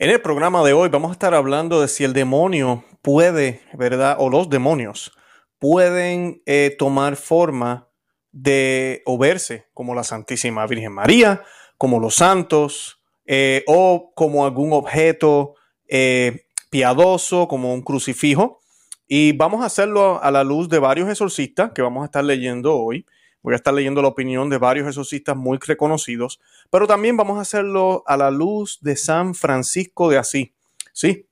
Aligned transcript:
En 0.00 0.10
el 0.10 0.20
programa 0.20 0.64
de 0.64 0.72
hoy 0.72 0.88
vamos 0.88 1.10
a 1.10 1.12
estar 1.12 1.34
hablando 1.34 1.80
de 1.80 1.86
si 1.86 2.02
el 2.02 2.14
demonio 2.14 2.82
puede, 3.00 3.60
¿verdad? 3.74 4.16
O 4.18 4.28
los 4.28 4.50
demonios 4.50 5.12
pueden 5.60 6.42
eh, 6.46 6.74
tomar 6.76 7.14
forma 7.14 7.86
de 8.32 9.02
o 9.06 9.16
verse 9.18 9.68
como 9.72 9.94
la 9.94 10.02
Santísima 10.02 10.66
Virgen 10.66 10.90
María, 10.90 11.44
como 11.78 12.00
los 12.00 12.16
santos, 12.16 13.00
eh, 13.24 13.62
o 13.68 14.10
como 14.16 14.44
algún 14.44 14.72
objeto 14.72 15.54
eh, 15.86 16.48
piadoso, 16.70 17.46
como 17.46 17.72
un 17.72 17.82
crucifijo. 17.82 18.58
Y 19.06 19.30
vamos 19.30 19.62
a 19.62 19.66
hacerlo 19.66 20.20
a 20.20 20.32
la 20.32 20.42
luz 20.42 20.68
de 20.68 20.80
varios 20.80 21.08
exorcistas 21.08 21.70
que 21.72 21.82
vamos 21.82 22.02
a 22.02 22.06
estar 22.06 22.24
leyendo 22.24 22.76
hoy. 22.76 23.06
Voy 23.44 23.52
a 23.52 23.56
estar 23.56 23.74
leyendo 23.74 24.00
la 24.00 24.08
opinión 24.08 24.48
de 24.48 24.56
varios 24.56 24.88
exorcistas 24.88 25.36
muy 25.36 25.58
reconocidos, 25.58 26.40
pero 26.70 26.86
también 26.86 27.18
vamos 27.18 27.36
a 27.36 27.42
hacerlo 27.42 28.02
a 28.06 28.16
la 28.16 28.30
luz 28.30 28.78
de 28.80 28.96
San 28.96 29.34
Francisco 29.34 30.08
de 30.08 30.16
Asís. 30.16 30.48
Sí, 30.94 31.28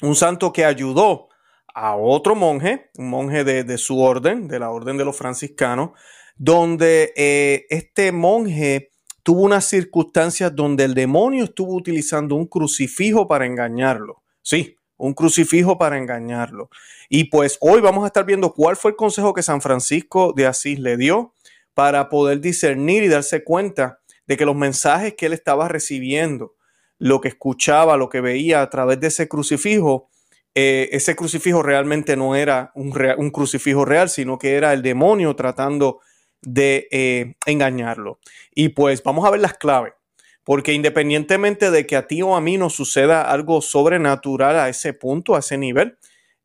un 0.00 0.14
santo 0.14 0.52
que 0.52 0.64
ayudó 0.64 1.28
a 1.74 1.96
otro 1.96 2.36
monje, 2.36 2.90
un 2.98 3.10
monje 3.10 3.42
de, 3.42 3.78
su 3.78 4.00
orden, 4.00 4.46
de 4.46 4.60
la 4.60 4.70
orden 4.70 4.96
de 4.96 5.04
los 5.04 5.16
franciscanos, 5.16 5.90
donde 6.36 7.12
eh, 7.16 7.66
este 7.68 8.12
monje 8.12 8.92
tuvo 9.24 9.42
unas 9.42 9.64
circunstancias 9.64 10.54
donde 10.54 10.84
el 10.84 10.94
demonio 10.94 11.42
estuvo 11.42 11.74
utilizando 11.74 12.36
un 12.36 12.46
crucifijo 12.46 13.26
para 13.26 13.44
engañarlo. 13.44 14.22
Sí, 14.40 14.76
un 14.96 15.14
crucifijo 15.14 15.78
para 15.78 15.98
engañarlo. 15.98 16.70
Y 17.08 17.24
pues 17.24 17.58
hoy 17.60 17.80
vamos 17.80 18.04
a 18.04 18.06
estar 18.06 18.24
viendo 18.24 18.52
cuál 18.52 18.76
fue 18.76 18.92
el 18.92 18.96
consejo 18.96 19.34
que 19.34 19.42
San 19.42 19.60
Francisco 19.60 20.32
de 20.32 20.46
Asís 20.46 20.78
le 20.78 20.96
dio 20.96 21.34
para 21.80 22.10
poder 22.10 22.42
discernir 22.42 23.02
y 23.04 23.08
darse 23.08 23.42
cuenta 23.42 24.00
de 24.26 24.36
que 24.36 24.44
los 24.44 24.54
mensajes 24.54 25.14
que 25.14 25.24
él 25.24 25.32
estaba 25.32 25.66
recibiendo, 25.66 26.54
lo 26.98 27.22
que 27.22 27.28
escuchaba, 27.28 27.96
lo 27.96 28.10
que 28.10 28.20
veía 28.20 28.60
a 28.60 28.68
través 28.68 29.00
de 29.00 29.06
ese 29.06 29.28
crucifijo, 29.28 30.10
eh, 30.54 30.90
ese 30.92 31.16
crucifijo 31.16 31.62
realmente 31.62 32.18
no 32.18 32.36
era 32.36 32.70
un, 32.74 33.30
crucifijo 33.30 33.86
real, 33.86 34.10
sino 34.10 34.38
que 34.38 34.56
era 34.56 34.74
el 34.74 34.82
demonio 34.82 35.34
tratando 35.36 36.00
de 36.42 36.86
eh, 36.90 37.36
engañarlo. 37.46 38.18
Y 38.54 38.68
pues 38.68 39.02
vamos 39.02 39.24
a 39.24 39.30
ver 39.30 39.40
las 39.40 39.54
claves, 39.54 39.94
porque 40.44 40.74
independientemente 40.74 41.70
de 41.70 41.86
que 41.86 41.96
a 41.96 42.06
ti 42.06 42.20
o 42.20 42.36
a 42.36 42.42
mí 42.42 42.58
nos 42.58 42.74
suceda 42.74 43.22
algo 43.22 43.62
sobrenatural 43.62 44.58
a 44.58 44.68
ese 44.68 44.92
punto, 44.92 45.34
a 45.34 45.38
ese 45.38 45.56
nivel, 45.56 45.96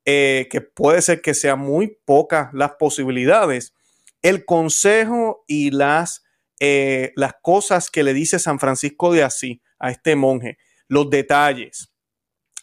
eh, 0.05 0.47
que 0.49 0.61
puede 0.61 1.01
ser 1.01 1.21
que 1.21 1.33
sean 1.33 1.59
muy 1.59 1.97
pocas 2.05 2.53
las 2.53 2.75
posibilidades, 2.75 3.75
el 4.25 4.43
consejo 4.43 5.43
y 5.45 5.69
las, 5.69 6.23
las 6.59 7.33
cosas 7.43 7.91
que 7.91 8.01
le 8.01 8.15
dice 8.15 8.39
San 8.39 8.59
Francisco 8.59 9.13
de 9.13 9.21
Asís 9.21 9.59
a 9.77 9.91
este 9.91 10.15
monje, 10.15 10.57
los 10.87 11.11
detalles, 11.11 11.93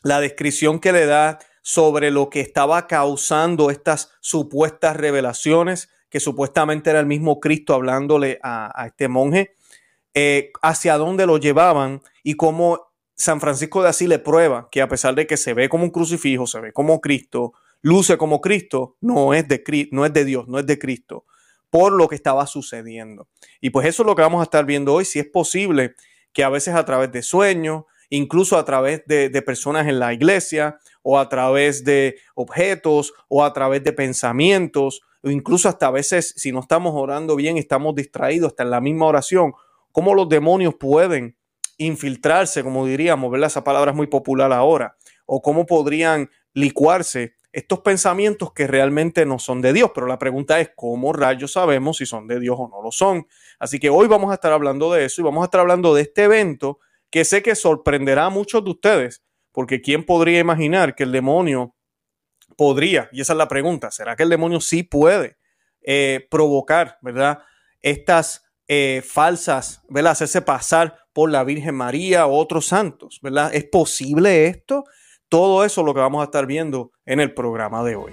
la 0.02 0.19
descripción 0.19 0.80
que 0.80 0.91
le 0.91 1.06
da 1.06 1.38
sobre 1.62 2.10
lo 2.10 2.30
que 2.30 2.41
estaba 2.41 2.88
causando 2.88 3.70
estas 3.70 4.10
supuestas 4.20 4.96
revelaciones, 4.96 5.88
que 6.10 6.19
supuestamente 6.19 6.91
era 6.91 6.98
el 6.98 7.06
mismo 7.06 7.38
Cristo 7.38 7.74
hablándole 7.74 8.41
a, 8.42 8.84
este 8.84 9.06
monje, 9.06 9.54
eh, 10.14 10.50
hacia 10.62 10.98
dónde 10.98 11.26
lo 11.26 11.38
llevaban 11.38 12.02
y 12.24 12.34
cómo 12.34 12.92
San 13.14 13.41
Francisco 13.41 13.84
de 13.84 13.91
Asís 13.91 14.08
le 14.08 14.19
prueba 14.19 14.69
que 14.69 14.82
a 14.82 14.88
pesar 14.88 15.14
de 15.14 15.28
que 15.28 15.36
se 15.36 15.54
ve 15.54 15.69
como 15.69 15.84
un 15.84 15.91
crucifijo, 15.91 16.48
se 16.48 16.58
ve 16.58 16.72
como 16.72 17.00
Cristo, 17.00 17.52
luce 17.82 18.19
como 18.19 18.41
Cristo, 18.41 18.97
no 19.00 19.32
es 19.32 19.47
de, 19.47 19.88
no 19.92 20.04
es 20.04 20.12
de 20.12 20.24
Dios, 20.24 20.48
no 20.48 20.58
es 20.58 20.66
de 20.66 20.80
Cristo, 20.80 21.24
por 21.73 21.95
lo 21.95 22.06
que 22.06 22.17
estaba 22.17 22.47
sucediendo. 22.47 23.28
Y 23.62 23.70
pues 23.70 23.87
eso 23.87 24.03
es 24.03 24.06
lo 24.06 24.15
que 24.15 24.20
vamos 24.20 24.41
a 24.41 24.45
estar 24.45 24.67
viendo 24.67 24.92
hoy, 24.92 25.06
si 25.06 25.19
es 25.19 25.27
posible 25.27 25.95
que 26.34 26.45
a 26.45 26.51
veces 26.51 26.75
a 26.75 26.84
través 26.84 27.11
de 27.12 27.23
sueños, 27.23 27.84
incluso 28.11 28.59
a 28.59 28.65
través 28.67 29.06
de, 29.06 29.31
personas 29.41 29.89
en 29.89 29.98
la 29.98 30.12
iglesia 30.12 30.78
o 31.03 31.19
a 31.19 31.31
través 31.31 31.83
de 31.83 32.17
objetos 32.34 33.15
o 33.28 33.43
a 33.43 33.55
través 33.55 33.83
de 33.84 33.95
pensamientos 33.95 35.00
o 35.23 35.31
incluso 35.31 35.67
hasta 35.67 35.87
a 35.87 35.91
veces 35.91 36.34
si 36.37 36.53
no 36.53 36.61
estamos 36.61 36.93
orando 36.94 37.37
bien, 37.37 37.56
estamos 37.56 37.94
distraídos 37.94 38.49
hasta 38.49 38.65
en 38.65 38.71
la 38.71 38.82
misma 38.82 39.06
oración, 39.06 39.55
cómo 39.93 40.15
los 40.15 40.28
demonios 40.28 40.75
pueden 40.75 41.38
infiltrarse, 41.78 42.62
como 42.62 42.84
diríamos, 42.84 43.31
¿verdad? 43.31 43.47
Esa 43.47 43.65
palabra 43.65 43.93
es 43.93 43.97
muy 43.97 44.09
popular 44.09 44.53
ahora, 44.53 44.99
o 45.25 45.41
cómo 45.41 45.65
podrían 45.65 46.28
licuarse 46.53 47.32
estos 47.52 47.80
pensamientos 47.80 48.52
que 48.52 48.66
realmente 48.66 49.26
no 49.26 49.38
son 49.38 49.60
de 49.60 49.72
Dios, 49.72 49.90
pero 49.94 50.06
la 50.06 50.18
pregunta 50.18 50.58
es 50.58 50.70
cómo 50.74 51.12
rayos 51.12 51.52
sabemos 51.52 51.98
si 51.98 52.06
son 52.06 52.26
de 52.26 52.40
Dios 52.40 52.56
o 52.58 52.68
no 52.68 52.82
lo 52.82 52.90
son. 52.90 53.26
Así 53.58 53.78
que 53.78 53.90
hoy 53.90 54.08
vamos 54.08 54.30
a 54.30 54.34
estar 54.34 54.52
hablando 54.52 54.92
de 54.92 55.04
eso 55.04 55.20
y 55.20 55.24
vamos 55.24 55.42
a 55.42 55.44
estar 55.44 55.60
hablando 55.60 55.94
de 55.94 56.02
este 56.02 56.24
evento 56.24 56.80
que 57.10 57.26
sé 57.26 57.42
que 57.42 57.54
sorprenderá 57.54 58.26
a 58.26 58.30
muchos 58.30 58.64
de 58.64 58.70
ustedes, 58.70 59.22
porque 59.52 59.82
¿quién 59.82 60.04
podría 60.04 60.40
imaginar 60.40 60.94
que 60.94 61.02
el 61.02 61.12
demonio 61.12 61.76
podría, 62.56 63.10
y 63.12 63.20
esa 63.20 63.34
es 63.34 63.36
la 63.36 63.48
pregunta, 63.48 63.90
¿será 63.90 64.16
que 64.16 64.22
el 64.22 64.30
demonio 64.30 64.60
sí 64.60 64.82
puede 64.82 65.36
eh, 65.82 66.26
provocar, 66.30 66.98
¿verdad? 67.02 67.40
Estas 67.80 68.44
eh, 68.66 69.02
falsas, 69.04 69.82
¿verdad? 69.88 70.12
Hacerse 70.12 70.40
pasar 70.40 70.96
por 71.12 71.30
la 71.30 71.44
Virgen 71.44 71.74
María 71.74 72.26
o 72.26 72.38
otros 72.38 72.66
santos, 72.66 73.19
¿verdad? 73.22 73.54
¿Es 73.54 73.64
posible 73.64 74.46
esto? 74.46 74.84
Todo 75.32 75.65
eso 75.65 75.81
es 75.81 75.87
lo 75.87 75.94
que 75.94 76.00
vamos 76.00 76.20
a 76.20 76.25
estar 76.25 76.44
viendo 76.44 76.91
en 77.06 77.19
el 77.19 77.32
programa 77.32 77.82
de 77.82 77.97
hoy. 77.97 78.12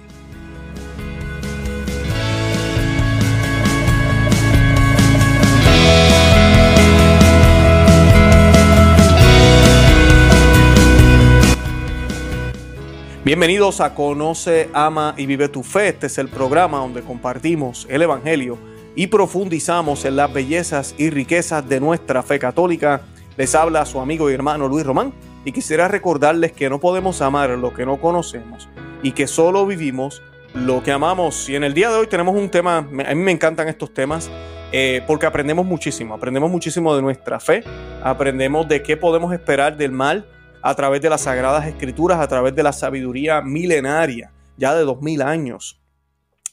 Bienvenidos 13.22 13.82
a 13.82 13.94
Conoce, 13.94 14.70
Ama 14.72 15.12
y 15.18 15.26
Vive 15.26 15.50
tu 15.50 15.62
Fe. 15.62 15.88
Este 15.88 16.06
es 16.06 16.16
el 16.16 16.28
programa 16.28 16.78
donde 16.78 17.02
compartimos 17.02 17.86
el 17.90 18.00
Evangelio 18.00 18.56
y 18.96 19.08
profundizamos 19.08 20.06
en 20.06 20.16
las 20.16 20.32
bellezas 20.32 20.94
y 20.96 21.10
riquezas 21.10 21.68
de 21.68 21.80
nuestra 21.80 22.22
fe 22.22 22.38
católica. 22.38 23.02
Les 23.36 23.54
habla 23.54 23.84
su 23.84 24.00
amigo 24.00 24.30
y 24.30 24.32
hermano 24.32 24.68
Luis 24.68 24.86
Román 24.86 25.12
y 25.44 25.52
quisiera 25.52 25.88
recordarles 25.88 26.52
que 26.52 26.68
no 26.68 26.80
podemos 26.80 27.22
amar 27.22 27.50
lo 27.50 27.72
que 27.72 27.86
no 27.86 28.00
conocemos 28.00 28.68
y 29.02 29.12
que 29.12 29.26
solo 29.26 29.66
vivimos 29.66 30.22
lo 30.54 30.82
que 30.82 30.92
amamos. 30.92 31.48
Y 31.48 31.56
en 31.56 31.64
el 31.64 31.74
día 31.74 31.90
de 31.90 31.96
hoy 31.96 32.06
tenemos 32.06 32.36
un 32.36 32.50
tema, 32.50 32.78
a 32.78 32.82
mí 32.82 33.22
me 33.22 33.30
encantan 33.30 33.68
estos 33.68 33.94
temas 33.94 34.30
eh, 34.72 35.02
porque 35.06 35.26
aprendemos 35.26 35.66
muchísimo, 35.66 36.14
aprendemos 36.14 36.50
muchísimo 36.50 36.94
de 36.94 37.02
nuestra 37.02 37.40
fe, 37.40 37.64
aprendemos 38.02 38.68
de 38.68 38.82
qué 38.82 38.96
podemos 38.96 39.32
esperar 39.32 39.76
del 39.76 39.92
mal 39.92 40.28
a 40.62 40.74
través 40.74 41.00
de 41.00 41.10
las 41.10 41.22
sagradas 41.22 41.66
escrituras, 41.66 42.20
a 42.20 42.28
través 42.28 42.54
de 42.54 42.62
la 42.62 42.72
sabiduría 42.72 43.40
milenaria, 43.40 44.32
ya 44.56 44.74
de 44.74 44.84
dos 44.84 45.00
mil 45.00 45.22
años 45.22 45.80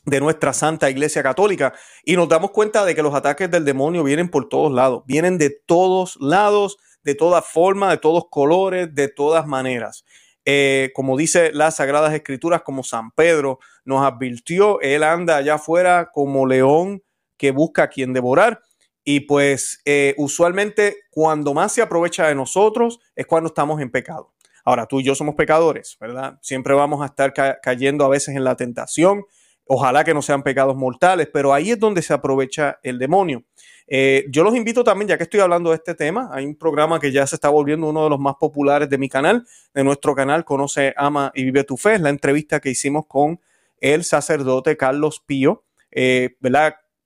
de 0.07 0.21
nuestra 0.21 0.53
Santa 0.53 0.89
Iglesia 0.89 1.21
Católica 1.21 1.73
y 2.05 2.15
nos 2.15 2.29
damos 2.29 2.51
cuenta 2.51 2.85
de 2.85 2.95
que 2.95 3.03
los 3.03 3.13
ataques 3.13 3.51
del 3.51 3.65
demonio 3.65 4.03
vienen 4.03 4.29
por 4.29 4.47
todos 4.47 4.71
lados, 4.71 5.03
vienen 5.05 5.37
de 5.37 5.49
todos 5.49 6.17
lados, 6.21 6.77
de 7.03 7.15
todas 7.15 7.45
formas, 7.45 7.91
de 7.91 7.97
todos 7.97 8.25
colores, 8.29 8.93
de 8.93 9.07
todas 9.07 9.45
maneras. 9.47 10.03
Eh, 10.45 10.91
como 10.93 11.17
dice 11.17 11.51
las 11.51 11.75
Sagradas 11.75 12.13
Escrituras, 12.13 12.61
como 12.61 12.83
San 12.83 13.11
Pedro 13.11 13.59
nos 13.83 14.05
advirtió, 14.05 14.79
él 14.81 15.03
anda 15.03 15.35
allá 15.37 15.55
afuera 15.55 16.09
como 16.13 16.45
león 16.45 17.03
que 17.37 17.51
busca 17.51 17.83
a 17.83 17.89
quien 17.89 18.13
devorar. 18.13 18.61
Y 19.03 19.21
pues 19.21 19.81
eh, 19.85 20.15
usualmente 20.17 20.97
cuando 21.09 21.53
más 21.53 21.71
se 21.71 21.81
aprovecha 21.81 22.27
de 22.27 22.35
nosotros 22.35 22.99
es 23.15 23.25
cuando 23.25 23.47
estamos 23.47 23.79
en 23.81 23.89
pecado. 23.89 24.33
Ahora, 24.65 24.85
tú 24.85 24.99
y 24.99 25.03
yo 25.05 25.15
somos 25.15 25.35
pecadores, 25.35 25.95
¿verdad? 25.97 26.37
Siempre 26.41 26.73
vamos 26.73 27.01
a 27.01 27.05
estar 27.05 27.33
cayendo 27.61 28.03
a 28.03 28.09
veces 28.09 28.35
en 28.35 28.43
la 28.43 28.57
tentación. 28.57 29.23
Ojalá 29.65 30.03
que 30.03 30.13
no 30.13 30.21
sean 30.21 30.43
pecados 30.43 30.75
mortales, 30.75 31.29
pero 31.31 31.53
ahí 31.53 31.71
es 31.71 31.79
donde 31.79 32.01
se 32.01 32.13
aprovecha 32.13 32.77
el 32.83 32.99
demonio. 32.99 33.43
Eh, 33.87 34.25
yo 34.29 34.43
los 34.43 34.55
invito 34.55 34.83
también, 34.83 35.07
ya 35.07 35.17
que 35.17 35.23
estoy 35.23 35.39
hablando 35.39 35.69
de 35.69 35.77
este 35.77 35.95
tema, 35.95 36.29
hay 36.31 36.45
un 36.45 36.55
programa 36.55 36.99
que 36.99 37.11
ya 37.11 37.25
se 37.25 37.35
está 37.35 37.49
volviendo 37.49 37.89
uno 37.89 38.03
de 38.03 38.09
los 38.09 38.19
más 38.19 38.35
populares 38.35 38.89
de 38.89 38.97
mi 38.97 39.07
canal, 39.07 39.45
de 39.73 39.83
nuestro 39.83 40.13
canal 40.13 40.43
Conoce, 40.43 40.93
Ama 40.97 41.31
y 41.33 41.45
Vive 41.45 41.63
tu 41.63 41.77
Fe, 41.77 41.95
es 41.95 42.01
la 42.01 42.09
entrevista 42.09 42.59
que 42.59 42.69
hicimos 42.69 43.05
con 43.07 43.39
el 43.79 44.03
sacerdote 44.03 44.75
Carlos 44.75 45.21
Pío, 45.25 45.63
eh, 45.91 46.35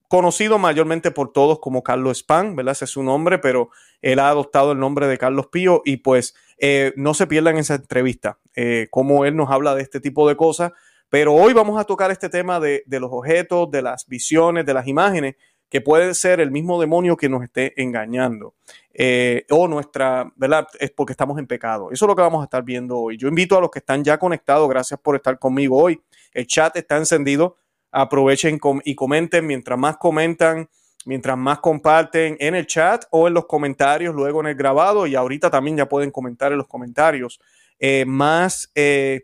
conocido 0.07 0.57
mayormente 0.57 1.12
por 1.12 1.31
todos 1.31 1.60
como 1.60 1.83
Carlos 1.83 2.18
Span, 2.18 2.56
¿verdad? 2.56 2.74
Ese 2.74 2.86
es 2.86 2.92
su 2.92 3.04
nombre, 3.04 3.39
pero 3.39 3.69
él 4.01 4.19
ha 4.19 4.30
adoptado 4.30 4.74
el 4.74 4.80
nombre 4.80 5.07
de 5.07 5.18
Carlos 5.18 5.48
Pío 5.48 5.81
y 5.86 5.98
pues 5.98 6.36
eh, 6.57 6.94
no 6.98 7.13
se 7.13 7.27
pierdan 7.27 7.57
esa 7.57 7.75
entrevista, 7.75 8.38
eh, 8.56 8.88
como 8.92 9.25
él 9.25 9.36
nos 9.36 9.50
habla 9.50 9.74
de 9.74 9.81
este 9.81 10.01
tipo 10.01 10.27
de 10.27 10.36
cosas. 10.36 10.74
Pero 11.10 11.34
hoy 11.34 11.54
vamos 11.54 11.80
a 11.80 11.84
tocar 11.84 12.10
este 12.12 12.30
tema 12.30 12.60
de, 12.60 12.84
los 12.88 13.10
objetos, 13.12 13.69
de 13.69 13.81
las 13.81 14.07
visiones, 14.07 14.66
de 14.66 14.74
las 14.74 14.88
imágenes, 14.88 15.36
que 15.72 15.82
puede 15.82 16.14
ser 16.14 16.40
el 16.40 16.52
mismo 16.52 16.80
demonio 16.80 17.18
que 17.18 17.30
nos 17.30 17.42
esté 17.44 17.82
engañando. 17.82 18.54
Eh, 18.94 19.46
o 19.50 19.68
nuestra, 19.68 20.32
¿verdad? 20.36 20.68
Es 20.80 20.92
porque 20.92 21.14
estamos 21.14 21.40
en 21.40 21.48
pecado. 21.48 21.92
Eso 21.92 22.06
es 22.06 22.08
lo 22.08 22.16
que 22.16 22.22
vamos 22.22 22.42
a 22.42 22.44
estar 22.44 22.62
viendo 22.62 23.00
hoy. 23.00 23.18
Yo 23.18 23.28
invito 23.28 23.58
a 23.58 23.62
los 23.62 23.72
que 23.72 23.80
están 23.80 24.04
ya 24.04 24.20
conectados, 24.20 24.70
gracias 24.70 25.00
por 25.00 25.16
estar 25.16 25.40
conmigo 25.40 25.82
hoy. 25.82 26.00
El 26.34 26.46
chat 26.46 26.76
está 26.78 26.98
encendido 26.98 27.58
aprovechen 27.92 28.60
y 28.86 28.96
comenten. 28.96 29.48
Mientras 29.48 29.80
más 29.80 29.98
comentan, 29.98 30.70
Mientras 31.06 31.36
más 31.36 31.60
comparten 31.60 32.38
en 32.40 32.54
el 32.54 32.68
chat 32.68 33.06
o 33.10 33.28
en 33.28 33.34
los 33.34 33.48
comentarios, 33.48 34.14
luego 34.14 34.42
en 34.42 34.48
el 34.48 34.56
grabado, 34.56 35.08
y 35.08 35.16
ahorita 35.16 35.50
también 35.50 35.78
ya 35.78 35.90
pueden 35.90 36.12
comentar 36.12 36.52
en 36.52 36.60
los 36.60 36.68
comentarios, 36.68 37.40
eh, 37.80 38.06
más 38.06 38.72
eh, 38.76 39.22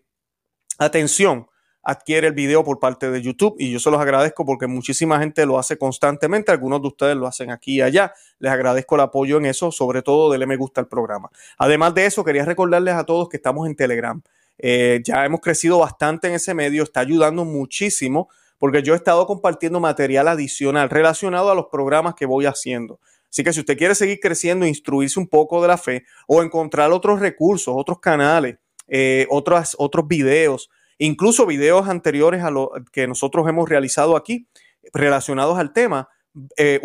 atención 0.80 1.48
adquiere 1.88 2.28
el 2.28 2.34
video 2.34 2.66
por 2.66 2.80
parte 2.80 3.10
de 3.10 3.22
YouTube 3.22 3.56
y 3.58 3.72
yo 3.72 3.80
se 3.80 3.90
los 3.90 4.02
agradezco 4.02 4.46
porque 4.46 4.68
muchísima 4.68 5.20
gente 5.20 5.46
lo 5.46 5.58
hace 5.58 5.78
constantemente, 5.78 6.52
algunos 6.52 6.82
de 6.82 6.90
ustedes 6.90 7.16
lo 7.16 7.28
hacen 7.28 7.50
aquí 7.50 7.76
y 7.76 7.82
allá. 7.82 8.14
Les 8.40 8.52
agradezco 8.52 8.96
el 8.96 9.02
apoyo 9.02 9.38
en 9.38 9.46
eso, 9.46 9.72
sobre 9.72 10.02
todo 10.02 10.30
denle 10.30 10.48
me 10.48 10.58
gusta 10.58 10.82
al 10.82 10.90
programa. 10.90 11.30
Además 11.58 11.96
de 11.96 12.06
eso, 12.06 12.26
quería 12.26 12.44
recordarles 12.44 12.94
a 12.96 13.06
todos 13.06 13.30
que 13.30 13.38
estamos 13.38 13.66
en 13.68 13.76
Telegram. 13.78 14.22
Eh, 14.58 15.00
ya 15.02 15.24
hemos 15.24 15.40
crecido 15.40 15.80
bastante 15.80 16.28
en 16.28 16.34
ese 16.34 16.54
medio, 16.54 16.84
está 16.84 17.00
ayudando 17.00 17.46
muchísimo 17.46 18.28
porque 18.58 18.84
yo 18.84 18.94
he 18.94 18.98
estado 18.98 19.26
compartiendo 19.26 19.80
material 19.80 20.28
adicional 20.28 20.90
relacionado 20.90 21.52
a 21.52 21.56
los 21.56 21.68
programas 21.68 22.16
que 22.16 22.26
voy 22.26 22.48
haciendo. 22.48 23.00
Así 23.30 23.46
que 23.46 23.54
si 23.54 23.62
usted 23.62 23.78
quiere 23.78 23.96
seguir 23.96 24.20
creciendo, 24.20 24.66
instruirse 24.66 25.18
un 25.22 25.28
poco 25.28 25.62
de 25.62 25.70
la 25.70 25.78
fe 25.78 26.04
o 26.28 26.44
encontrar 26.44 26.92
otros 26.92 27.22
recursos, 27.22 27.74
otros 27.78 28.02
canales, 28.02 28.58
eh, 28.90 29.26
otros 29.30 30.08
videos, 30.08 30.70
incluso 30.98 31.46
videos 31.46 31.88
anteriores 31.88 32.44
a 32.44 32.52
lo 32.52 32.72
que 32.92 33.08
nosotros 33.08 33.48
hemos 33.48 33.70
realizado 33.70 34.16
aquí 34.16 34.48
relacionados 34.94 35.58
al 35.58 35.74
tema, 35.74 36.10
eh, 36.58 36.80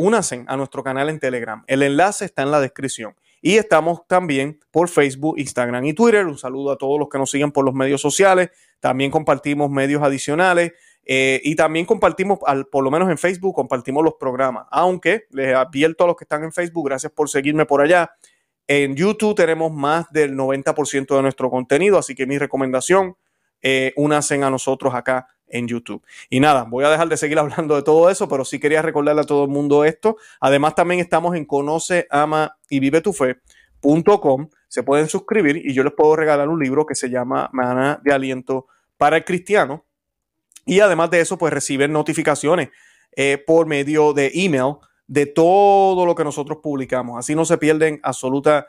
a 0.47 0.57
nuestro 0.57 0.83
canal 0.83 1.09
en 1.09 1.19
Telegram. 1.19 1.63
El 1.67 1.83
enlace 1.83 2.25
está 2.25 2.43
en 2.43 2.51
la 2.51 2.61
descripción. 2.61 3.15
Y 3.45 3.57
estamos 3.57 4.07
también 4.07 4.61
por 4.71 4.89
Facebook, 4.89 5.39
Instagram 5.39 5.85
y 5.85 5.95
Twitter. 5.95 6.27
Un 6.27 6.39
saludo 6.39 6.71
a 6.71 6.79
todos 6.79 6.99
los 6.99 7.09
que 7.09 7.19
nos 7.19 7.31
siguen 7.31 7.51
por 7.51 7.65
los 7.65 7.75
medios 7.75 8.01
sociales. 8.01 8.51
También 8.79 9.11
compartimos 9.11 9.69
medios 9.69 10.03
adicionales. 10.03 10.73
Eh, 11.05 11.41
y 11.43 11.57
también 11.57 11.85
compartimos, 11.85 12.39
al, 12.47 12.67
por 12.67 12.85
lo 12.85 12.91
menos 12.91 13.11
en 13.11 13.19
Facebook, 13.19 13.55
compartimos 13.55 14.05
los 14.05 14.15
programas. 14.15 14.67
Aunque 14.71 15.25
les 15.31 15.55
advierto 15.57 16.05
a 16.05 16.07
los 16.07 16.17
que 16.17 16.25
están 16.25 16.45
en 16.45 16.53
Facebook, 16.53 16.87
gracias 16.87 17.13
por 17.13 17.29
seguirme 17.29 17.67
por 17.67 17.83
allá. 17.83 18.13
En 18.69 18.95
YouTube 18.95 19.35
tenemos 19.35 19.73
más 19.73 20.11
del 20.13 20.37
90% 20.37 21.17
de 21.17 21.23
nuestro 21.23 21.51
contenido, 21.51 21.99
así 21.99 22.15
que 22.15 22.27
mi 22.27 22.39
recomendación, 22.39 23.17
eh, 23.63 23.95
a 23.97 24.51
nosotros 24.51 24.95
acá 24.95 25.29
en 25.53 25.69
YouTube. 25.69 26.03
Y 26.29 26.41
nada, 26.41 26.65
voy 26.65 26.85
a 26.85 26.91
dejar 26.91 27.09
de 27.09 27.17
seguir 27.17 27.39
hablando 27.39 27.77
de 27.77 27.83
todo 27.83 28.11
eso, 28.11 28.29
pero 28.29 28.45
sí 28.45 28.59
quería 28.59 28.83
recordarle 28.83 29.23
a 29.23 29.25
todo 29.25 29.45
el 29.45 29.51
mundo 29.51 29.85
esto. 29.85 30.17
Además, 30.41 30.75
también 30.75 31.01
estamos 31.01 31.37
en 31.37 31.45
conoce, 31.45 32.07
ama 32.11 32.57
y 32.69 32.81
vive 32.81 33.01
tu 33.01 33.13
fe.com. 33.13 34.49
Se 34.69 34.83
pueden 34.83 35.09
suscribir 35.09 35.57
y 35.59 35.73
yo 35.75 35.85
les 35.85 35.93
puedo 35.93 36.17
regalar 36.17 36.49
un 36.49 36.59
libro 36.59 36.87
que 36.87 36.95
se 36.95 37.11
llama 37.11 37.51
Mana 37.53 38.01
de 38.03 38.13
Aliento 38.13 38.67
para 38.97 39.19
el 39.19 39.25
Cristiano. 39.25 39.85
Y 40.65 40.81
además 40.81 41.11
de 41.11 41.21
eso, 41.21 41.37
pues 41.39 41.53
reciben 41.53 41.93
notificaciones 41.93 42.71
eh, 43.15 43.43
por 43.45 43.67
medio 43.67 44.13
de 44.13 44.31
email 44.35 44.77
de 45.07 45.27
todo 45.27 46.07
lo 46.07 46.15
que 46.15 46.25
nosotros 46.25 46.59
publicamos. 46.63 47.19
Así 47.19 47.35
no 47.35 47.45
se 47.45 47.59
pierden 47.59 48.01
absolutamente 48.03 48.69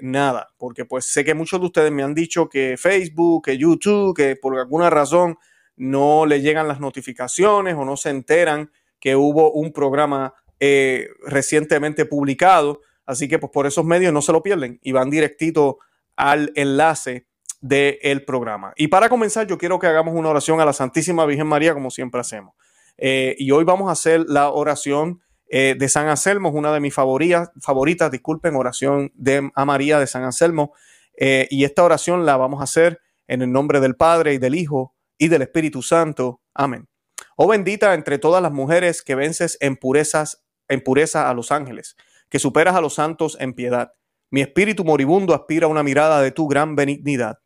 nada, 0.00 0.48
porque 0.58 0.84
pues 0.84 1.06
sé 1.06 1.24
que 1.24 1.34
muchos 1.34 1.60
de 1.60 1.66
ustedes 1.66 1.92
me 1.92 2.02
han 2.02 2.14
dicho 2.14 2.48
que 2.48 2.76
Facebook, 2.76 3.44
que 3.44 3.58
YouTube, 3.58 4.16
que 4.16 4.36
por 4.36 4.58
alguna 4.58 4.90
razón 4.90 5.38
no 5.76 6.26
le 6.26 6.40
llegan 6.40 6.68
las 6.68 6.80
notificaciones 6.80 7.74
o 7.74 7.84
no 7.84 7.96
se 7.96 8.10
enteran 8.10 8.70
que 9.00 9.16
hubo 9.16 9.52
un 9.52 9.72
programa 9.72 10.34
eh, 10.60 11.08
recientemente 11.26 12.06
publicado. 12.06 12.80
Así 13.06 13.28
que 13.28 13.38
pues 13.38 13.52
por 13.52 13.66
esos 13.66 13.84
medios 13.84 14.12
no 14.12 14.22
se 14.22 14.32
lo 14.32 14.42
pierden 14.42 14.78
y 14.82 14.92
van 14.92 15.10
directito 15.10 15.78
al 16.16 16.52
enlace 16.54 17.26
del 17.60 18.24
programa. 18.24 18.72
Y 18.76 18.88
para 18.88 19.08
comenzar, 19.08 19.46
yo 19.46 19.58
quiero 19.58 19.78
que 19.78 19.86
hagamos 19.86 20.14
una 20.14 20.28
oración 20.28 20.60
a 20.60 20.64
la 20.66 20.72
Santísima 20.74 21.24
Virgen 21.24 21.46
María, 21.46 21.72
como 21.72 21.90
siempre 21.90 22.20
hacemos. 22.20 22.54
Eh, 22.98 23.34
y 23.38 23.50
hoy 23.50 23.64
vamos 23.64 23.88
a 23.88 23.92
hacer 23.92 24.24
la 24.28 24.50
oración 24.50 25.20
eh, 25.56 25.76
de 25.78 25.88
San 25.88 26.08
Anselmo, 26.08 26.48
una 26.50 26.72
de 26.72 26.80
mis 26.80 26.92
favoritas, 26.92 27.52
favoritas, 27.60 28.10
disculpen, 28.10 28.56
oración 28.56 29.12
de, 29.14 29.52
a 29.54 29.64
María 29.64 30.00
de 30.00 30.08
San 30.08 30.24
Anselmo. 30.24 30.74
y 31.16 31.62
esta 31.62 31.84
oración 31.84 32.26
la 32.26 32.36
vamos 32.36 32.60
a 32.60 32.64
hacer 32.64 33.00
en 33.28 33.40
el 33.40 33.52
nombre 33.52 33.78
del 33.78 33.94
Padre 33.94 34.34
y 34.34 34.38
del 34.38 34.56
Hijo 34.56 34.96
y 35.16 35.28
del 35.28 35.42
Espíritu 35.42 35.80
Santo. 35.80 36.40
Amén. 36.54 36.88
Oh 37.36 37.46
bendita 37.46 37.94
entre 37.94 38.18
todas 38.18 38.42
las 38.42 38.50
mujeres 38.50 39.00
que 39.00 39.14
vences 39.14 39.56
en 39.60 39.76
purezas, 39.76 40.44
en 40.66 40.80
pureza 40.80 41.30
a 41.30 41.34
los 41.34 41.52
ángeles, 41.52 41.94
que 42.28 42.40
superas 42.40 42.74
a 42.74 42.80
los 42.80 42.94
santos 42.94 43.36
en 43.38 43.52
piedad. 43.52 43.92
Mi 44.30 44.40
espíritu 44.40 44.84
moribundo 44.84 45.34
aspira 45.34 45.66
a 45.66 45.70
una 45.70 45.84
mirada 45.84 46.20
de 46.20 46.32
tu 46.32 46.48
gran 46.48 46.74
benignidad, 46.74 47.38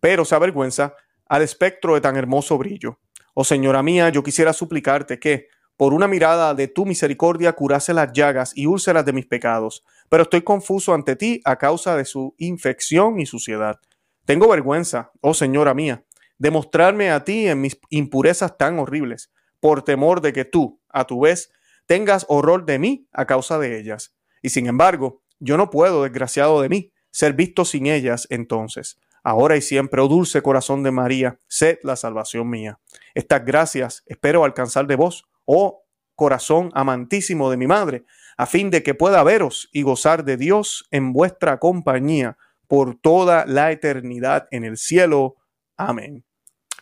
pero 0.00 0.24
se 0.24 0.34
avergüenza 0.34 0.96
al 1.26 1.42
espectro 1.42 1.94
de 1.94 2.00
tan 2.00 2.16
hermoso 2.16 2.58
brillo. 2.58 2.98
Oh 3.32 3.44
Señora 3.44 3.84
mía, 3.84 4.08
yo 4.08 4.24
quisiera 4.24 4.52
suplicarte 4.52 5.20
que, 5.20 5.46
por 5.78 5.94
una 5.94 6.08
mirada 6.08 6.54
de 6.54 6.66
tu 6.66 6.84
misericordia, 6.84 7.52
curase 7.52 7.94
las 7.94 8.12
llagas 8.12 8.52
y 8.56 8.66
úlceras 8.66 9.04
de 9.04 9.12
mis 9.12 9.26
pecados, 9.26 9.84
pero 10.08 10.24
estoy 10.24 10.42
confuso 10.42 10.92
ante 10.92 11.14
ti 11.14 11.40
a 11.44 11.56
causa 11.56 11.96
de 11.96 12.04
su 12.04 12.34
infección 12.36 13.20
y 13.20 13.26
suciedad. 13.26 13.78
Tengo 14.24 14.48
vergüenza, 14.48 15.12
oh 15.20 15.34
Señora 15.34 15.74
mía, 15.74 16.04
demostrarme 16.36 17.12
a 17.12 17.22
ti 17.22 17.46
en 17.46 17.60
mis 17.60 17.78
impurezas 17.90 18.58
tan 18.58 18.80
horribles, 18.80 19.30
por 19.60 19.82
temor 19.82 20.20
de 20.20 20.32
que 20.32 20.44
tú, 20.44 20.80
a 20.88 21.06
tu 21.06 21.20
vez, 21.20 21.52
tengas 21.86 22.26
horror 22.28 22.66
de 22.66 22.80
mí 22.80 23.06
a 23.12 23.26
causa 23.26 23.60
de 23.60 23.78
ellas. 23.78 24.16
Y 24.42 24.48
sin 24.48 24.66
embargo, 24.66 25.22
yo 25.38 25.56
no 25.56 25.70
puedo, 25.70 26.02
desgraciado 26.02 26.60
de 26.60 26.68
mí, 26.68 26.92
ser 27.12 27.34
visto 27.34 27.64
sin 27.64 27.86
ellas 27.86 28.26
entonces. 28.30 28.98
Ahora 29.22 29.56
y 29.56 29.62
siempre, 29.62 30.00
oh 30.00 30.08
dulce 30.08 30.42
corazón 30.42 30.82
de 30.82 30.90
María, 30.90 31.38
sed 31.46 31.78
la 31.84 31.94
salvación 31.94 32.50
mía. 32.50 32.80
Estas 33.14 33.44
gracias 33.44 34.02
espero 34.06 34.42
alcanzar 34.42 34.88
de 34.88 34.96
vos, 34.96 35.24
oh 35.48 35.86
corazón 36.14 36.70
amantísimo 36.74 37.50
de 37.50 37.56
mi 37.56 37.66
madre, 37.66 38.04
a 38.36 38.44
fin 38.46 38.70
de 38.70 38.82
que 38.82 38.94
pueda 38.94 39.22
veros 39.22 39.68
y 39.72 39.82
gozar 39.82 40.24
de 40.24 40.36
Dios 40.36 40.86
en 40.90 41.12
vuestra 41.12 41.58
compañía 41.58 42.36
por 42.66 42.96
toda 43.00 43.46
la 43.46 43.72
eternidad 43.72 44.46
en 44.50 44.64
el 44.64 44.76
cielo. 44.76 45.36
Amén. 45.76 46.24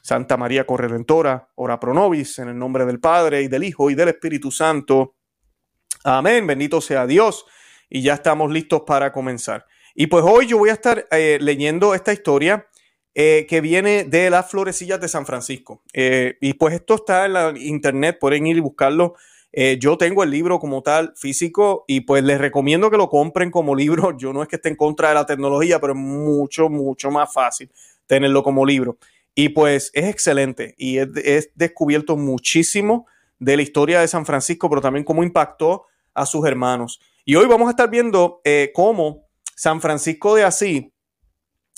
Santa 0.02 0.36
María 0.36 0.66
Corredentora, 0.66 1.48
ora 1.54 1.78
pro 1.78 1.94
nobis, 1.94 2.38
en 2.40 2.48
el 2.48 2.58
nombre 2.58 2.84
del 2.86 2.98
Padre 2.98 3.42
y 3.42 3.48
del 3.48 3.62
Hijo 3.62 3.88
y 3.88 3.94
del 3.94 4.08
Espíritu 4.08 4.50
Santo. 4.50 5.14
Amén, 6.02 6.46
bendito 6.46 6.80
sea 6.80 7.06
Dios. 7.06 7.46
Y 7.88 8.02
ya 8.02 8.14
estamos 8.14 8.50
listos 8.50 8.82
para 8.84 9.12
comenzar. 9.12 9.64
Y 9.94 10.08
pues 10.08 10.24
hoy 10.26 10.46
yo 10.46 10.58
voy 10.58 10.70
a 10.70 10.74
estar 10.74 11.06
eh, 11.10 11.38
leyendo 11.40 11.94
esta 11.94 12.12
historia 12.12 12.66
eh, 13.18 13.46
que 13.48 13.62
viene 13.62 14.04
de 14.04 14.28
las 14.28 14.50
florecillas 14.50 15.00
de 15.00 15.08
San 15.08 15.24
Francisco. 15.24 15.80
Eh, 15.94 16.36
y 16.42 16.52
pues 16.52 16.74
esto 16.74 16.96
está 16.96 17.24
en 17.24 17.32
la 17.32 17.54
internet, 17.56 18.18
pueden 18.20 18.46
ir 18.46 18.58
y 18.58 18.60
buscarlo. 18.60 19.14
yo 19.78 19.96
tengo 19.96 20.22
el 20.22 20.30
libro 20.30 20.58
como 20.58 20.82
tal 20.82 21.14
físico 21.16 21.86
y 21.88 22.00
pues 22.02 22.22
les 22.22 22.38
recomiendo 22.38 22.90
que 22.90 22.98
lo 22.98 23.08
compren 23.08 23.50
como 23.50 23.74
libro. 23.74 24.14
Yo 24.18 24.34
no 24.34 24.42
es 24.42 24.48
que 24.48 24.56
esté 24.56 24.68
en 24.68 24.76
contra 24.76 25.08
de 25.08 25.14
la 25.14 25.24
tecnología, 25.24 25.80
pero 25.80 25.94
es 25.94 25.98
mucho, 25.98 26.68
mucho 26.68 27.10
más 27.10 27.32
fácil 27.32 27.70
tenerlo 28.06 28.42
como 28.42 28.66
libro. 28.66 28.98
Y 29.34 29.48
pues 29.48 29.90
es 29.94 30.04
excelente 30.04 30.74
y 30.76 30.98
es, 30.98 31.50
descubierto 31.54 32.18
muchísimo 32.18 33.06
de 33.38 33.56
la 33.56 33.62
historia 33.62 34.00
de 34.00 34.08
San 34.08 34.26
Francisco, 34.26 34.68
pero 34.68 34.82
también 34.82 35.04
cómo 35.04 35.22
impactó 35.22 35.86
a 36.12 36.26
sus 36.26 36.46
hermanos. 36.46 37.00
Y 37.24 37.36
hoy 37.36 37.46
vamos 37.46 37.68
a 37.68 37.70
estar 37.70 37.88
viendo 37.88 38.42
eh, 38.44 38.72
cómo 38.74 39.26
San 39.54 39.80
Francisco 39.80 40.34
de 40.34 40.44
Asís 40.44 40.84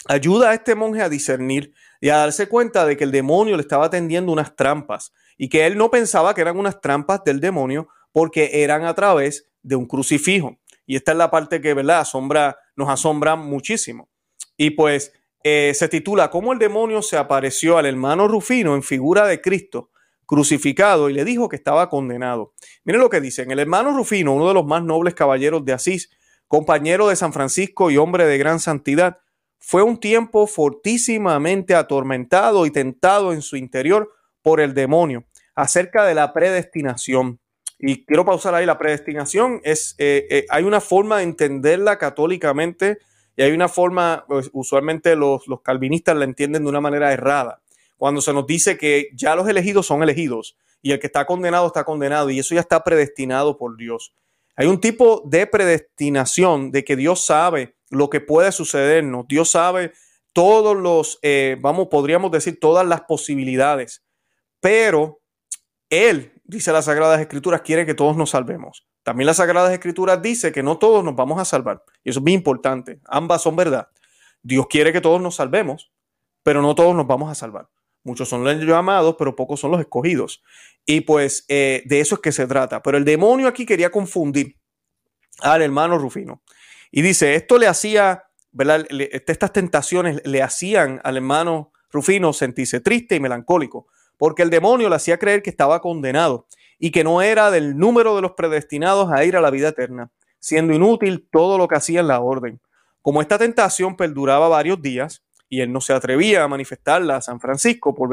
ayuda 0.07 0.51
a 0.51 0.55
este 0.55 0.75
monje 0.75 1.03
a 1.03 1.09
discernir 1.09 1.75
y 2.01 2.11
a 2.11 2.19
darse 2.19 2.49
cuenta 2.49 2.87
de 2.87 2.97
que 2.97 3.05
el 3.05 3.13
demonio 3.13 3.57
le 3.57 3.63
estaba 3.63 3.91
tendiendo 3.91 4.33
unas 4.33 4.55
trampas 4.57 5.13
y 5.37 5.49
que 5.49 5.67
él 5.67 5.77
no 5.77 5.91
pensaba 5.91 6.35
que 6.35 6.41
eran 6.41 6.59
unas 6.59 6.81
trampas 6.81 7.25
del 7.25 7.41
demonio 7.41 7.89
porque 8.13 8.63
eran 8.63 8.85
a 8.85 8.95
través 8.95 9.49
de 9.63 9.77
un 9.77 9.87
crucifijo. 9.87 10.59
Y 10.87 10.97
esta 10.97 11.13
es 11.13 11.19
la 11.19 11.31
parte 11.31 11.61
que, 11.61 11.75
¿verdad?, 11.75 12.01
asombra, 12.01 12.57
nos 12.75 12.89
asombra 12.89 13.37
muchísimo. 13.37 14.09
Y 14.57 14.71
pues 14.71 15.13
eh, 15.45 15.73
se 15.75 15.89
titula 15.89 16.31
Cómo 16.31 16.53
el 16.53 16.59
demonio 16.59 17.03
se 17.03 17.17
apareció 17.17 17.79
al 17.79 17.87
hermano 17.87 18.27
Rufino 18.27 18.75
en 18.75 18.83
figura 18.83 19.27
de 19.27 19.41
Cristo 19.41 19.91
crucificado 20.29 21.09
y 21.09 21.15
le 21.15 21.25
dijo 21.25 21.49
que 21.49 21.57
estaba 21.57 21.89
condenado. 21.89 22.53
Miren 22.85 23.01
lo 23.01 23.09
que 23.09 23.21
dicen, 23.21 23.51
el 23.51 23.61
hermano 23.61 23.97
Rufino, 23.97 24.35
uno 24.35 24.49
de 24.49 24.55
los 24.55 24.67
más 24.67 24.83
nobles 24.83 25.15
caballeros 25.15 25.65
de 25.65 25.73
Asís, 25.73 26.11
compañero 26.47 27.09
de 27.09 27.17
San 27.17 27.33
Francisco 27.33 27.91
y 27.91 27.97
hombre 27.97 28.27
de 28.27 28.37
gran 28.37 28.61
santidad, 28.61 29.21
fue 29.59 29.83
un 29.83 29.99
tiempo 29.99 30.47
fortísimamente 30.47 31.75
atormentado 31.75 32.67
y 32.67 32.71
tentado 32.71 33.33
en 33.33 33.43
su 33.43 33.57
interior 33.57 34.11
por 34.43 34.61
el 34.61 34.75
demonio 34.75 35.25
acerca 35.55 36.05
de 36.07 36.15
la 36.15 36.33
predestinación. 36.33 37.41
Y 37.79 38.05
quiero 38.05 38.25
pausar 38.25 38.55
ahí, 38.55 38.67
la 38.67 38.79
predestinación 38.79 39.61
es, 39.63 39.95
eh, 39.99 40.27
eh, 40.31 40.47
hay 40.51 40.65
una 40.65 40.81
forma 40.81 41.19
de 41.19 41.25
entenderla 41.25 41.99
católicamente 41.99 42.99
y 43.37 43.43
hay 43.43 43.53
una 43.53 43.69
forma, 43.69 44.25
pues, 44.27 44.51
usualmente 44.53 45.15
los, 45.15 45.45
calvinistas 45.63 46.17
la 46.17 46.25
entienden 46.25 46.65
de 46.65 46.69
una 46.69 46.81
manera 46.81 47.13
errada, 47.13 47.61
cuando 47.97 48.21
se 48.21 48.33
nos 48.33 48.47
dice 48.47 48.77
que 48.77 49.11
ya 49.15 49.37
los 49.37 49.49
elegidos 49.49 49.87
son 49.87 50.03
elegidos 50.03 50.57
y 50.83 50.93
el 50.93 50.99
que 50.99 51.07
está 51.07 51.25
condenado 51.25 51.67
está 51.67 51.85
condenado 51.85 52.31
y 52.31 52.39
eso 52.39 52.55
ya 52.55 52.61
está 52.61 52.83
predestinado 52.83 53.57
por 53.57 53.77
Dios. 53.77 54.13
Hay 54.57 54.67
un 54.67 54.81
tipo 54.81 55.23
de 55.25 55.47
predestinación 55.47 56.73
de 56.73 56.85
que 56.85 56.97
Dios 56.97 57.25
sabe 57.25 57.77
lo 57.91 58.11
que 58.11 58.21
puede 58.21 58.53
sucedernos, 58.53 59.27
Dios 59.29 59.51
sabe 59.51 59.93
todos 60.33 60.77
los, 60.77 61.19
eh, 61.23 61.57
vamos, 61.61 61.89
podríamos 61.91 62.31
decir 62.31 62.59
todas 62.61 62.87
las 62.87 63.03
posibilidades, 63.03 64.05
pero 64.61 65.21
Él 65.91 66.33
dice 66.45 66.73
las 66.73 66.87
Sagradas 66.87 67.21
Escrituras, 67.21 67.63
quiere 67.63 67.87
que 67.87 67.95
todos 67.95 68.17
nos 68.17 68.31
salvemos. 68.31 68.87
También 69.03 69.27
las 69.27 69.37
Sagradas 69.39 69.73
Escrituras 69.73 70.21
dice 70.21 70.53
que 70.53 70.63
no 70.63 70.79
todos 70.79 71.05
nos 71.05 71.17
vamos 71.17 71.41
a 71.41 71.45
salvar. 71.45 71.83
Y 72.05 72.11
eso 72.11 72.21
es 72.21 72.23
muy 72.23 72.33
importante. 72.33 73.01
Ambas 73.07 73.43
son 73.43 73.57
verdad. 73.57 73.89
Dios 74.43 74.67
quiere 74.69 74.93
que 74.93 75.01
todos 75.01 75.21
nos 75.21 75.37
salvemos, 75.37 75.93
pero 76.43 76.63
no 76.63 76.75
todos 76.75 76.95
nos 76.95 77.07
vamos 77.07 77.31
a 77.31 77.35
salvar. 77.35 77.69
Muchos 78.05 78.29
son 78.29 78.45
los 78.45 78.57
llamados, 78.65 79.17
pero 79.19 79.37
pocos 79.37 79.61
son 79.61 79.71
los 79.71 79.81
escogidos. 79.81 80.43
Y 80.87 81.03
pues 81.03 81.45
eh, 81.49 81.83
de 81.87 82.01
eso 82.01 82.17
es 82.17 82.21
que 82.21 82.33
se 82.33 82.47
trata. 82.47 82.83
Pero 82.83 82.97
el 82.97 83.05
demonio 83.05 83.49
aquí 83.49 83.67
quería 83.67 83.91
confundir 83.91 84.57
al 85.41 85.63
hermano 85.63 85.99
Rufino. 85.99 86.43
Y 86.91 87.03
dice, 87.03 87.35
esto 87.35 87.59
le 87.59 87.67
hacía, 87.67 88.25
¿verdad? 88.53 88.87
estas 88.91 89.53
tentaciones 89.53 90.21
le 90.25 90.43
hacían 90.43 91.01
al 91.05 91.17
hermano 91.17 91.73
Rufino 91.91 92.33
sentirse 92.33 92.81
triste 92.81 93.17
y 93.17 93.21
melancólico, 93.21 93.87
porque 94.17 94.43
el 94.43 94.51
demonio 94.51 94.89
le 94.89 94.97
hacía 94.97 95.19
creer 95.19 95.43
que 95.43 95.51
estaba 95.51 95.81
condenado 95.81 96.47
y 96.79 96.91
que 96.91 97.05
no 97.05 97.23
era 97.23 97.51
del 97.51 97.77
número 97.77 98.15
de 98.17 98.23
los 98.23 98.33
predestinados 98.33 99.11
a 99.11 99.25
ir 99.25 99.37
a 99.37 99.41
la 99.41 99.51
vida 99.51 99.69
eterna, 99.69 100.11
siendo 100.39 100.73
inútil 100.73 101.29
todo 101.31 101.59
lo 101.59 101.67
que 101.69 101.77
hacía 101.77 102.01
en 102.01 102.09
la 102.09 102.21
orden. 102.21 102.61
Como 103.03 103.21
esta 103.23 103.39
tentación 103.39 103.97
perduraba 103.97 104.49
varios 104.49 104.81
días 104.83 105.25
y 105.49 105.61
él 105.61 105.73
no 105.73 105.81
se 105.81 105.93
atrevía 105.93 106.45
a 106.45 106.49
manifestarla 106.49 107.17
a 107.17 107.23
San 107.23 107.41
Francisco 107.41 107.95
por 107.95 108.09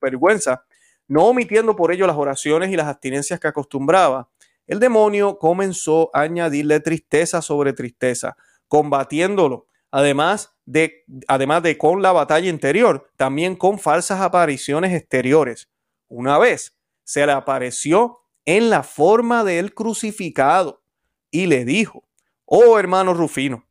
vergüenza, 0.00 0.64
no 1.08 1.24
omitiendo 1.26 1.76
por 1.76 1.92
ello 1.92 2.06
las 2.06 2.16
oraciones 2.16 2.70
y 2.70 2.76
las 2.76 2.86
abstinencias 2.86 3.40
que 3.40 3.48
acostumbraba, 3.48 4.28
el 4.66 4.80
demonio 4.80 5.38
comenzó 5.38 6.10
a 6.14 6.22
añadirle 6.22 6.80
tristeza 6.80 7.42
sobre 7.42 7.72
tristeza, 7.72 8.36
combatiéndolo, 8.68 9.68
además 9.90 10.54
de, 10.64 11.04
además 11.28 11.62
de 11.62 11.76
con 11.78 12.02
la 12.02 12.12
batalla 12.12 12.48
interior, 12.48 13.10
también 13.16 13.56
con 13.56 13.78
falsas 13.78 14.20
apariciones 14.20 14.92
exteriores. 14.92 15.68
Una 16.08 16.38
vez 16.38 16.76
se 17.04 17.26
le 17.26 17.32
apareció 17.32 18.20
en 18.46 18.70
la 18.70 18.82
forma 18.82 19.44
del 19.44 19.74
crucificado 19.74 20.82
y 21.30 21.46
le 21.46 21.64
dijo, 21.64 22.04
oh 22.44 22.78
hermano 22.78 23.14
Rufino, 23.14 23.66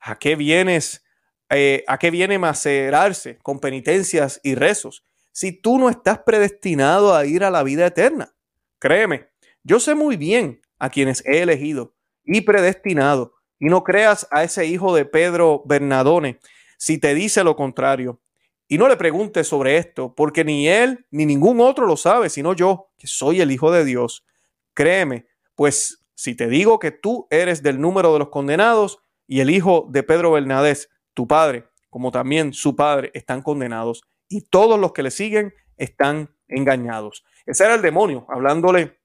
¿a 0.00 0.18
qué 0.18 0.36
vienes? 0.36 1.04
Eh, 1.50 1.84
¿A 1.86 1.98
qué 1.98 2.10
viene 2.10 2.38
macerarse 2.38 3.38
con 3.38 3.58
penitencias 3.58 4.40
y 4.42 4.54
rezos 4.54 5.02
si 5.32 5.52
tú 5.52 5.78
no 5.78 5.88
estás 5.88 6.18
predestinado 6.20 7.14
a 7.14 7.24
ir 7.24 7.42
a 7.44 7.50
la 7.50 7.62
vida 7.62 7.86
eterna? 7.86 8.34
Créeme, 8.78 9.28
yo 9.62 9.80
sé 9.80 9.94
muy 9.94 10.16
bien 10.16 10.60
a 10.78 10.90
quienes 10.90 11.24
he 11.26 11.42
elegido 11.42 11.94
y 12.24 12.42
predestinado, 12.42 13.34
y 13.58 13.66
no 13.66 13.82
creas 13.82 14.26
a 14.30 14.44
ese 14.44 14.66
hijo 14.66 14.94
de 14.94 15.04
Pedro 15.04 15.62
Bernadone 15.66 16.38
si 16.76 16.98
te 16.98 17.14
dice 17.14 17.42
lo 17.44 17.56
contrario. 17.56 18.20
Y 18.68 18.78
no 18.78 18.86
le 18.88 18.96
preguntes 18.96 19.48
sobre 19.48 19.78
esto, 19.78 20.14
porque 20.14 20.44
ni 20.44 20.68
él 20.68 21.06
ni 21.10 21.24
ningún 21.26 21.60
otro 21.60 21.86
lo 21.86 21.96
sabe, 21.96 22.28
sino 22.28 22.52
yo, 22.52 22.90
que 22.98 23.06
soy 23.06 23.40
el 23.40 23.50
Hijo 23.50 23.72
de 23.72 23.84
Dios. 23.84 24.26
Créeme, 24.74 25.26
pues 25.54 26.04
si 26.14 26.34
te 26.34 26.48
digo 26.48 26.78
que 26.78 26.90
tú 26.90 27.26
eres 27.30 27.62
del 27.62 27.80
número 27.80 28.12
de 28.12 28.18
los 28.18 28.28
condenados 28.28 28.98
y 29.26 29.40
el 29.40 29.50
hijo 29.50 29.86
de 29.90 30.02
Pedro 30.02 30.32
Bernadés, 30.32 30.90
tu 31.14 31.26
padre, 31.26 31.64
como 31.90 32.10
también 32.10 32.52
su 32.52 32.76
padre, 32.76 33.10
están 33.14 33.42
condenados, 33.42 34.02
y 34.28 34.42
todos 34.42 34.78
los 34.78 34.92
que 34.92 35.02
le 35.02 35.10
siguen 35.10 35.54
están 35.76 36.34
engañados. 36.48 37.24
Ese 37.46 37.64
era 37.64 37.74
el 37.74 37.82
demonio, 37.82 38.26
hablándole 38.28 38.98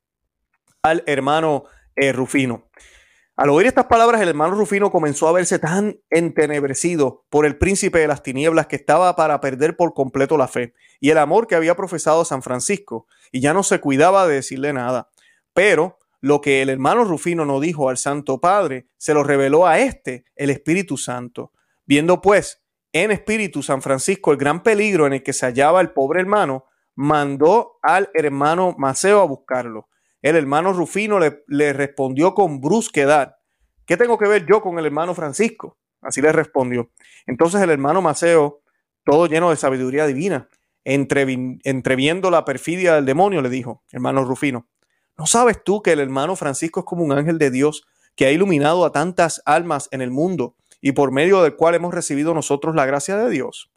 al 0.83 1.01
hermano 1.07 1.63
eh, 1.95 2.11
Rufino. 2.11 2.69
Al 3.35 3.49
oír 3.49 3.65
estas 3.65 3.85
palabras, 3.85 4.21
el 4.21 4.27
hermano 4.27 4.53
Rufino 4.53 4.91
comenzó 4.91 5.27
a 5.27 5.31
verse 5.31 5.57
tan 5.57 5.97
entenebrecido 6.11 7.25
por 7.29 7.47
el 7.47 7.57
príncipe 7.57 7.99
de 7.99 8.07
las 8.07 8.21
tinieblas 8.21 8.67
que 8.67 8.75
estaba 8.75 9.15
para 9.15 9.39
perder 9.41 9.75
por 9.75 9.93
completo 9.93 10.37
la 10.37 10.47
fe 10.47 10.73
y 10.99 11.09
el 11.09 11.17
amor 11.17 11.47
que 11.47 11.55
había 11.55 11.75
profesado 11.75 12.25
San 12.25 12.43
Francisco, 12.43 13.07
y 13.31 13.39
ya 13.39 13.53
no 13.53 13.63
se 13.63 13.79
cuidaba 13.79 14.27
de 14.27 14.35
decirle 14.35 14.71
nada. 14.71 15.09
Pero 15.53 15.97
lo 16.21 16.41
que 16.41 16.61
el 16.61 16.69
hermano 16.69 17.05
Rufino 17.05 17.43
no 17.45 17.59
dijo 17.59 17.89
al 17.89 17.97
Santo 17.97 18.39
Padre, 18.39 18.87
se 18.97 19.13
lo 19.13 19.23
reveló 19.23 19.65
a 19.65 19.79
este, 19.79 20.25
el 20.35 20.49
Espíritu 20.49 20.97
Santo. 20.97 21.53
Viendo 21.85 22.21
pues 22.21 22.61
en 22.91 23.09
espíritu 23.11 23.63
San 23.63 23.81
Francisco 23.81 24.31
el 24.31 24.37
gran 24.37 24.61
peligro 24.61 25.07
en 25.07 25.13
el 25.13 25.23
que 25.23 25.33
se 25.33 25.45
hallaba 25.45 25.81
el 25.81 25.91
pobre 25.91 26.19
hermano, 26.19 26.65
mandó 26.95 27.79
al 27.81 28.11
hermano 28.13 28.75
Maceo 28.77 29.21
a 29.21 29.25
buscarlo 29.25 29.89
el 30.23 30.37
hermano 30.37 30.71
Rufino 30.71 31.19
le, 31.19 31.73
respondió 31.73 32.33
con 32.33 32.61
brusquedad. 32.61 33.35
¿Qué 33.85 33.97
tengo 33.97 34.17
que 34.17 34.27
ver 34.27 34.45
yo 34.45 34.61
con 34.61 34.79
el 34.79 34.85
hermano 34.85 35.13
Francisco? 35.13 35.77
Así 36.01 36.21
le 36.21 36.31
respondió. 36.31 36.91
Entonces 37.27 37.61
el 37.61 37.69
hermano 37.69 38.01
Maceo, 38.01 38.61
todo 39.03 39.27
lleno 39.27 39.49
de 39.49 39.57
sabiduría 39.57 40.07
divina, 40.07 40.49
entreviendo 40.85 42.31
la 42.31 42.45
perfidia 42.45 42.95
del 42.95 43.05
demonio, 43.05 43.41
le 43.41 43.49
dijo, 43.49 43.83
hermano 43.91 44.23
Rufino, 44.23 44.69
¿no 45.17 45.25
sabes 45.25 45.61
tú 45.61 45.81
que 45.81 45.91
el 45.91 45.99
hermano 45.99 46.37
Francisco 46.37 46.79
es 46.79 46.85
como 46.85 47.03
un 47.03 47.11
ángel 47.11 47.37
de 47.37 47.51
Dios 47.51 47.83
que 48.15 48.25
ha 48.25 48.31
iluminado 48.31 48.85
a 48.85 48.93
tantas 48.93 49.41
almas 49.45 49.89
en 49.91 50.01
el 50.01 50.09
mundo 50.09 50.55
y 50.79 50.93
por 50.93 51.11
medio 51.11 51.43
del 51.43 51.57
cual 51.57 51.75
hemos 51.75 51.93
recibido 51.93 52.33
nosotros 52.33 52.75
la 52.75 52.85
gracia 52.85 53.17
de 53.17 53.29
Dios? 53.29 53.71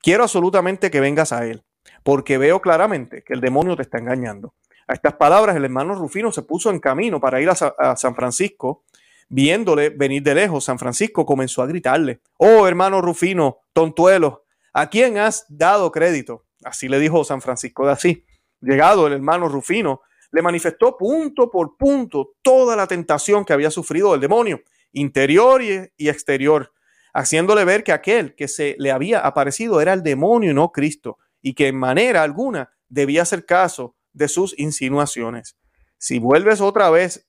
Quiero 0.00 0.22
absolutamente 0.22 0.92
que 0.92 1.00
vengas 1.00 1.32
a 1.32 1.44
él, 1.44 1.64
porque 2.04 2.38
veo 2.38 2.60
claramente 2.60 3.24
que 3.24 3.34
el 3.34 3.40
demonio 3.40 3.74
te 3.74 3.82
está 3.82 3.98
engañando. 3.98 4.54
A 4.88 4.94
estas 4.94 5.14
palabras, 5.14 5.54
el 5.54 5.64
hermano 5.64 5.94
Rufino 5.94 6.32
se 6.32 6.42
puso 6.42 6.70
en 6.70 6.80
camino 6.80 7.20
para 7.20 7.42
ir 7.42 7.50
a, 7.50 7.96
San 7.96 8.14
Francisco. 8.14 8.84
Viéndole 9.28 9.90
venir 9.90 10.22
de 10.22 10.34
lejos, 10.34 10.64
San 10.64 10.78
Francisco 10.78 11.26
comenzó 11.26 11.60
a 11.60 11.66
gritarle, 11.66 12.22
oh 12.38 12.66
hermano 12.66 13.02
Rufino, 13.02 13.58
tontuelo, 13.74 14.46
¿a 14.72 14.88
quién 14.88 15.18
has 15.18 15.44
dado 15.50 15.92
crédito? 15.92 16.46
Así 16.64 16.88
le 16.88 16.98
dijo 16.98 17.22
San 17.24 17.42
Francisco 17.42 17.84
de 17.84 17.92
así. 17.92 18.24
Llegado 18.62 19.06
el 19.06 19.12
hermano 19.12 19.50
Rufino, 19.50 20.00
le 20.32 20.40
manifestó 20.40 20.96
punto 20.96 21.50
por 21.50 21.76
punto 21.76 22.36
toda 22.40 22.74
la 22.74 22.86
tentación 22.86 23.44
que 23.44 23.52
había 23.52 23.70
sufrido 23.70 24.14
el 24.14 24.20
demonio, 24.22 24.62
interior 24.92 25.60
y, 25.60 25.92
y 25.98 26.08
exterior, 26.08 26.72
haciéndole 27.12 27.66
ver 27.66 27.84
que 27.84 27.92
aquel 27.92 28.34
que 28.34 28.48
se 28.48 28.76
le 28.78 28.90
había 28.90 29.20
aparecido 29.20 29.82
era 29.82 29.92
el 29.92 30.02
demonio 30.02 30.52
y 30.52 30.54
no 30.54 30.72
Cristo, 30.72 31.18
y 31.42 31.52
que 31.52 31.68
en 31.68 31.76
manera 31.76 32.22
alguna 32.22 32.70
debía 32.88 33.20
hacer 33.20 33.44
caso 33.44 33.97
de 34.18 34.28
sus 34.28 34.58
insinuaciones. 34.58 35.56
Si 35.96 36.18
vuelves 36.18 36.60
otra 36.60 36.90
vez, 36.90 37.28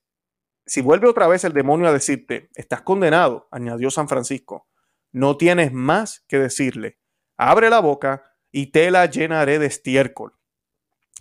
si 0.66 0.82
vuelve 0.82 1.08
otra 1.08 1.28
vez 1.28 1.44
el 1.44 1.54
demonio 1.54 1.88
a 1.88 1.94
decirte, 1.94 2.50
estás 2.56 2.82
condenado, 2.82 3.48
añadió 3.52 3.90
San 3.92 4.10
Francisco, 4.10 4.68
no 5.12 5.38
tienes 5.38 5.72
más 5.72 6.26
que 6.28 6.38
decirle. 6.38 7.00
Abre 7.38 7.70
la 7.70 7.80
boca 7.80 8.24
y 8.52 8.68
te 8.68 8.92
la 8.92 9.06
llenaré 9.06 9.60
de 9.60 9.68
estiércol. 9.68 10.34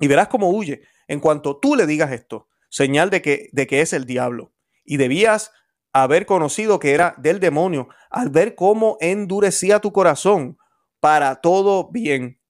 Y 0.01 0.09
verás 0.09 0.29
cómo 0.29 0.51
huye 0.51 0.83
en 1.07 1.21
cuanto 1.21 1.59
tú 1.59 1.77
le 1.77 1.87
digas 1.87 2.13
esto, 2.13 2.49
señal 2.69 3.11
de 3.11 3.23
que, 3.23 3.49
de 3.53 3.67
que 3.67 3.81
es 3.81 3.93
el 3.93 4.05
diablo. 4.05 4.53
Y 4.85 4.97
debías 4.97 5.53
haber 5.93 6.27
conocido 6.27 6.79
que 6.79 6.93
era 6.93 7.15
del 7.19 7.41
demonio 7.41 7.89
al 8.11 8.31
ver 8.31 8.55
cómo 8.55 8.97
endurecía 9.01 9.81
tu 9.81 9.93
corazón 9.93 10.59
para 11.01 11.41
todo 11.41 11.91
bien. 11.91 12.41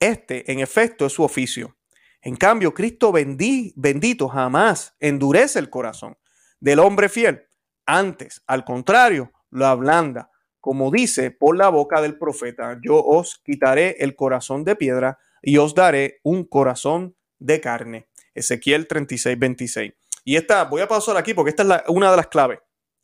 Este, 0.00 0.50
en 0.52 0.60
efecto, 0.60 1.06
es 1.06 1.12
su 1.12 1.22
oficio. 1.22 1.76
En 2.24 2.36
cambio, 2.36 2.72
Cristo 2.72 3.12
bendito 3.12 4.28
jamás 4.28 4.96
endurece 4.98 5.58
el 5.58 5.68
corazón 5.68 6.16
del 6.58 6.78
hombre 6.78 7.10
fiel. 7.10 7.46
Antes, 7.84 8.42
al 8.46 8.64
contrario, 8.64 9.30
lo 9.50 9.66
ablanda, 9.66 10.30
como 10.58 10.90
dice 10.90 11.30
por 11.30 11.54
la 11.54 11.68
boca 11.68 12.00
del 12.00 12.16
profeta, 12.16 12.78
yo 12.82 12.96
os 12.96 13.42
quitaré 13.44 13.96
el 13.98 14.16
corazón 14.16 14.64
de 14.64 14.74
piedra 14.74 15.18
y 15.42 15.58
os 15.58 15.74
daré 15.74 16.20
un 16.22 16.44
corazón 16.44 17.14
de 17.38 17.60
carne. 17.60 18.08
Ezequiel 18.34 18.88
36, 18.88 19.38
26. 19.38 19.92
Y 20.24 20.36
esta, 20.36 20.64
voy 20.64 20.80
a 20.80 20.88
pasar 20.88 21.18
aquí 21.18 21.34
porque 21.34 21.50
esta 21.50 21.62
es 21.62 21.82
una 21.88 22.10
de 22.10 22.16
las 22.16 22.28
claves 22.28 22.60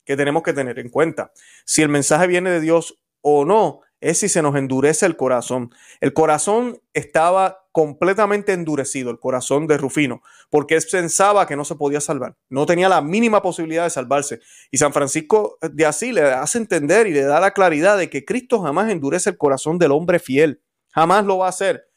que 0.06 0.16
tenemos 0.16 0.42
que 0.42 0.54
tener 0.54 0.78
en 0.78 0.88
cuenta. 0.88 1.30
Si 1.66 1.82
el 1.82 1.90
mensaje 1.90 2.26
viene 2.26 2.48
de 2.48 2.60
Dios 2.60 2.98
o 3.20 3.44
no, 3.44 3.82
es 4.00 4.16
si 4.16 4.30
se 4.30 4.40
nos 4.40 4.56
endurece 4.56 5.04
el 5.04 5.18
corazón. 5.18 5.74
El 6.00 6.14
corazón 6.14 6.80
estaba 6.94 7.59
completamente 7.72 8.52
endurecido, 8.52 9.10
el 9.10 9.18
corazón 9.18 9.66
de 9.66 9.76
Rufino, 9.76 10.22
porque 10.50 10.74
él 10.74 10.82
pensaba 10.90 11.46
que 11.46 11.56
no 11.56 11.64
se 11.64 11.76
podía 11.76 12.00
salvar, 12.00 12.36
no 12.48 12.66
tenía 12.66 12.88
la 12.88 13.00
mínima 13.00 13.42
posibilidad 13.42 13.84
de 13.84 13.90
salvarse. 13.90 14.40
Y 14.70 14.78
San 14.78 14.92
Francisco 14.92 15.58
de 15.62 15.86
así 15.86 16.12
le 16.12 16.22
hace 16.22 16.58
entender 16.58 17.06
y 17.06 17.12
le 17.12 17.22
da 17.22 17.40
la 17.40 17.52
claridad 17.52 17.96
de 17.96 18.10
que 18.10 18.24
Cristo 18.24 18.60
jamás 18.60 18.90
endurece 18.90 19.30
el 19.30 19.38
corazón 19.38 19.78
del 19.78 19.92
hombre 19.92 20.18
fiel, 20.18 20.62
jamás 20.90 21.24
lo 21.24 21.38
va 21.38 21.46
a 21.46 21.50
hacer. 21.50 21.88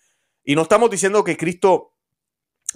Y 0.43 0.55
no 0.55 0.63
estamos 0.63 0.89
diciendo 0.89 1.23
que 1.23 1.37
Cristo 1.37 1.93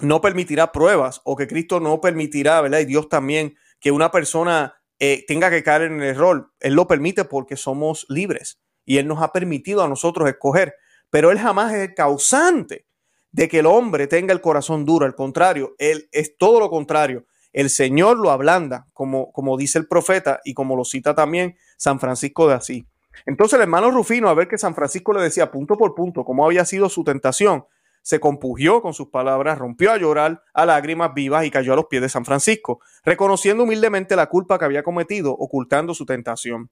no 0.00 0.20
permitirá 0.20 0.72
pruebas 0.72 1.20
o 1.24 1.36
que 1.36 1.46
Cristo 1.46 1.80
no 1.80 2.00
permitirá, 2.00 2.60
¿verdad? 2.60 2.80
Y 2.80 2.86
Dios 2.86 3.08
también, 3.08 3.56
que 3.80 3.90
una 3.90 4.10
persona 4.10 4.80
eh, 4.98 5.24
tenga 5.26 5.50
que 5.50 5.62
caer 5.62 5.82
en 5.82 6.00
el 6.00 6.08
error. 6.08 6.52
Él 6.60 6.74
lo 6.74 6.86
permite 6.88 7.24
porque 7.24 7.56
somos 7.56 8.06
libres 8.08 8.60
y 8.84 8.98
Él 8.98 9.06
nos 9.06 9.22
ha 9.22 9.32
permitido 9.32 9.82
a 9.82 9.88
nosotros 9.88 10.28
escoger, 10.28 10.74
pero 11.10 11.30
Él 11.30 11.38
jamás 11.38 11.72
es 11.74 11.88
el 11.88 11.94
causante 11.94 12.87
de 13.32 13.48
que 13.48 13.60
el 13.60 13.66
hombre 13.66 14.06
tenga 14.06 14.32
el 14.32 14.40
corazón 14.40 14.84
duro, 14.84 15.06
al 15.06 15.14
contrario, 15.14 15.74
Él 15.78 16.08
es 16.12 16.36
todo 16.36 16.60
lo 16.60 16.70
contrario. 16.70 17.26
El 17.52 17.70
Señor 17.70 18.18
lo 18.18 18.30
ablanda, 18.30 18.86
como, 18.92 19.32
como 19.32 19.56
dice 19.56 19.78
el 19.78 19.86
profeta 19.86 20.40
y 20.44 20.54
como 20.54 20.76
lo 20.76 20.84
cita 20.84 21.14
también 21.14 21.56
San 21.76 21.98
Francisco 21.98 22.46
de 22.46 22.54
Asís. 22.54 22.84
Entonces 23.26 23.56
el 23.56 23.62
hermano 23.62 23.90
Rufino, 23.90 24.28
a 24.28 24.34
ver 24.34 24.48
que 24.48 24.58
San 24.58 24.74
Francisco 24.74 25.12
le 25.12 25.22
decía 25.22 25.50
punto 25.50 25.76
por 25.76 25.94
punto 25.94 26.24
cómo 26.24 26.44
había 26.44 26.64
sido 26.64 26.88
su 26.88 27.04
tentación, 27.04 27.64
se 28.02 28.20
compugió 28.20 28.80
con 28.80 28.94
sus 28.94 29.08
palabras, 29.08 29.58
rompió 29.58 29.92
a 29.92 29.98
llorar 29.98 30.42
a 30.54 30.64
lágrimas 30.64 31.12
vivas 31.14 31.44
y 31.44 31.50
cayó 31.50 31.72
a 31.72 31.76
los 31.76 31.86
pies 31.86 32.02
de 32.02 32.08
San 32.08 32.24
Francisco, 32.24 32.80
reconociendo 33.04 33.64
humildemente 33.64 34.16
la 34.16 34.26
culpa 34.26 34.58
que 34.58 34.64
había 34.64 34.82
cometido, 34.82 35.32
ocultando 35.32 35.94
su 35.94 36.06
tentación. 36.06 36.70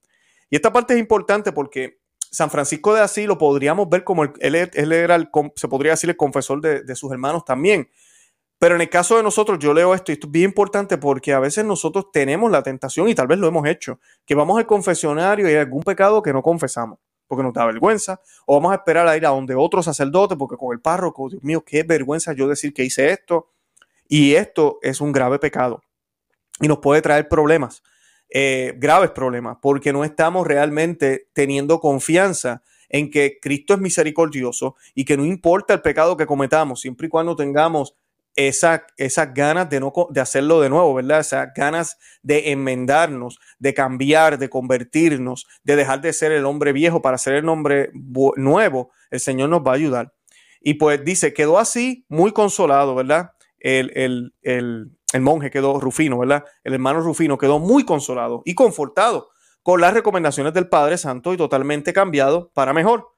Y 0.49 0.57
esta 0.57 0.73
parte 0.73 0.95
es 0.95 1.01
importante 1.01 1.53
porque 1.53 1.99
San 2.31 2.51
Francisco 2.51 2.95
de 2.95 3.01
Asís 3.01 3.27
lo 3.27 3.39
podríamos 3.39 3.89
ver 3.89 4.05
como 4.05 4.25
él, 4.25 4.33
él, 4.41 4.93
era 4.93 5.15
el, 5.15 5.29
se 5.57 5.69
podría 5.69 5.93
decir 5.93 6.11
el 6.11 6.17
confesor 6.17 6.61
de, 6.61 6.83
de 6.83 6.95
sus 6.95 7.11
hermanos 7.13 7.45
también. 7.45 7.89
Pero 8.59 8.75
en 8.75 8.81
el 8.81 8.89
caso 8.89 9.17
de 9.17 9.23
nosotros, 9.23 9.59
yo 9.59 9.75
leo 9.75 9.95
esto 9.95 10.13
y 10.13 10.15
esto 10.15 10.27
es 10.27 10.33
bien 10.33 10.47
importante 10.47 10.97
porque 10.97 11.33
a 11.33 11.41
veces 11.41 11.65
nosotros 11.65 12.07
tenemos 12.13 12.51
la 12.51 12.63
tentación 12.63 13.09
y 13.09 13.15
tal 13.15 13.27
vez 13.27 13.39
lo 13.39 13.49
hemos 13.49 13.67
hecho, 13.67 14.01
que 14.25 14.35
vamos 14.35 14.59
al 14.59 14.67
confesionario 14.67 15.47
y 15.47 15.51
hay 15.51 15.57
algún 15.57 15.83
pecado 15.83 16.23
que 16.23 16.33
no 16.33 16.43
confesamos 16.43 16.99
porque 17.27 17.43
nos 17.43 17.53
da 17.53 17.67
vergüenza, 17.67 18.21
o 18.47 18.55
vamos 18.55 18.73
a 18.73 18.77
esperar 18.77 19.07
a 19.09 19.17
ir 19.17 19.27
a 19.27 19.31
donde 19.31 19.55
otro 19.55 19.83
sacerdote 19.83 20.37
porque 20.37 20.57
con 20.57 20.73
el 20.73 20.81
párroco, 20.81 21.29
Dios 21.29 21.43
mío, 21.43 21.65
qué 21.65 21.83
vergüenza 21.83 22.33
yo 22.33 22.49
decir 22.49 22.73
que 22.73 22.85
hice 22.85 23.11
esto. 23.11 23.51
Y 24.09 24.35
esto 24.35 24.79
es 24.83 25.01
un 25.01 25.11
grave 25.11 25.39
pecado 25.39 25.83
y 26.61 26.69
nos 26.69 26.79
puede 26.79 27.03
traer 27.03 27.29
problemas, 27.29 27.83
eh, 28.31 28.75
graves 28.77 29.11
problemas, 29.11 29.59
porque 29.61 29.93
no 29.93 30.05
estamos 30.05 30.47
realmente 30.47 31.29
teniendo 31.33 31.81
confianza 31.81 32.63
en 32.89 33.11
que 33.11 33.39
Cristo 33.41 33.75
es 33.75 33.81
misericordioso 33.81 34.77
y 34.95 35.05
que 35.05 35.17
no 35.17 35.25
importa 35.25 35.75
el 35.75 35.83
pecado 35.83 36.17
que 36.17 36.27
cometamos, 36.27 36.81
siempre 36.81 37.07
y 37.07 37.11
cuando 37.11 37.37
tengamos 37.37 37.95
esa, 38.37 38.87
esas 38.99 39.33
ganas 39.33 39.69
de, 39.71 39.81
no, 39.81 39.93
de 40.11 40.21
hacerlo 40.21 40.61
de 40.61 40.69
nuevo, 40.69 40.95
¿verdad? 40.95 41.21
Esas 41.21 41.49
ganas 41.55 41.99
de 42.23 42.53
enmendarnos, 42.53 43.39
de 43.59 43.73
cambiar, 43.73 44.39
de 44.39 44.51
convertirnos, 44.51 45.47
de 45.65 45.77
dejar 45.77 46.03
de 46.03 46.13
ser 46.13 46.33
el 46.33 46.45
hombre 46.45 46.73
viejo 46.73 47.01
para 47.01 47.19
ser 47.19 47.35
el 47.35 47.49
hombre 47.49 47.91
nuevo, 48.37 48.91
el 49.11 49.21
Señor 49.21 49.49
nos 49.49 49.63
va 49.63 49.73
a 49.73 49.77
ayudar. 49.77 50.13
Y 50.61 50.75
pues 50.75 51.03
dice, 51.05 51.33
quedó 51.33 51.59
así 51.59 52.05
muy 52.09 52.33
consolado, 52.33 52.95
¿verdad? 52.95 53.31
El, 53.59 53.91
el, 53.95 54.35
el, 54.43 54.96
el 55.13 55.21
monje 55.21 55.51
quedó, 55.51 55.81
Rufino, 55.81 56.19
¿verdad? 56.19 56.45
El 56.65 56.75
hermano 56.75 57.01
Rufino 57.01 57.39
quedó 57.39 57.59
muy 57.59 57.85
consolado 57.85 58.43
y 58.45 58.55
confortado 58.55 59.31
con 59.63 59.81
las 59.81 59.95
recomendaciones 59.95 60.53
del 60.53 60.69
Padre 60.69 60.99
Santo 60.99 61.33
y 61.33 61.37
totalmente 61.37 61.93
cambiado 61.93 62.51
para 62.55 62.73
mejor. 62.73 63.09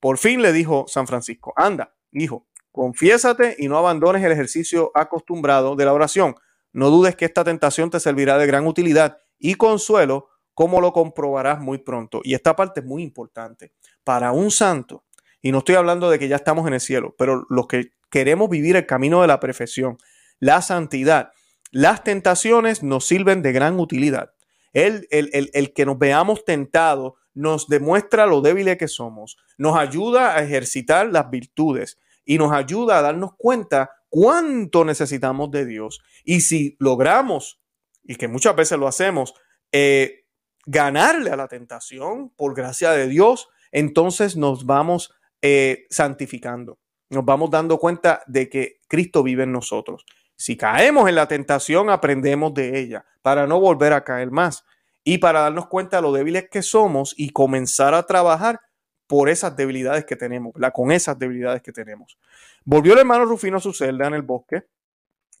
Por 0.00 0.18
fin 0.18 0.42
le 0.42 0.52
dijo 0.52 0.84
San 0.88 1.06
Francisco, 1.06 1.52
anda, 1.56 1.94
hijo, 2.12 2.46
Confiésate 2.76 3.56
y 3.58 3.68
no 3.68 3.78
abandones 3.78 4.22
el 4.22 4.32
ejercicio 4.32 4.90
acostumbrado 4.94 5.76
de 5.76 5.86
la 5.86 5.94
oración. 5.94 6.34
No 6.74 6.90
dudes 6.90 7.16
que 7.16 7.24
esta 7.24 7.42
tentación 7.42 7.88
te 7.88 7.98
servirá 7.98 8.36
de 8.36 8.46
gran 8.46 8.66
utilidad 8.66 9.16
y 9.38 9.54
consuelo, 9.54 10.28
como 10.52 10.82
lo 10.82 10.92
comprobarás 10.92 11.58
muy 11.58 11.78
pronto. 11.78 12.20
Y 12.22 12.34
esta 12.34 12.54
parte 12.54 12.80
es 12.80 12.86
muy 12.86 13.02
importante. 13.02 13.72
Para 14.04 14.32
un 14.32 14.50
santo, 14.50 15.06
y 15.40 15.52
no 15.52 15.58
estoy 15.58 15.76
hablando 15.76 16.10
de 16.10 16.18
que 16.18 16.28
ya 16.28 16.36
estamos 16.36 16.66
en 16.66 16.74
el 16.74 16.80
cielo, 16.82 17.14
pero 17.16 17.46
los 17.48 17.66
que 17.66 17.92
queremos 18.10 18.50
vivir 18.50 18.76
el 18.76 18.84
camino 18.84 19.22
de 19.22 19.28
la 19.28 19.40
perfección, 19.40 19.96
la 20.38 20.60
santidad, 20.60 21.30
las 21.70 22.04
tentaciones 22.04 22.82
nos 22.82 23.06
sirven 23.06 23.42
de 23.42 23.52
gran 23.52 23.78
utilidad. 23.80 24.32
El, 24.72 25.06
el, 25.10 25.30
el, 25.32 25.50
el 25.54 25.72
que 25.72 25.86
nos 25.86 25.98
veamos 25.98 26.44
tentados 26.44 27.14
nos 27.34 27.68
demuestra 27.68 28.26
lo 28.26 28.40
débiles 28.40 28.78
que 28.78 28.88
somos, 28.88 29.36
nos 29.58 29.76
ayuda 29.76 30.36
a 30.36 30.42
ejercitar 30.42 31.06
las 31.06 31.30
virtudes, 31.30 31.98
y 32.26 32.38
nos 32.38 32.52
ayuda 32.52 32.98
a 32.98 33.02
darnos 33.02 33.30
cuenta 33.38 33.92
cuánto 34.08 34.84
necesitamos 34.84 35.50
de 35.52 35.64
Dios. 35.64 36.00
Y 36.24 36.40
si 36.40 36.76
logramos, 36.80 37.62
y 38.02 38.16
que 38.16 38.28
muchas 38.28 38.54
veces 38.56 38.78
lo 38.78 38.88
hacemos, 38.88 39.32
eh, 39.72 40.24
ganarle 40.66 41.30
a 41.30 41.36
la 41.36 41.46
tentación 41.46 42.30
por 42.30 42.54
gracia 42.54 42.90
de 42.90 43.06
Dios, 43.06 43.48
entonces 43.70 44.36
nos 44.36 44.66
vamos 44.66 45.14
eh, 45.40 45.86
santificando. 45.88 46.78
Nos 47.10 47.24
vamos 47.24 47.50
dando 47.50 47.78
cuenta 47.78 48.22
de 48.26 48.48
que 48.48 48.80
Cristo 48.88 49.22
vive 49.22 49.44
en 49.44 49.52
nosotros. 49.52 50.04
Si 50.36 50.56
caemos 50.56 51.08
en 51.08 51.14
la 51.14 51.28
tentación, 51.28 51.90
aprendemos 51.90 52.52
de 52.54 52.78
ella 52.78 53.04
para 53.22 53.46
no 53.46 53.58
volver 53.58 53.92
a 53.92 54.04
caer 54.04 54.30
más 54.30 54.64
y 55.02 55.18
para 55.18 55.40
darnos 55.40 55.66
cuenta 55.66 55.96
de 55.96 56.02
lo 56.02 56.12
débiles 56.12 56.48
que 56.50 56.62
somos 56.62 57.14
y 57.16 57.30
comenzar 57.30 57.94
a 57.94 58.04
trabajar 58.04 58.60
por 59.06 59.28
esas 59.28 59.56
debilidades 59.56 60.04
que 60.04 60.16
tenemos, 60.16 60.52
con 60.74 60.92
esas 60.92 61.18
debilidades 61.18 61.62
que 61.62 61.72
tenemos. 61.72 62.18
Volvió 62.64 62.92
el 62.92 62.98
hermano 62.98 63.24
Rufino 63.24 63.58
a 63.58 63.60
su 63.60 63.72
celda 63.72 64.08
en 64.08 64.14
el 64.14 64.22
bosque 64.22 64.66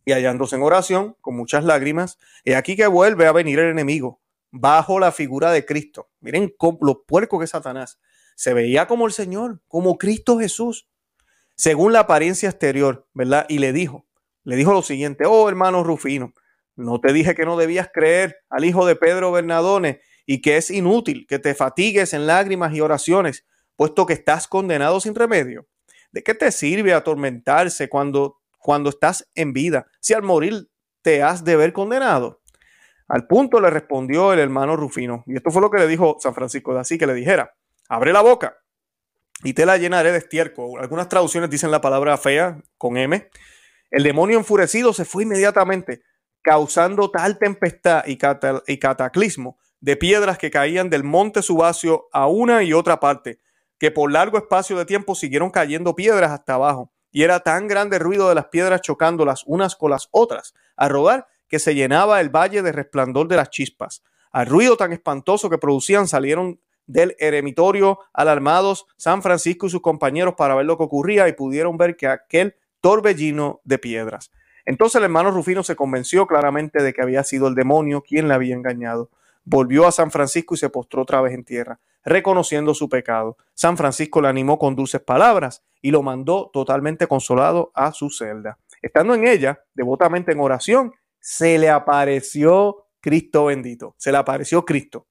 y 0.04 0.12
hallándose 0.12 0.54
en 0.54 0.62
oración, 0.62 1.16
con 1.20 1.36
muchas 1.36 1.64
lágrimas, 1.64 2.18
y 2.44 2.52
aquí 2.52 2.76
que 2.76 2.86
vuelve 2.86 3.26
a 3.26 3.32
venir 3.32 3.58
el 3.58 3.70
enemigo, 3.70 4.20
bajo 4.52 5.00
la 5.00 5.10
figura 5.10 5.50
de 5.50 5.66
Cristo. 5.66 6.08
Miren 6.20 6.54
lo 6.80 7.02
puerco 7.02 7.40
que 7.40 7.46
es 7.46 7.50
Satanás. 7.50 7.98
Se 8.36 8.54
veía 8.54 8.86
como 8.86 9.06
el 9.06 9.12
Señor, 9.12 9.60
como 9.66 9.98
Cristo 9.98 10.38
Jesús, 10.38 10.88
según 11.56 11.92
la 11.92 12.00
apariencia 12.00 12.48
exterior, 12.48 13.08
¿verdad? 13.14 13.46
Y 13.48 13.58
le 13.58 13.72
dijo, 13.72 14.05
le 14.46 14.56
dijo 14.56 14.72
lo 14.72 14.82
siguiente, 14.82 15.24
oh 15.26 15.48
hermano 15.48 15.82
Rufino, 15.82 16.32
no 16.76 17.00
te 17.00 17.12
dije 17.12 17.34
que 17.34 17.44
no 17.44 17.56
debías 17.56 17.90
creer 17.92 18.36
al 18.48 18.64
hijo 18.64 18.86
de 18.86 18.94
Pedro 18.94 19.32
Bernadone 19.32 20.00
y 20.24 20.40
que 20.40 20.56
es 20.56 20.70
inútil 20.70 21.26
que 21.28 21.40
te 21.40 21.54
fatigues 21.54 22.14
en 22.14 22.26
lágrimas 22.26 22.72
y 22.72 22.80
oraciones 22.80 23.44
puesto 23.74 24.06
que 24.06 24.12
estás 24.12 24.46
condenado 24.46 25.00
sin 25.00 25.14
remedio? 25.14 25.66
¿De 26.12 26.22
qué 26.22 26.32
te 26.34 26.52
sirve 26.52 26.94
atormentarse 26.94 27.88
cuando, 27.88 28.38
cuando 28.58 28.90
estás 28.90 29.28
en 29.34 29.52
vida, 29.52 29.88
si 30.00 30.14
al 30.14 30.22
morir 30.22 30.68
te 31.02 31.24
has 31.24 31.44
de 31.44 31.56
ver 31.56 31.72
condenado? 31.72 32.40
Al 33.08 33.26
punto 33.26 33.60
le 33.60 33.70
respondió 33.70 34.32
el 34.32 34.38
hermano 34.38 34.76
Rufino, 34.76 35.24
y 35.26 35.36
esto 35.36 35.50
fue 35.50 35.60
lo 35.60 35.70
que 35.70 35.78
le 35.78 35.88
dijo 35.88 36.18
San 36.20 36.34
Francisco 36.34 36.72
de 36.72 36.80
Así, 36.80 36.98
que 36.98 37.06
le 37.06 37.14
dijera, 37.14 37.52
abre 37.88 38.12
la 38.12 38.20
boca 38.20 38.58
y 39.42 39.54
te 39.54 39.66
la 39.66 39.76
llenaré 39.76 40.12
de 40.12 40.18
estiércol. 40.18 40.80
Algunas 40.80 41.08
traducciones 41.08 41.50
dicen 41.50 41.72
la 41.72 41.80
palabra 41.80 42.16
fea 42.16 42.60
con 42.78 42.96
M. 42.96 43.28
El 43.90 44.02
demonio 44.02 44.38
enfurecido 44.38 44.92
se 44.92 45.04
fue 45.04 45.22
inmediatamente, 45.22 46.02
causando 46.42 47.10
tal 47.10 47.38
tempestad 47.38 48.04
y, 48.06 48.16
cataclismo 48.16 49.58
de 49.80 49.96
piedras 49.96 50.38
que 50.38 50.50
caían 50.50 50.90
del 50.90 51.04
monte 51.04 51.42
Subacio 51.42 52.08
a 52.12 52.26
una 52.26 52.62
y 52.62 52.72
otra 52.72 53.00
parte, 53.00 53.40
que 53.78 53.90
por 53.90 54.10
largo 54.10 54.38
espacio 54.38 54.76
de 54.76 54.86
tiempo 54.86 55.14
siguieron 55.14 55.50
cayendo 55.50 55.94
piedras 55.94 56.30
hasta 56.30 56.54
abajo, 56.54 56.92
y 57.10 57.22
era 57.22 57.40
tan 57.40 57.68
grande 57.68 57.96
el 57.96 58.02
ruido 58.02 58.28
de 58.28 58.34
las 58.34 58.46
piedras 58.46 58.80
chocando 58.80 59.24
las 59.24 59.44
unas 59.46 59.76
con 59.76 59.90
las 59.90 60.08
otras, 60.10 60.54
a 60.76 60.88
rodar, 60.88 61.26
que 61.48 61.58
se 61.58 61.74
llenaba 61.74 62.20
el 62.20 62.28
valle 62.28 62.62
de 62.62 62.72
resplandor 62.72 63.28
de 63.28 63.36
las 63.36 63.50
chispas. 63.50 64.02
Al 64.32 64.46
ruido 64.46 64.76
tan 64.76 64.92
espantoso 64.92 65.48
que 65.48 65.58
producían 65.58 66.08
salieron 66.08 66.60
del 66.86 67.16
eremitorio 67.18 67.98
alarmados 68.12 68.86
San 68.96 69.22
Francisco 69.22 69.66
y 69.66 69.70
sus 69.70 69.80
compañeros 69.80 70.34
para 70.36 70.54
ver 70.54 70.66
lo 70.66 70.76
que 70.76 70.84
ocurría 70.84 71.28
y 71.28 71.32
pudieron 71.32 71.76
ver 71.76 71.96
que 71.96 72.06
aquel 72.06 72.56
torbellino 72.86 73.60
de 73.64 73.78
piedras. 73.78 74.30
Entonces 74.64 74.94
el 74.94 75.02
hermano 75.02 75.32
Rufino 75.32 75.64
se 75.64 75.74
convenció 75.74 76.28
claramente 76.28 76.84
de 76.84 76.92
que 76.92 77.02
había 77.02 77.24
sido 77.24 77.48
el 77.48 77.56
demonio 77.56 78.02
quien 78.02 78.28
le 78.28 78.34
había 78.34 78.54
engañado. 78.54 79.10
Volvió 79.44 79.88
a 79.88 79.90
San 79.90 80.12
Francisco 80.12 80.54
y 80.54 80.58
se 80.58 80.68
postró 80.68 81.02
otra 81.02 81.20
vez 81.20 81.34
en 81.34 81.42
tierra 81.42 81.80
reconociendo 82.04 82.74
su 82.74 82.88
pecado. 82.88 83.36
San 83.54 83.76
Francisco 83.76 84.20
le 84.20 84.28
animó 84.28 84.56
con 84.60 84.76
dulces 84.76 85.00
palabras 85.00 85.64
y 85.82 85.90
lo 85.90 86.04
mandó 86.04 86.48
totalmente 86.52 87.08
consolado 87.08 87.72
a 87.74 87.90
su 87.90 88.08
celda. 88.10 88.56
Estando 88.80 89.14
en 89.14 89.26
ella, 89.26 89.58
devotamente 89.74 90.30
en 90.30 90.38
oración, 90.38 90.92
se 91.18 91.58
le 91.58 91.68
apareció 91.68 92.86
Cristo 93.00 93.46
bendito, 93.46 93.96
se 93.98 94.12
le 94.12 94.18
apareció 94.18 94.64
Cristo. 94.64 95.08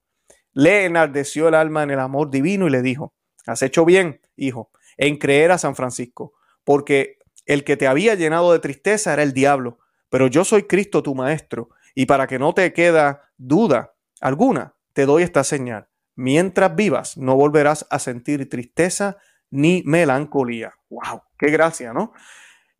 Le 0.53 0.85
enardeció 0.85 1.49
el 1.49 1.55
alma 1.55 1.83
en 1.83 1.91
el 1.91 1.99
amor 1.99 2.29
divino 2.29 2.67
y 2.67 2.69
le 2.69 2.81
dijo, 2.81 3.11
has 3.45 3.61
hecho 3.61 3.83
bien, 3.83 4.21
hijo, 4.37 4.71
en 4.95 5.17
creer 5.17 5.51
a 5.51 5.57
San 5.57 5.75
Francisco, 5.75 6.31
porque 6.63 7.17
el 7.45 7.63
que 7.63 7.77
te 7.77 7.87
había 7.87 8.15
llenado 8.15 8.51
de 8.51 8.59
tristeza 8.59 9.13
era 9.13 9.23
el 9.23 9.33
diablo, 9.33 9.79
pero 10.09 10.27
yo 10.27 10.43
soy 10.43 10.63
Cristo 10.63 11.03
tu 11.03 11.15
maestro, 11.15 11.69
y 11.93 12.05
para 12.05 12.27
que 12.27 12.39
no 12.39 12.53
te 12.53 12.73
queda 12.73 13.31
duda 13.37 13.93
alguna, 14.21 14.75
te 14.93 15.05
doy 15.05 15.23
esta 15.23 15.43
señal. 15.43 15.87
Mientras 16.15 16.75
vivas, 16.75 17.17
no 17.17 17.35
volverás 17.35 17.85
a 17.89 17.99
sentir 17.99 18.49
tristeza 18.49 19.17
ni 19.49 19.83
melancolía. 19.85 20.73
¡Wow! 20.89 21.21
¡Qué 21.37 21.51
gracia, 21.51 21.93
¿no? 21.93 22.13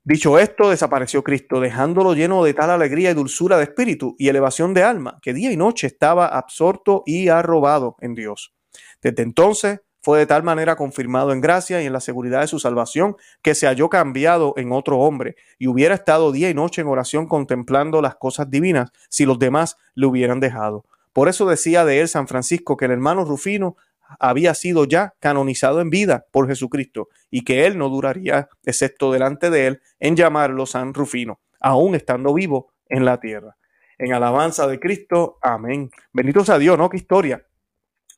Dicho 0.04 0.38
esto, 0.38 0.70
desapareció 0.70 1.24
Cristo, 1.24 1.60
dejándolo 1.60 2.14
lleno 2.14 2.44
de 2.44 2.54
tal 2.54 2.70
alegría 2.70 3.12
y 3.12 3.16
dulzura 3.16 3.58
de 3.58 3.64
espíritu 3.64 4.16
y 4.20 4.28
elevación 4.28 4.74
de 4.74 4.84
alma, 4.84 5.20
que 5.22 5.34
día 5.34 5.52
y 5.52 5.58
noche 5.58 5.88
estaba 5.88 6.28
absorto 6.28 7.02
y 7.06 7.30
arrobado 7.30 7.96
en 8.02 8.14
Dios. 8.14 8.54
Desde 9.02 9.24
entonces 9.24 9.82
fue 10.06 10.20
de 10.20 10.28
tal 10.28 10.44
manera 10.44 10.76
confirmado 10.76 11.32
en 11.32 11.42
gracia 11.42 11.82
y 11.82 11.88
en 11.88 11.92
la 11.92 12.00
seguridad 12.00 12.42
de 12.42 12.48
su 12.48 12.60
salvación, 12.60 13.16
que 13.42 13.56
se 13.56 13.66
halló 13.66 13.90
cambiado 13.90 14.54
en 14.56 14.72
otro 14.72 15.00
hombre, 15.00 15.36
y 15.58 15.66
hubiera 15.66 15.96
estado 15.96 16.32
día 16.32 16.48
y 16.48 16.54
noche 16.54 16.82
en 16.82 16.88
oración 16.88 17.26
contemplando 17.28 18.04
las 18.04 18.14
cosas 18.14 18.48
divinas, 18.52 18.92
si 19.10 19.26
los 19.26 19.40
demás 19.40 19.78
le 19.96 20.06
hubieran 20.06 20.40
dejado. 20.40 20.86
Por 21.12 21.28
eso 21.28 21.48
decía 21.48 21.86
de 21.86 22.02
él 22.02 22.08
San 22.08 22.28
Francisco 22.28 22.78
que 22.78 22.86
el 22.86 22.92
hermano 22.92 23.26
Rufino 23.26 23.78
había 24.20 24.54
sido 24.54 24.86
ya 24.86 25.16
canonizado 25.20 25.82
en 25.82 25.90
vida 25.90 26.28
por 26.30 26.48
Jesucristo 26.48 27.10
y 27.32 27.44
que 27.44 27.66
él 27.66 27.80
no 27.80 27.90
duraría, 27.90 28.48
excepto 28.64 29.12
delante 29.12 29.50
de 29.50 29.66
él, 29.66 29.82
en 30.00 30.16
llamarlo 30.16 30.68
San 30.68 30.94
Rufino, 30.94 31.40
aún 31.60 31.96
estando 31.96 32.32
vivo 32.32 32.72
en 32.90 33.06
la 33.06 33.20
tierra. 33.20 33.58
En 33.98 34.14
alabanza 34.14 34.68
de 34.68 34.80
Cristo, 34.80 35.40
amén. 35.42 35.90
Bendito 36.14 36.46
sea 36.46 36.60
Dios, 36.60 36.78
¿no? 36.78 36.92
Qué 36.92 36.98
historia. 36.98 37.44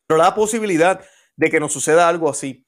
Pero 0.06 0.18
la 0.18 0.36
posibilidad 0.36 1.02
de 1.38 1.50
que 1.50 1.60
nos 1.60 1.72
suceda 1.72 2.10
algo 2.10 2.30
así 2.30 2.66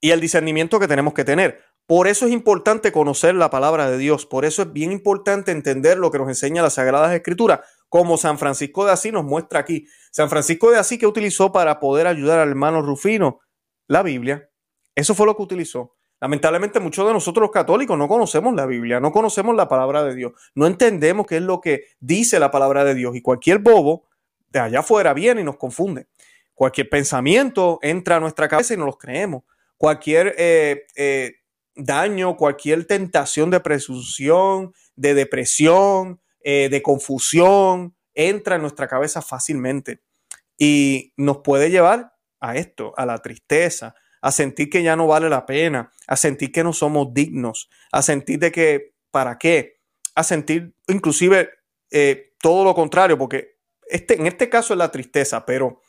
y 0.00 0.10
el 0.10 0.20
discernimiento 0.20 0.80
que 0.80 0.88
tenemos 0.88 1.12
que 1.12 1.24
tener. 1.24 1.62
Por 1.86 2.08
eso 2.08 2.26
es 2.26 2.32
importante 2.32 2.92
conocer 2.92 3.34
la 3.34 3.50
palabra 3.50 3.90
de 3.90 3.98
Dios, 3.98 4.24
por 4.24 4.46
eso 4.46 4.62
es 4.62 4.72
bien 4.72 4.90
importante 4.90 5.52
entender 5.52 5.98
lo 5.98 6.10
que 6.10 6.18
nos 6.18 6.28
enseña 6.28 6.62
las 6.62 6.74
Sagradas 6.74 7.12
Escrituras, 7.12 7.60
como 7.90 8.16
San 8.16 8.38
Francisco 8.38 8.86
de 8.86 8.92
Asís 8.92 9.12
nos 9.12 9.24
muestra 9.24 9.60
aquí. 9.60 9.86
San 10.10 10.30
Francisco 10.30 10.70
de 10.70 10.78
Asís 10.78 10.98
que 10.98 11.06
utilizó 11.06 11.52
para 11.52 11.80
poder 11.80 12.06
ayudar 12.06 12.38
al 12.38 12.48
hermano 12.48 12.80
Rufino 12.80 13.40
la 13.86 14.02
Biblia. 14.02 14.48
Eso 14.94 15.14
fue 15.14 15.26
lo 15.26 15.36
que 15.36 15.42
utilizó. 15.42 15.94
Lamentablemente 16.20 16.80
muchos 16.80 17.06
de 17.06 17.12
nosotros 17.12 17.42
los 17.42 17.50
católicos 17.50 17.98
no 17.98 18.08
conocemos 18.08 18.54
la 18.54 18.64
Biblia, 18.64 18.98
no 18.98 19.12
conocemos 19.12 19.54
la 19.54 19.68
palabra 19.68 20.04
de 20.04 20.14
Dios, 20.14 20.32
no 20.54 20.66
entendemos 20.66 21.26
qué 21.26 21.36
es 21.36 21.42
lo 21.42 21.60
que 21.60 21.84
dice 22.00 22.38
la 22.38 22.50
palabra 22.50 22.84
de 22.84 22.94
Dios 22.94 23.14
y 23.14 23.20
cualquier 23.20 23.58
bobo 23.58 24.06
de 24.48 24.60
allá 24.60 24.80
afuera 24.80 25.12
viene 25.12 25.42
y 25.42 25.44
nos 25.44 25.56
confunde. 25.56 26.06
Cualquier 26.54 26.88
pensamiento 26.88 27.78
entra 27.82 28.16
a 28.16 28.20
nuestra 28.20 28.48
cabeza 28.48 28.74
y 28.74 28.76
no 28.76 28.86
los 28.86 28.96
creemos. 28.96 29.42
Cualquier 29.76 30.34
eh, 30.38 30.86
eh, 30.94 31.34
daño, 31.74 32.36
cualquier 32.36 32.86
tentación 32.86 33.50
de 33.50 33.60
presunción, 33.60 34.72
de 34.94 35.14
depresión, 35.14 36.20
eh, 36.40 36.68
de 36.70 36.80
confusión, 36.80 37.96
entra 38.14 38.54
en 38.54 38.62
nuestra 38.62 38.86
cabeza 38.86 39.20
fácilmente 39.20 40.00
y 40.56 41.12
nos 41.16 41.38
puede 41.38 41.70
llevar 41.70 42.14
a 42.40 42.56
esto, 42.56 42.94
a 42.96 43.04
la 43.04 43.18
tristeza, 43.18 43.96
a 44.20 44.30
sentir 44.30 44.70
que 44.70 44.84
ya 44.84 44.94
no 44.94 45.08
vale 45.08 45.28
la 45.28 45.46
pena, 45.46 45.90
a 46.06 46.16
sentir 46.16 46.52
que 46.52 46.62
no 46.62 46.72
somos 46.72 47.12
dignos, 47.12 47.68
a 47.90 48.00
sentir 48.02 48.38
de 48.38 48.52
que, 48.52 48.94
¿para 49.10 49.38
qué? 49.38 49.80
A 50.14 50.22
sentir 50.22 50.72
inclusive 50.86 51.50
todo 52.40 52.64
lo 52.64 52.74
contrario, 52.74 53.16
porque 53.16 53.56
este, 53.88 54.14
en 54.14 54.26
este 54.26 54.48
caso 54.48 54.74
es 54.74 54.78
la 54.78 54.90
tristeza, 54.90 55.44
pero 55.44 55.80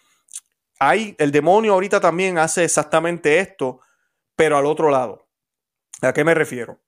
hay, 0.79 1.15
el 1.19 1.31
demonio 1.31 1.73
ahorita 1.73 1.99
también 1.99 2.37
hace 2.37 2.63
exactamente 2.63 3.39
esto, 3.39 3.79
pero 4.35 4.57
al 4.57 4.65
otro 4.65 4.89
lado. 4.89 5.27
¿A 6.01 6.13
qué 6.13 6.23
me 6.23 6.33
refiero? 6.33 6.81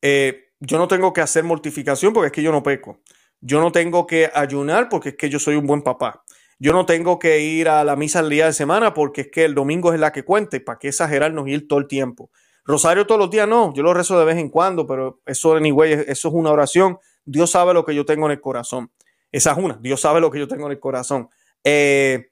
Eh, 0.00 0.52
yo 0.60 0.78
no 0.78 0.88
tengo 0.88 1.12
que 1.12 1.20
hacer 1.20 1.44
mortificación 1.44 2.12
porque 2.12 2.26
es 2.26 2.32
que 2.32 2.42
yo 2.42 2.52
no 2.52 2.62
peco. 2.62 3.00
Yo 3.40 3.60
no 3.60 3.72
tengo 3.72 4.06
que 4.06 4.30
ayunar 4.32 4.88
porque 4.88 5.10
es 5.10 5.16
que 5.16 5.28
yo 5.28 5.38
soy 5.38 5.56
un 5.56 5.66
buen 5.66 5.82
papá. 5.82 6.22
Yo 6.58 6.72
no 6.72 6.86
tengo 6.86 7.18
que 7.18 7.40
ir 7.40 7.68
a 7.68 7.82
la 7.82 7.96
misa 7.96 8.20
el 8.20 8.28
día 8.28 8.46
de 8.46 8.52
semana 8.52 8.94
porque 8.94 9.22
es 9.22 9.30
que 9.32 9.44
el 9.44 9.54
domingo 9.54 9.92
es 9.92 9.98
la 9.98 10.12
que 10.12 10.24
cuenta 10.24 10.56
y 10.56 10.60
para 10.60 10.78
qué 10.78 10.88
exagerarnos 10.88 11.48
ir 11.48 11.66
todo 11.66 11.80
el 11.80 11.88
tiempo. 11.88 12.30
Rosario 12.64 13.04
todos 13.04 13.18
los 13.18 13.30
días 13.30 13.48
no, 13.48 13.74
yo 13.74 13.82
lo 13.82 13.92
rezo 13.92 14.16
de 14.16 14.24
vez 14.24 14.36
en 14.36 14.48
cuando, 14.48 14.86
pero 14.86 15.20
eso 15.26 15.56
anyway, 15.56 15.92
eso 16.06 16.28
es 16.28 16.34
una 16.34 16.52
oración. 16.52 16.98
Dios 17.24 17.50
sabe 17.50 17.74
lo 17.74 17.84
que 17.84 17.96
yo 17.96 18.04
tengo 18.04 18.26
en 18.26 18.32
el 18.32 18.40
corazón. 18.40 18.92
Esa 19.32 19.52
es 19.52 19.58
una, 19.58 19.78
Dios 19.80 20.00
sabe 20.00 20.20
lo 20.20 20.30
que 20.30 20.38
yo 20.38 20.46
tengo 20.46 20.66
en 20.66 20.72
el 20.72 20.78
corazón. 20.78 21.28
Eh, 21.64 22.31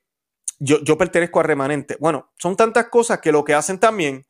yo, 0.60 0.98
pertenezco 0.98 1.40
a 1.40 1.42
remanente. 1.42 1.96
Bueno, 1.98 2.30
son 2.38 2.54
tantas 2.54 2.88
cosas 2.88 3.20
que 3.20 3.32
lo 3.32 3.44
que 3.44 3.54
hacen 3.54 3.78
también, 3.78 4.26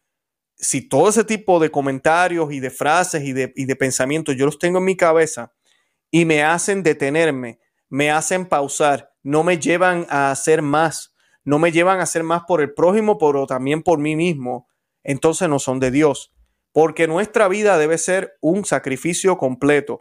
si 0.57 0.89
todo 0.89 1.09
ese 1.09 1.25
tipo 1.25 1.59
de 1.59 1.71
comentarios 1.71 2.53
y 2.53 2.61
de 2.61 2.71
frases 2.71 3.25
y 3.25 3.33
de, 3.33 3.53
y 3.57 3.65
de 3.65 3.77
pensamientos 3.77 4.37
yo 4.37 4.47
los 4.47 4.59
tengo 4.59 4.79
en 4.79 4.85
mi 4.85 4.97
cabeza 4.97 5.53
y 6.11 6.25
me 6.25 6.43
hacen 6.43 6.83
detenerme, 6.83 7.59
me 7.89 8.11
hacen 8.11 8.47
pausar, 8.47 9.13
no 9.23 9.43
me 9.43 9.59
llevan 9.59 10.07
a 10.09 10.31
hacer 10.31 10.63
más, 10.63 11.15
no 11.45 11.59
me 11.59 11.73
llevan 11.73 11.99
a 11.99 12.05
hacer 12.05 12.23
más 12.23 12.43
por 12.47 12.61
el 12.61 12.75
prójimo, 12.75 13.19
pero 13.19 13.47
también 13.47 13.83
por 13.83 13.99
mí 13.99 14.15
mismo, 14.15 14.69
entonces 15.03 15.49
no 15.49 15.59
son 15.59 15.81
de 15.81 15.91
Dios. 15.91 16.33
Porque 16.73 17.09
nuestra 17.09 17.49
vida 17.49 17.77
debe 17.79 17.99
ser 17.99 18.37
un 18.41 18.65
sacrificio 18.65 19.37
completo, 19.37 20.01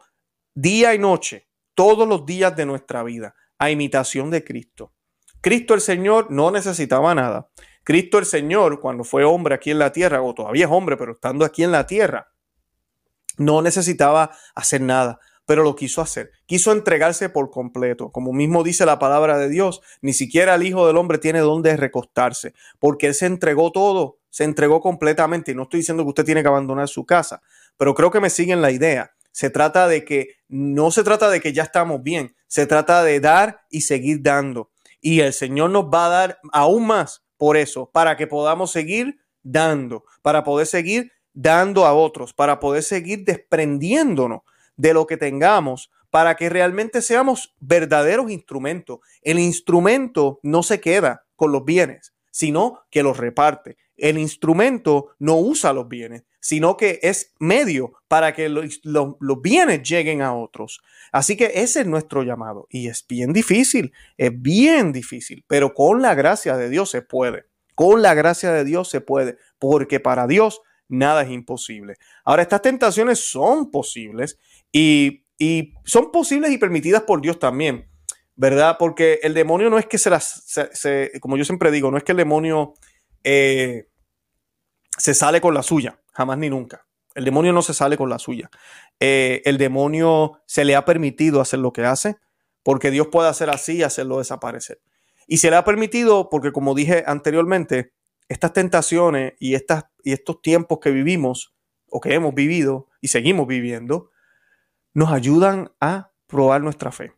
día 0.54 0.94
y 0.94 1.00
noche, 1.00 1.48
todos 1.74 2.08
los 2.08 2.26
días 2.26 2.56
de 2.56 2.68
nuestra 2.68 3.02
vida, 3.02 3.34
a 3.58 3.72
imitación 3.72 4.30
de 4.30 4.44
Cristo. 4.44 4.94
Cristo 5.42 5.74
el 5.74 5.82
Señor 5.82 6.32
no 6.32 6.52
necesitaba 6.52 7.16
nada. 7.16 7.50
Cristo 7.84 8.18
el 8.18 8.26
Señor, 8.26 8.80
cuando 8.80 9.04
fue 9.04 9.24
hombre 9.24 9.56
aquí 9.56 9.72
en 9.72 9.80
la 9.80 9.92
tierra, 9.92 10.22
o 10.22 10.34
todavía 10.34 10.66
es 10.66 10.72
hombre, 10.72 10.98
pero 10.98 11.14
estando 11.14 11.46
aquí 11.46 11.64
en 11.64 11.72
la 11.72 11.88
tierra, 11.88 12.28
no 13.38 13.62
necesitaba 13.62 14.32
hacer 14.56 14.82
nada 14.82 15.20
pero 15.50 15.64
lo 15.64 15.76
quiso 15.76 16.04
hacer. 16.04 16.30
Quiso 16.46 16.72
entregarse 16.72 17.28
por 17.28 17.50
completo. 17.50 18.12
Como 18.12 18.34
mismo 18.34 18.62
dice 18.62 18.86
la 18.86 19.00
palabra 19.00 19.40
de 19.40 19.50
Dios, 19.50 19.82
ni 20.00 20.14
siquiera 20.14 20.54
el 20.54 20.62
Hijo 20.62 20.86
del 20.86 20.96
Hombre 20.96 21.18
tiene 21.18 21.40
dónde 21.40 21.76
recostarse, 21.76 22.54
porque 22.78 23.08
Él 23.08 23.16
se 23.16 23.26
entregó 23.26 23.72
todo, 23.72 24.20
se 24.30 24.44
entregó 24.44 24.80
completamente. 24.80 25.52
Y 25.52 25.56
no 25.56 25.64
estoy 25.64 25.80
diciendo 25.80 26.04
que 26.04 26.10
usted 26.10 26.24
tiene 26.24 26.44
que 26.44 26.50
abandonar 26.50 26.88
su 26.88 27.04
casa, 27.04 27.42
pero 27.78 27.96
creo 27.96 28.12
que 28.12 28.20
me 28.20 28.30
siguen 28.30 28.62
la 28.62 28.70
idea. 28.70 29.10
Se 29.32 29.50
trata 29.50 29.88
de 29.88 30.06
que 30.06 30.36
no 30.50 30.92
se 30.92 31.04
trata 31.04 31.32
de 31.32 31.42
que 31.42 31.52
ya 31.52 31.64
estamos 31.64 32.04
bien, 32.04 32.36
se 32.46 32.68
trata 32.68 33.04
de 33.04 33.20
dar 33.20 33.62
y 33.72 33.82
seguir 33.82 34.22
dando. 34.22 34.70
Y 35.02 35.22
el 35.22 35.34
Señor 35.34 35.70
nos 35.70 35.86
va 35.86 36.06
a 36.06 36.10
dar 36.10 36.40
aún 36.52 36.88
más 36.88 37.24
por 37.38 37.58
eso, 37.58 37.90
para 37.92 38.18
que 38.18 38.28
podamos 38.28 38.72
seguir 38.72 39.20
dando, 39.44 40.04
para 40.22 40.44
poder 40.44 40.68
seguir 40.68 41.12
dando 41.34 41.86
a 41.86 41.94
otros, 41.94 42.34
para 42.34 42.60
poder 42.60 42.84
seguir 42.84 43.24
desprendiéndonos 43.24 44.42
de 44.76 44.94
lo 44.94 45.08
que 45.08 45.18
tengamos 45.18 45.90
para 46.10 46.36
que 46.36 46.50
realmente 46.50 47.02
seamos 47.02 47.56
verdaderos 47.60 48.32
instrumentos. 48.32 49.00
El 49.22 49.40
instrumento 49.40 50.40
no 50.44 50.64
se 50.64 50.80
queda 50.80 51.26
con 51.36 51.52
los 51.52 51.66
bienes, 51.66 52.14
sino 52.32 52.82
que 52.90 53.04
los 53.04 53.18
reparte. 53.18 53.78
El 54.02 54.18
instrumento 54.18 55.16
no 55.20 55.38
usa 55.38 55.74
los 55.74 55.88
bienes, 55.88 56.24
sino 56.40 56.78
que 56.78 57.00
es 57.04 57.34
medio 57.40 57.94
para 58.08 58.34
que 58.34 58.50
los, 58.50 58.82
bienes 59.42 59.88
lleguen 59.88 60.22
a 60.22 60.36
otros. 60.36 60.82
Así 61.12 61.36
que 61.36 61.52
ese 61.56 61.82
es 61.82 61.88
nuestro 61.88 62.24
llamado. 62.24 62.68
Y 62.70 62.88
es 62.88 63.06
bien 63.08 63.34
difícil, 63.34 63.94
es 64.18 64.32
bien 64.34 64.92
difícil, 64.92 65.44
pero 65.48 65.74
con 65.74 66.02
la 66.02 66.16
gracia 66.16 66.58
de 66.58 66.70
Dios 66.70 66.90
se 66.90 67.02
puede. 67.02 67.46
Con 67.76 68.02
la 68.02 68.14
gracia 68.14 68.52
de 68.52 68.66
Dios 68.66 68.90
se 68.90 69.02
puede, 69.02 69.38
porque 69.58 70.00
para 70.00 70.28
Dios 70.28 70.62
nada 70.90 71.22
es 71.22 71.30
imposible. 71.30 71.96
Ahora, 72.26 72.42
estas 72.42 72.62
tentaciones 72.62 73.20
son 73.20 73.72
posibles 73.72 74.38
y, 74.72 75.24
son 75.86 76.12
posibles 76.12 76.52
y 76.52 76.58
permitidas 76.58 77.04
por 77.04 77.22
Dios 77.22 77.40
también, 77.40 77.88
¿verdad? 78.36 78.76
Porque 78.78 79.20
el 79.24 79.34
demonio 79.34 79.70
no 79.70 79.80
es 79.80 79.86
que 79.86 79.98
se 79.98 80.10
las, 80.10 80.44
como 81.22 81.38
yo 81.38 81.46
siempre 81.46 81.72
digo, 81.72 81.90
no 81.92 81.98
es 81.98 82.04
que 82.04 82.12
el 82.12 82.18
demonio 82.18 82.74
eh, 83.24 83.89
se 85.00 85.14
sale 85.14 85.42
con 85.42 85.54
la 85.54 85.64
suya, 85.64 86.00
jamás 86.12 86.38
ni 86.38 86.50
nunca. 86.50 86.86
El 87.16 87.26
demonio 87.26 87.54
no 87.54 87.62
se 87.62 87.74
sale 87.74 87.98
con 87.98 88.10
la 88.10 88.20
suya. 88.20 88.52
Eh, 89.00 89.42
el 89.46 89.58
demonio 89.58 90.42
se 90.46 90.66
le 90.66 90.76
ha 90.76 90.86
permitido 90.86 91.42
hacer 91.42 91.60
lo 91.60 91.74
que 91.74 91.86
hace, 91.86 92.18
porque 92.62 92.92
Dios 92.92 93.08
puede 93.08 93.30
hacer 93.30 93.50
así 93.50 93.78
y 93.78 93.84
hacerlo 93.84 94.20
desaparecer. 94.20 94.82
Y 95.26 95.38
se 95.38 95.50
le 95.50 95.56
ha 95.56 95.64
permitido 95.64 96.30
porque, 96.30 96.52
como 96.52 96.76
dije 96.76 97.04
anteriormente, 97.08 97.94
estas 98.28 98.54
tentaciones 98.54 99.34
y, 99.40 99.56
estas, 99.56 99.86
y 100.04 100.12
estos 100.12 100.42
tiempos 100.42 100.80
que 100.80 100.92
vivimos 100.92 101.56
o 101.90 102.00
que 102.02 102.14
hemos 102.14 102.36
vivido 102.36 102.88
y 103.02 103.08
seguimos 103.08 103.48
viviendo, 103.48 104.12
nos 104.94 105.12
ayudan 105.12 105.72
a 105.80 106.12
probar 106.28 106.62
nuestra 106.62 106.92
fe. 106.92 107.14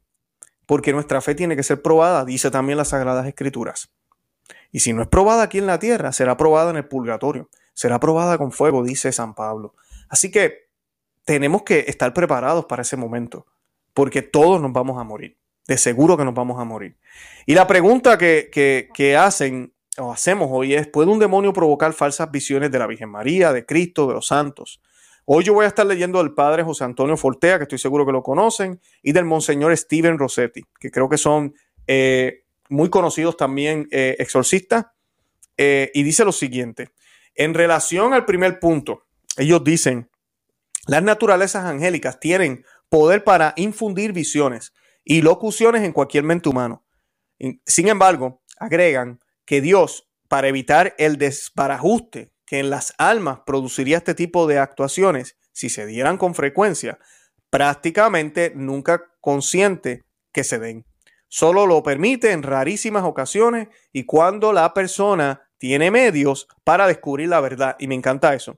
Porque 0.65 0.93
nuestra 0.93 1.19
fe 1.19 1.35
tiene 1.35 1.55
que 1.55 1.63
ser 1.63 1.81
probada, 1.81 2.23
dice 2.23 2.51
también 2.51 2.77
las 2.77 2.89
Sagradas 2.89 3.27
Escrituras. 3.27 3.91
Y 4.71 4.79
si 4.79 4.93
no 4.93 5.01
es 5.01 5.07
probada 5.07 5.43
aquí 5.43 5.57
en 5.57 5.67
la 5.67 5.79
tierra, 5.79 6.13
será 6.13 6.37
probada 6.37 6.69
en 6.69 6.77
el 6.77 6.87
purgatorio. 6.87 7.49
Será 7.81 7.99
probada 7.99 8.37
con 8.37 8.51
fuego, 8.51 8.83
dice 8.83 9.11
San 9.11 9.33
Pablo. 9.33 9.73
Así 10.07 10.29
que 10.29 10.67
tenemos 11.25 11.63
que 11.63 11.85
estar 11.87 12.13
preparados 12.13 12.65
para 12.65 12.83
ese 12.83 12.95
momento, 12.95 13.47
porque 13.95 14.21
todos 14.21 14.61
nos 14.61 14.71
vamos 14.71 15.01
a 15.01 15.03
morir. 15.03 15.39
De 15.67 15.79
seguro 15.79 16.15
que 16.15 16.23
nos 16.23 16.35
vamos 16.35 16.61
a 16.61 16.63
morir. 16.63 16.99
Y 17.47 17.55
la 17.55 17.65
pregunta 17.65 18.19
que, 18.19 18.51
que, 18.51 18.89
que 18.93 19.17
hacen 19.17 19.73
o 19.97 20.11
hacemos 20.11 20.49
hoy 20.51 20.75
es, 20.75 20.85
¿puede 20.85 21.09
un 21.09 21.17
demonio 21.17 21.53
provocar 21.53 21.91
falsas 21.93 22.29
visiones 22.29 22.69
de 22.69 22.77
la 22.77 22.85
Virgen 22.85 23.09
María, 23.09 23.51
de 23.51 23.65
Cristo, 23.65 24.05
de 24.05 24.13
los 24.13 24.27
santos? 24.27 24.79
Hoy 25.25 25.43
yo 25.43 25.55
voy 25.55 25.65
a 25.65 25.69
estar 25.69 25.87
leyendo 25.87 26.19
del 26.19 26.35
padre 26.35 26.61
José 26.61 26.83
Antonio 26.83 27.17
Fortea, 27.17 27.57
que 27.57 27.63
estoy 27.63 27.79
seguro 27.79 28.05
que 28.05 28.11
lo 28.11 28.21
conocen, 28.21 28.79
y 29.01 29.11
del 29.11 29.25
monseñor 29.25 29.75
Steven 29.75 30.19
Rossetti, 30.19 30.61
que 30.79 30.91
creo 30.91 31.09
que 31.09 31.17
son 31.17 31.55
eh, 31.87 32.43
muy 32.69 32.91
conocidos 32.91 33.37
también 33.37 33.87
eh, 33.89 34.17
exorcistas. 34.19 34.85
Eh, 35.57 35.89
y 35.95 36.03
dice 36.03 36.23
lo 36.25 36.31
siguiente, 36.31 36.89
en 37.35 37.53
relación 37.53 38.13
al 38.13 38.25
primer 38.25 38.59
punto, 38.59 39.05
ellos 39.37 39.63
dicen, 39.63 40.09
las 40.87 41.03
naturalezas 41.03 41.65
angélicas 41.65 42.19
tienen 42.19 42.65
poder 42.89 43.23
para 43.23 43.53
infundir 43.55 44.13
visiones 44.13 44.73
y 45.03 45.21
locuciones 45.21 45.83
en 45.83 45.93
cualquier 45.93 46.23
mente 46.23 46.49
humano. 46.49 46.85
Sin 47.65 47.87
embargo, 47.87 48.43
agregan 48.57 49.19
que 49.45 49.61
Dios, 49.61 50.09
para 50.27 50.47
evitar 50.47 50.95
el 50.97 51.17
desbarajuste 51.17 52.33
que 52.45 52.59
en 52.59 52.69
las 52.69 52.93
almas 52.97 53.39
produciría 53.45 53.97
este 53.97 54.13
tipo 54.13 54.47
de 54.47 54.59
actuaciones, 54.59 55.37
si 55.51 55.69
se 55.69 55.85
dieran 55.85 56.17
con 56.17 56.35
frecuencia, 56.35 56.99
prácticamente 57.49 58.51
nunca 58.55 59.05
consciente 59.19 60.03
que 60.31 60.43
se 60.43 60.59
den. 60.59 60.85
Solo 61.27 61.65
lo 61.65 61.81
permite 61.83 62.31
en 62.31 62.43
rarísimas 62.43 63.03
ocasiones 63.03 63.69
y 63.93 64.05
cuando 64.05 64.51
la 64.51 64.73
persona 64.73 65.49
tiene 65.61 65.91
medios 65.91 66.47
para 66.63 66.87
descubrir 66.87 67.29
la 67.29 67.39
verdad. 67.39 67.75
Y 67.77 67.85
me 67.85 67.93
encanta 67.93 68.33
eso. 68.33 68.57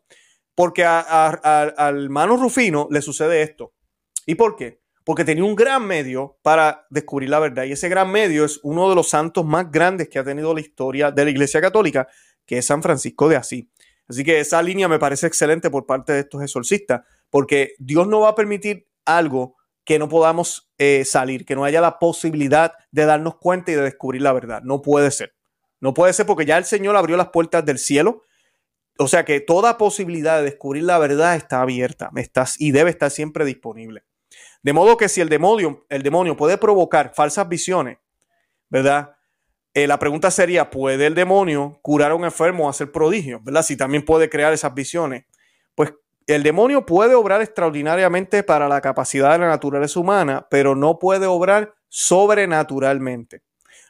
Porque 0.56 0.86
al 0.86 2.04
hermano 2.06 2.38
Rufino 2.38 2.88
le 2.90 3.02
sucede 3.02 3.42
esto. 3.42 3.74
¿Y 4.26 4.36
por 4.36 4.56
qué? 4.56 4.80
Porque 5.04 5.26
tenía 5.26 5.44
un 5.44 5.54
gran 5.54 5.86
medio 5.86 6.40
para 6.42 6.88
descubrir 6.90 7.30
la 7.30 7.40
verdad. 7.40 7.66
Y 7.66 7.74
ese 7.74 7.90
gran 7.90 8.10
medio 8.10 8.46
es 8.46 8.62
uno 8.64 8.90
de 8.90 8.96
los 8.96 9.10
santos 9.10 9.44
más 9.44 9.70
grandes 9.70 10.08
que 10.08 10.18
ha 10.18 10.24
tenido 10.24 10.54
la 10.54 10.62
historia 10.62 11.12
de 11.12 11.26
la 11.26 11.32
Iglesia 11.32 11.60
Católica, 11.60 12.08
que 12.46 12.60
es 12.60 12.66
San 12.66 12.82
Francisco 12.82 13.28
de 13.28 13.36
Asís. 13.36 13.66
Así 14.08 14.24
que 14.24 14.40
esa 14.40 14.64
línea 14.64 14.88
me 14.88 14.98
parece 14.98 15.28
excelente 15.28 15.70
por 15.70 15.86
parte 15.86 16.14
de 16.14 16.22
estos 16.22 16.42
exorcistas, 16.42 17.02
porque 17.30 17.74
Dios 17.80 18.08
no 18.08 18.22
va 18.22 18.30
a 18.30 18.36
permitir 18.36 18.88
algo 19.04 19.58
que 19.84 20.00
no 20.00 20.08
podamos 20.08 20.72
eh, 20.78 21.04
salir, 21.04 21.46
que 21.46 21.56
no 21.56 21.66
haya 21.66 21.82
la 21.82 22.00
posibilidad 22.00 22.72
de 22.92 23.06
darnos 23.06 23.36
cuenta 23.36 23.74
y 23.74 23.76
de 23.76 23.82
descubrir 23.82 24.22
la 24.22 24.32
verdad. 24.32 24.62
No 24.64 24.82
puede 24.82 25.12
ser. 25.12 25.34
No 25.84 25.94
puede 25.94 26.14
ser 26.14 26.26
porque 26.26 26.46
ya 26.46 26.58
el 26.58 26.64
Señor 26.64 26.96
abrió 26.96 27.18
las 27.18 27.28
puertas 27.28 27.66
del 27.66 27.78
cielo. 27.78 28.24
O 28.98 29.10
sea 29.10 29.26
que 29.26 29.42
toda 29.42 29.78
posibilidad 29.78 30.38
de 30.38 30.46
descubrir 30.46 30.84
la 30.84 30.98
verdad 30.98 31.36
está 31.36 31.62
abierta 31.62 32.10
estás, 32.16 32.56
y 32.58 32.72
debe 32.72 32.90
estar 32.90 33.12
siempre 33.12 33.44
disponible. 33.44 34.06
De 34.62 34.72
modo 34.72 34.96
que 34.96 35.10
si 35.10 35.20
el 35.20 35.28
demonio, 35.28 35.86
el 35.90 36.02
demonio 36.02 36.38
puede 36.38 36.58
provocar 36.58 37.12
falsas 37.14 37.50
visiones, 37.50 37.98
¿verdad? 38.70 39.18
Eh, 39.74 39.86
la 39.86 40.00
pregunta 40.00 40.32
sería, 40.32 40.70
¿puede 40.70 41.06
el 41.06 41.16
demonio 41.16 41.80
curar 41.82 42.12
a 42.12 42.16
un 42.16 42.24
enfermo 42.24 42.68
o 42.68 42.70
hacer 42.70 42.90
prodigios? 42.90 43.44
¿Verdad? 43.44 43.64
Si 43.64 43.76
también 43.76 44.06
puede 44.06 44.30
crear 44.30 44.54
esas 44.54 44.74
visiones. 44.74 45.26
Pues 45.76 45.92
el 46.28 46.44
demonio 46.44 46.86
puede 46.86 47.14
obrar 47.14 47.42
extraordinariamente 47.42 48.42
para 48.44 48.70
la 48.70 48.80
capacidad 48.80 49.34
de 49.34 49.40
la 49.40 49.50
naturaleza 49.50 50.00
humana, 50.00 50.48
pero 50.50 50.76
no 50.76 50.98
puede 50.98 51.26
obrar 51.26 51.76
sobrenaturalmente. 51.90 53.42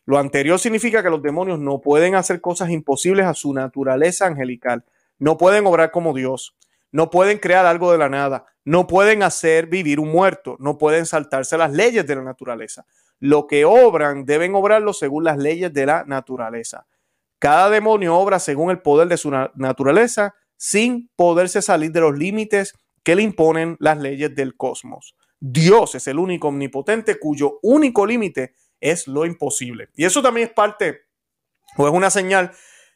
Lo 0.06 0.18
anterior 0.18 0.60
significa 0.60 1.02
que 1.02 1.10
los 1.10 1.22
demonios 1.22 1.60
no 1.60 1.80
pueden 1.80 2.16
hacer 2.16 2.42
cosas 2.42 2.70
imposibles 2.70 3.26
a 3.26 3.34
su 3.34 3.54
naturaleza 3.54 4.26
angelical. 4.26 4.84
No 5.18 5.38
pueden 5.38 5.66
obrar 5.66 5.92
como 5.92 6.14
Dios. 6.14 6.56
No 6.92 7.10
pueden 7.10 7.38
crear 7.38 7.66
algo 7.66 7.92
de 7.92 7.98
la 7.98 8.10
nada. 8.10 8.46
No 8.66 8.88
pueden 8.88 9.24
hacer 9.24 9.68
vivir 9.68 10.00
un 10.00 10.12
muerto. 10.12 10.58
No 10.60 10.78
pueden 10.78 11.06
saltarse 11.06 11.58
las 11.58 11.72
leyes 11.72 12.06
de 12.06 12.16
la 12.16 12.24
naturaleza. 12.24 12.86
Lo 13.20 13.48
que 13.48 13.64
obran 13.64 14.26
deben 14.26 14.56
obrarlo 14.56 14.92
según 14.94 15.24
las 15.24 15.38
leyes 15.38 15.74
de 15.74 15.86
la 15.86 16.04
naturaleza. 16.06 16.86
Cada 17.40 17.70
demonio 17.70 18.16
obra 18.18 18.40
según 18.40 18.72
el 18.72 18.82
poder 18.82 19.08
de 19.08 19.18
su 19.18 19.32
naturaleza 19.32 20.36
sin 20.58 21.10
poderse 21.16 21.62
salir 21.62 21.92
de 21.92 22.02
los 22.02 22.18
límites 22.18 22.74
que 23.04 23.16
le 23.16 23.22
imponen 23.22 23.76
las 23.80 23.98
leyes 23.98 24.34
del 24.36 24.56
cosmos. 24.56 25.16
Dios 25.40 25.96
es 25.96 26.08
el 26.08 26.20
único 26.20 26.48
omnipotente 26.48 27.20
cuyo 27.20 27.60
único 27.62 28.06
límite 28.06 28.54
es 28.84 29.08
lo 29.08 29.26
imposible. 29.26 29.90
Y 29.96 30.06
eso 30.06 30.22
también 30.22 30.50
es 30.50 30.54
parte 30.54 31.04
o 31.78 31.88
es 31.88 31.94
una 31.94 32.10
señal 32.10 32.52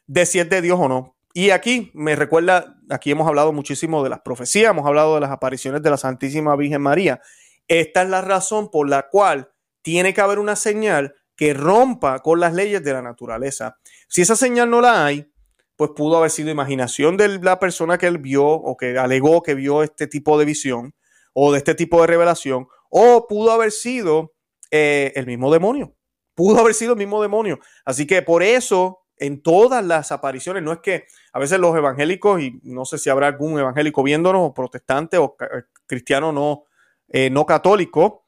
de 0.06 0.26
si 0.26 0.38
es 0.38 0.48
de 0.48 0.60
Dios 0.60 0.78
o 0.78 0.88
no. 0.88 1.16
Y 1.32 1.50
aquí 1.50 1.90
me 1.94 2.14
recuerda, 2.14 2.76
aquí 2.90 3.10
hemos 3.10 3.26
hablado 3.26 3.52
muchísimo 3.52 4.04
de 4.04 4.10
las 4.10 4.20
profecías, 4.20 4.70
hemos 4.70 4.86
hablado 4.86 5.14
de 5.14 5.20
las 5.20 5.30
apariciones 5.30 5.82
de 5.82 5.90
la 5.90 5.96
Santísima 5.96 6.54
Virgen 6.56 6.82
María. 6.82 7.20
Esta 7.68 8.02
es 8.02 8.08
la 8.08 8.20
razón 8.20 8.70
por 8.70 8.88
la 8.88 9.08
cual 9.08 9.50
tiene 9.82 10.12
que 10.12 10.20
haber 10.20 10.38
una 10.38 10.56
señal 10.56 11.14
que 11.36 11.54
rompa 11.54 12.20
con 12.20 12.40
las 12.40 12.52
leyes 12.52 12.82
de 12.84 12.92
la 12.92 13.02
naturaleza. 13.02 13.78
Si 14.08 14.22
esa 14.22 14.36
señal 14.36 14.70
no 14.70 14.80
la 14.80 15.06
hay, 15.06 15.30
pues 15.76 15.92
pudo 15.94 16.18
haber 16.18 16.30
sido 16.30 16.50
imaginación 16.50 17.16
de 17.16 17.38
la 17.38 17.58
persona 17.60 17.96
que 17.96 18.08
él 18.08 18.18
vio 18.18 18.44
o 18.44 18.76
que 18.76 18.98
alegó 18.98 19.42
que 19.42 19.54
vio 19.54 19.82
este 19.82 20.06
tipo 20.06 20.38
de 20.38 20.44
visión 20.44 20.94
o 21.32 21.52
de 21.52 21.58
este 21.58 21.74
tipo 21.74 22.00
de 22.00 22.08
revelación, 22.08 22.66
o 22.90 23.26
pudo 23.28 23.52
haber 23.52 23.70
sido 23.70 24.32
eh, 24.70 25.12
el 25.16 25.26
mismo 25.26 25.52
demonio. 25.52 25.94
Pudo 26.34 26.60
haber 26.60 26.74
sido 26.74 26.92
el 26.92 26.98
mismo 26.98 27.22
demonio. 27.22 27.58
Así 27.84 28.06
que 28.06 28.22
por 28.22 28.42
eso, 28.42 29.00
en 29.16 29.42
todas 29.42 29.84
las 29.84 30.12
apariciones, 30.12 30.62
no 30.62 30.72
es 30.72 30.80
que 30.80 31.06
a 31.32 31.38
veces 31.38 31.58
los 31.58 31.76
evangélicos, 31.76 32.40
y 32.40 32.60
no 32.62 32.84
sé 32.84 32.98
si 32.98 33.10
habrá 33.10 33.28
algún 33.28 33.58
evangélico 33.58 34.02
viéndonos, 34.02 34.42
o 34.42 34.54
protestante, 34.54 35.18
o 35.18 35.36
eh, 35.40 35.64
cristiano 35.86 36.32
no, 36.32 36.64
eh, 37.08 37.30
no 37.30 37.46
católico, 37.46 38.26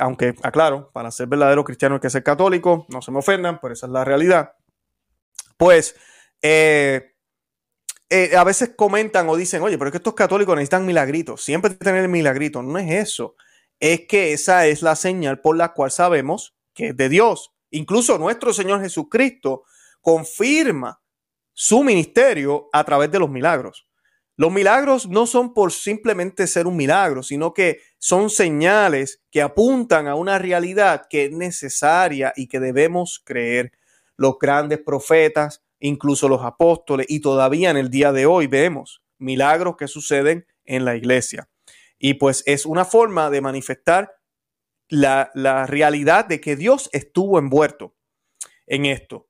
aunque 0.00 0.34
aclaro, 0.42 0.90
para 0.92 1.12
ser 1.12 1.28
verdadero 1.28 1.62
cristiano 1.62 1.94
hay 1.94 2.00
que 2.00 2.10
ser 2.10 2.24
católico, 2.24 2.84
no 2.88 3.00
se 3.00 3.12
me 3.12 3.20
ofendan, 3.20 3.60
pero 3.60 3.74
esa 3.74 3.86
es 3.86 3.92
la 3.92 4.04
realidad. 4.04 4.54
Pues 5.56 5.94
a 6.42 8.42
veces 8.42 8.72
comentan 8.74 9.28
o 9.28 9.36
dicen, 9.36 9.62
oye, 9.62 9.78
pero 9.78 9.86
es 9.86 9.92
que 9.92 9.98
estos 9.98 10.14
católicos 10.14 10.56
necesitan 10.56 10.84
milagritos, 10.84 11.44
siempre 11.44 11.70
tener 11.70 12.08
milagritos. 12.08 12.64
No 12.64 12.76
es 12.76 12.90
eso. 12.90 13.36
Es 13.82 14.06
que 14.06 14.32
esa 14.32 14.68
es 14.68 14.80
la 14.80 14.94
señal 14.94 15.40
por 15.40 15.56
la 15.56 15.72
cual 15.72 15.90
sabemos 15.90 16.54
que 16.72 16.90
es 16.90 16.96
de 16.96 17.08
Dios. 17.08 17.52
Incluso 17.72 18.16
nuestro 18.16 18.52
Señor 18.52 18.80
Jesucristo 18.80 19.64
confirma 20.00 21.02
su 21.52 21.82
ministerio 21.82 22.68
a 22.72 22.84
través 22.84 23.10
de 23.10 23.18
los 23.18 23.28
milagros. 23.28 23.88
Los 24.36 24.52
milagros 24.52 25.08
no 25.08 25.26
son 25.26 25.52
por 25.52 25.72
simplemente 25.72 26.46
ser 26.46 26.68
un 26.68 26.76
milagro, 26.76 27.24
sino 27.24 27.52
que 27.52 27.80
son 27.98 28.30
señales 28.30 29.20
que 29.32 29.42
apuntan 29.42 30.06
a 30.06 30.14
una 30.14 30.38
realidad 30.38 31.06
que 31.10 31.24
es 31.24 31.32
necesaria 31.32 32.32
y 32.36 32.46
que 32.46 32.60
debemos 32.60 33.20
creer. 33.24 33.72
Los 34.16 34.38
grandes 34.38 34.78
profetas, 34.78 35.64
incluso 35.80 36.28
los 36.28 36.44
apóstoles, 36.44 37.06
y 37.08 37.18
todavía 37.18 37.70
en 37.70 37.78
el 37.78 37.90
día 37.90 38.12
de 38.12 38.26
hoy 38.26 38.46
vemos 38.46 39.02
milagros 39.18 39.74
que 39.76 39.88
suceden 39.88 40.46
en 40.64 40.84
la 40.84 40.94
iglesia. 40.94 41.48
Y 42.04 42.14
pues 42.14 42.42
es 42.46 42.66
una 42.66 42.84
forma 42.84 43.30
de 43.30 43.40
manifestar 43.40 44.16
la, 44.88 45.30
realidad 45.68 46.24
de 46.24 46.40
que 46.40 46.56
Dios 46.56 46.90
estuvo 46.92 47.38
envuelto 47.38 47.94
en 48.66 48.86
esto. 48.86 49.28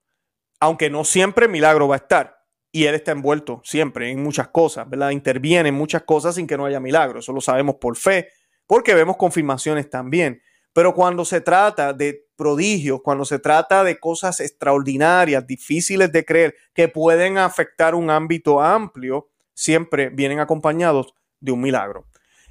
Aunque 0.59 0.89
no 0.89 1.05
siempre 1.05 1.49
milagro 1.49 1.87
va 1.87 1.97
a 1.97 1.99
estar. 1.99 2.39
Y 2.73 2.87
Él 2.87 2.95
está 2.95 3.13
envuelto 3.13 3.61
siempre 3.63 4.11
en 4.11 4.23
muchas 4.23 4.49
cosas. 4.49 4.89
Interviene 5.11 5.69
en 5.69 5.75
muchas 5.75 6.05
cosas 6.05 6.37
sin 6.37 6.47
que 6.47 6.57
no 6.57 6.65
haya 6.65 6.81
milagro. 6.81 7.19
Eso 7.19 7.35
lo 7.35 7.43
sabemos 7.43 7.75
por 7.75 7.95
fe, 7.95 8.31
porque 8.67 8.95
vemos 8.95 9.19
confirmaciones 9.19 9.91
también. 9.91 10.41
Pero 10.73 10.95
cuando 10.95 11.27
se 11.27 11.43
trata 11.43 11.93
de 11.93 12.27
prodigios, 12.37 13.03
cuando 13.03 13.27
se 13.27 13.39
trata 13.39 13.85
de 13.85 14.01
cosas 14.01 14.41
extraordinarias, 14.41 15.47
difíciles 15.47 16.11
de 16.11 16.25
creer, 16.25 16.57
que 16.73 16.89
pueden 16.89 17.37
afectar 17.37 17.95
un 17.95 18.09
ámbito 18.09 18.63
amplio, 18.63 19.29
siempre 19.53 20.09
vienen 20.09 20.41
acompañados 20.41 21.13
de 21.39 21.53
un 21.53 21.61
milagro. 21.61 22.07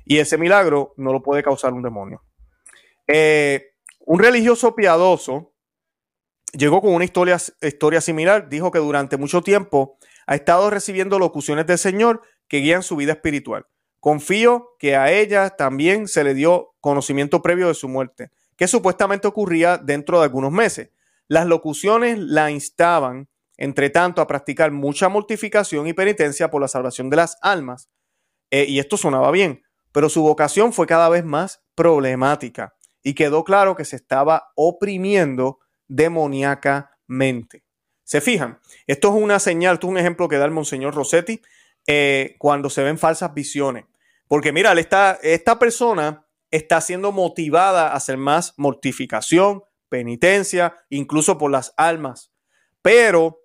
Y 0.06 0.18
ese 0.18 0.38
milagro 0.38 0.94
no 0.98 1.14
lo 1.14 1.22
puede 1.22 1.44
causar 1.44 1.74
un 1.74 1.84
demonio. 1.84 2.24
Eh, 3.08 3.74
un 4.00 4.20
religioso 4.20 4.76
piadoso 4.76 5.54
llegó 6.54 6.82
con 6.82 6.94
una 6.94 7.06
historia, 7.06 7.38
historia 7.62 8.02
similar. 8.02 8.50
Dijo 8.50 8.72
que 8.72 8.80
durante 8.80 9.18
mucho 9.18 9.42
tiempo 9.42 9.98
ha 10.26 10.36
estado 10.36 10.70
recibiendo 10.70 11.20
locuciones 11.20 11.66
del 11.68 11.78
Señor 11.78 12.22
que 12.48 12.58
guían 12.58 12.84
su 12.84 12.96
vida 12.96 13.14
espiritual. 13.14 13.66
Confío 14.00 14.76
que 14.80 14.96
a 14.96 15.12
ella 15.12 15.52
también 15.52 16.08
se 16.08 16.24
le 16.24 16.34
dio 16.34 16.74
conocimiento 16.80 17.42
previo 17.42 17.68
de 17.68 17.76
su 17.76 17.88
muerte, 17.88 18.32
que 18.58 18.68
supuestamente 18.68 19.28
ocurría 19.28 19.78
dentro 19.78 20.18
de 20.18 20.26
algunos 20.26 20.52
meses. 20.52 20.90
Las 21.28 21.46
locuciones 21.46 22.18
la 22.18 22.50
instaban, 22.50 23.30
entre 23.58 23.90
tanto, 23.92 24.22
a 24.22 24.28
practicar 24.28 24.72
mucha 24.72 25.08
mortificación 25.08 25.88
y 25.88 25.94
penitencia 25.94 26.50
por 26.50 26.62
la 26.62 26.68
salvación 26.68 27.10
de 27.10 27.18
las 27.18 27.38
almas. 27.42 27.90
Eh, 28.50 28.66
y 28.68 28.80
esto 28.80 28.98
sonaba 28.98 29.32
bien, 29.32 29.64
pero 29.92 30.10
su 30.10 30.22
vocación 30.22 30.74
fue 30.74 30.88
cada 30.88 31.10
vez 31.10 31.24
más 31.24 31.64
problemática 31.76 32.76
y 33.04 33.14
quedó 33.14 33.44
claro 33.44 33.76
que 33.76 33.86
se 33.86 33.96
estaba 33.96 34.52
oprimiendo 34.56 35.60
demoníacamente. 35.88 37.64
¿Se 38.04 38.22
fijan? 38.22 38.60
Esto 38.88 39.10
es 39.10 39.24
una 39.24 39.40
señal, 39.40 39.76
esto 39.76 39.88
es 39.88 39.92
un 39.92 39.98
ejemplo 39.98 40.28
que 40.28 40.38
da 40.38 40.46
el 40.46 40.52
Monseñor 40.52 40.94
Rossetti 40.94 41.42
eh, 41.88 42.36
cuando 42.40 42.70
se 42.70 42.84
ven 42.84 42.98
falsas 42.98 43.34
visiones. 43.34 43.86
Porque 44.28 44.52
mira, 44.52 44.74
esta, 44.74 45.20
esta 45.22 45.60
persona 45.60 46.26
está 46.52 46.82
siendo 46.82 47.12
motivada 47.12 47.90
a 47.90 47.96
hacer 47.96 48.18
más 48.18 48.54
mortificación, 48.58 49.64
penitencia, 49.90 50.76
incluso 50.90 51.38
por 51.38 51.52
las 51.52 51.74
almas. 51.78 52.34
Pero 52.82 53.42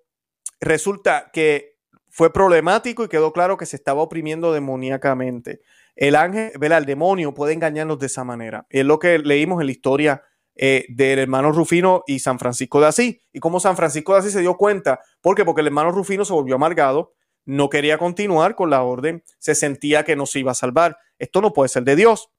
resulta 0.59 1.29
que 1.31 1.77
fue 2.09 2.33
problemático 2.33 3.03
y 3.03 3.09
quedó 3.09 3.31
claro 3.31 3.57
que 3.57 3.65
se 3.65 3.75
estaba 3.75 4.01
oprimiendo 4.01 4.51
demoníacamente. 4.53 5.61
El 5.97 6.15
ángel, 6.15 6.51
el 6.61 6.85
demonio 6.85 7.33
puede 7.33 7.53
engañarnos 7.53 7.97
de 7.99 8.05
esa 8.05 8.23
manera. 8.23 8.67
Es 8.69 8.85
lo 8.85 8.99
que 8.99 9.17
leímos 9.17 9.59
en 9.59 9.65
la 9.65 9.71
historia 9.71 10.23
eh, 10.55 10.85
del 10.89 11.19
hermano 11.19 11.51
Rufino 11.51 12.03
y 12.05 12.19
San 12.19 12.37
Francisco 12.37 12.79
de 12.79 12.87
Asís. 12.87 13.17
Y 13.33 13.39
cómo 13.39 13.59
San 13.59 13.75
Francisco 13.75 14.13
de 14.13 14.19
Asís 14.19 14.33
se 14.33 14.41
dio 14.41 14.55
cuenta. 14.57 15.01
¿Por 15.21 15.35
qué? 15.35 15.43
Porque 15.43 15.61
el 15.61 15.67
hermano 15.67 15.91
Rufino 15.91 16.23
se 16.23 16.33
volvió 16.33 16.55
amargado, 16.55 17.13
no 17.45 17.69
quería 17.69 17.97
continuar 17.97 18.55
con 18.55 18.69
la 18.69 18.83
orden, 18.83 19.23
se 19.39 19.55
sentía 19.55 20.03
que 20.03 20.15
no 20.15 20.27
se 20.27 20.39
iba 20.39 20.51
a 20.51 20.55
salvar. 20.55 20.97
Esto 21.17 21.41
no 21.41 21.51
puede 21.51 21.69
ser 21.69 21.83
de 21.83 21.95
Dios. 21.95 22.29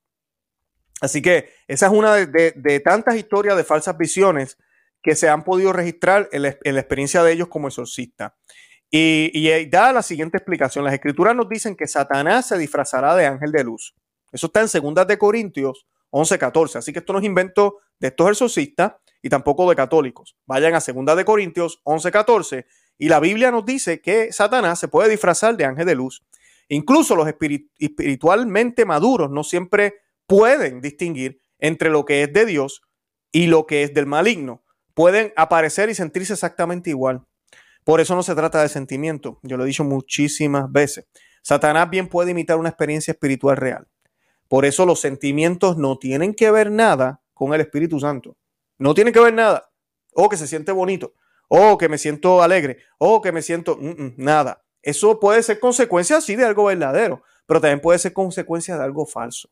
Así 1.00 1.20
que 1.20 1.50
esa 1.66 1.86
es 1.86 1.92
una 1.92 2.14
de, 2.14 2.80
tantas 2.84 3.16
historias 3.16 3.56
de 3.56 3.64
falsas 3.64 3.96
visiones 3.98 4.56
que 5.02 5.16
se 5.16 5.28
han 5.28 5.44
podido 5.44 5.72
registrar 5.72 6.28
en 6.32 6.42
la, 6.42 6.48
experiencia 6.48 7.22
de 7.22 7.32
ellos 7.32 7.48
como 7.48 7.68
exorcista. 7.68 8.36
Y, 8.90 9.30
y, 9.34 9.66
da 9.66 9.92
la 9.92 10.02
siguiente 10.02 10.38
explicación. 10.38 10.84
Las 10.84 10.94
escrituras 10.94 11.36
nos 11.36 11.48
dicen 11.48 11.76
que 11.76 11.86
Satanás 11.86 12.48
se 12.48 12.58
disfrazará 12.58 13.14
de 13.14 13.26
ángel 13.26 13.52
de 13.52 13.64
luz. 13.64 13.94
Eso 14.32 14.46
está 14.46 14.60
en 14.60 14.68
Segunda 14.68 15.04
de 15.04 15.18
Corintios 15.18 15.86
11, 16.10 16.38
14. 16.38 16.78
Así 16.78 16.92
que 16.92 17.00
esto 17.00 17.12
no 17.12 17.18
es 17.18 17.24
invento 17.24 17.78
de 17.98 18.08
estos 18.08 18.30
exorcistas 18.30 18.94
y 19.22 19.28
tampoco 19.28 19.68
de 19.68 19.76
católicos. 19.76 20.36
Vayan 20.46 20.74
a 20.74 20.80
Segunda 20.80 21.14
de 21.16 21.24
Corintios 21.24 21.80
11, 21.84 22.10
14 22.10 22.66
y 22.98 23.08
la 23.08 23.20
Biblia 23.20 23.50
nos 23.50 23.64
dice 23.64 24.00
que 24.00 24.32
Satanás 24.32 24.80
se 24.80 24.88
puede 24.88 25.08
disfrazar 25.08 25.56
de 25.56 25.64
ángel 25.64 25.86
de 25.86 25.94
luz. 25.94 26.22
Incluso 26.68 27.16
los 27.16 27.28
espiritualmente 27.28 28.84
maduros 28.84 29.30
no 29.30 29.44
siempre 29.44 29.94
pueden 30.26 30.80
distinguir 30.80 31.40
entre 31.58 31.90
lo 31.90 32.04
que 32.04 32.24
es 32.24 32.32
de 32.32 32.44
Dios 32.44 32.82
y 33.32 33.46
lo 33.46 33.66
que 33.66 33.84
es 33.84 33.94
del 33.94 34.06
maligno. 34.06 34.64
Pueden 34.94 35.32
aparecer 35.36 35.88
y 35.90 35.94
sentirse 35.94 36.34
exactamente 36.34 36.90
igual. 36.90 37.22
Por 37.88 38.02
eso 38.02 38.14
no 38.14 38.22
se 38.22 38.34
trata 38.34 38.60
de 38.60 38.68
sentimiento. 38.68 39.40
Yo 39.42 39.56
lo 39.56 39.64
he 39.64 39.66
dicho 39.66 39.82
muchísimas 39.82 40.70
veces. 40.70 41.06
Satanás 41.40 41.88
bien 41.88 42.06
puede 42.06 42.32
imitar 42.32 42.58
una 42.58 42.68
experiencia 42.68 43.12
espiritual 43.12 43.56
real. 43.56 43.88
Por 44.46 44.66
eso 44.66 44.84
los 44.84 45.00
sentimientos 45.00 45.78
no 45.78 45.96
tienen 45.96 46.34
que 46.34 46.50
ver 46.50 46.70
nada 46.70 47.22
con 47.32 47.54
el 47.54 47.62
Espíritu 47.62 47.98
Santo. 47.98 48.36
No 48.76 48.92
tienen 48.92 49.14
que 49.14 49.20
ver 49.20 49.32
nada. 49.32 49.70
O 50.12 50.24
oh, 50.24 50.28
que 50.28 50.36
se 50.36 50.46
siente 50.46 50.70
bonito. 50.70 51.14
O 51.48 51.70
oh, 51.70 51.78
que 51.78 51.88
me 51.88 51.96
siento 51.96 52.42
alegre. 52.42 52.76
O 52.98 53.14
oh, 53.14 53.22
que 53.22 53.32
me 53.32 53.40
siento 53.40 53.78
mm, 53.80 53.88
mm, 53.88 54.14
nada. 54.18 54.62
Eso 54.82 55.18
puede 55.18 55.42
ser 55.42 55.58
consecuencia, 55.58 56.20
sí, 56.20 56.36
de 56.36 56.44
algo 56.44 56.66
verdadero, 56.66 57.22
pero 57.46 57.58
también 57.58 57.80
puede 57.80 57.98
ser 57.98 58.12
consecuencia 58.12 58.76
de 58.76 58.84
algo 58.84 59.06
falso. 59.06 59.48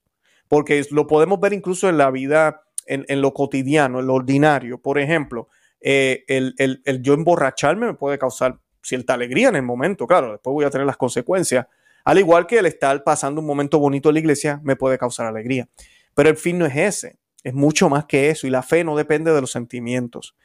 Porque 0.46 0.84
lo 0.90 1.06
podemos 1.06 1.40
ver 1.40 1.54
incluso 1.54 1.88
en 1.88 1.96
la 1.96 2.10
vida, 2.10 2.64
en, 2.84 3.22
lo 3.22 3.32
cotidiano, 3.32 4.00
en 4.00 4.06
lo 4.06 4.12
ordinario. 4.12 4.76
Por 4.76 4.98
ejemplo, 4.98 5.48
eh, 5.80 6.24
el, 6.28 6.54
el 6.58 7.02
yo 7.02 7.14
emborracharme 7.14 7.86
me 7.86 7.94
puede 7.94 8.18
causar 8.18 8.58
cierta 8.82 9.14
alegría 9.14 9.48
en 9.48 9.56
el 9.56 9.62
momento. 9.62 10.06
Claro, 10.06 10.32
después 10.32 10.52
voy 10.52 10.64
a 10.64 10.70
tener 10.70 10.86
las 10.86 10.96
consecuencias 10.96 11.66
al 12.06 12.20
igual 12.20 12.46
que 12.46 12.60
el 12.60 12.66
estar 12.66 13.02
pasando 13.02 13.40
un 13.40 13.48
momento 13.48 13.80
bonito 13.80 14.08
en 14.08 14.14
la 14.14 14.20
iglesia 14.20 14.60
me 14.62 14.76
puede 14.76 14.96
causar 14.96 15.26
alegría. 15.26 15.68
Pero 16.14 16.28
el 16.28 16.36
fin 16.36 16.56
no 16.56 16.64
es 16.64 16.76
ese, 16.76 17.18
es 17.42 17.52
mucho 17.52 17.88
más 17.88 18.04
que 18.04 18.30
eso 18.30 18.46
y 18.46 18.50
la 18.50 18.62
fe 18.62 18.84
no 18.84 18.96
depende 18.96 19.32
de 19.32 19.40
los 19.40 19.50
sentimientos. 19.50 20.36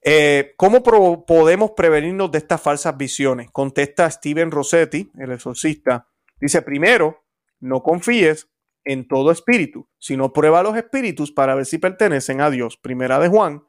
Eh, 0.00 0.54
¿Cómo 0.56 0.84
podemos 0.84 1.72
prevenirnos 1.72 2.30
de 2.30 2.38
estas 2.38 2.60
falsas 2.60 2.96
visiones? 2.96 3.50
Contesta 3.50 4.08
Steven 4.08 4.52
Rossetti, 4.52 5.10
el 5.18 5.32
exorcista. 5.32 6.06
Dice, 6.40 6.62
primero, 6.62 7.24
no 7.58 7.82
confíes 7.82 8.48
en 8.84 9.08
todo 9.08 9.32
espíritu, 9.32 9.88
sino 9.98 10.32
prueba 10.32 10.62
los 10.62 10.76
espíritus 10.76 11.32
para 11.32 11.56
ver 11.56 11.66
si 11.66 11.78
pertenecen 11.78 12.40
a 12.40 12.48
Dios. 12.48 12.76
Primera 12.76 13.18
de 13.18 13.26
Juan 13.26 13.65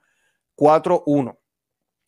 4.1. 0.58 1.38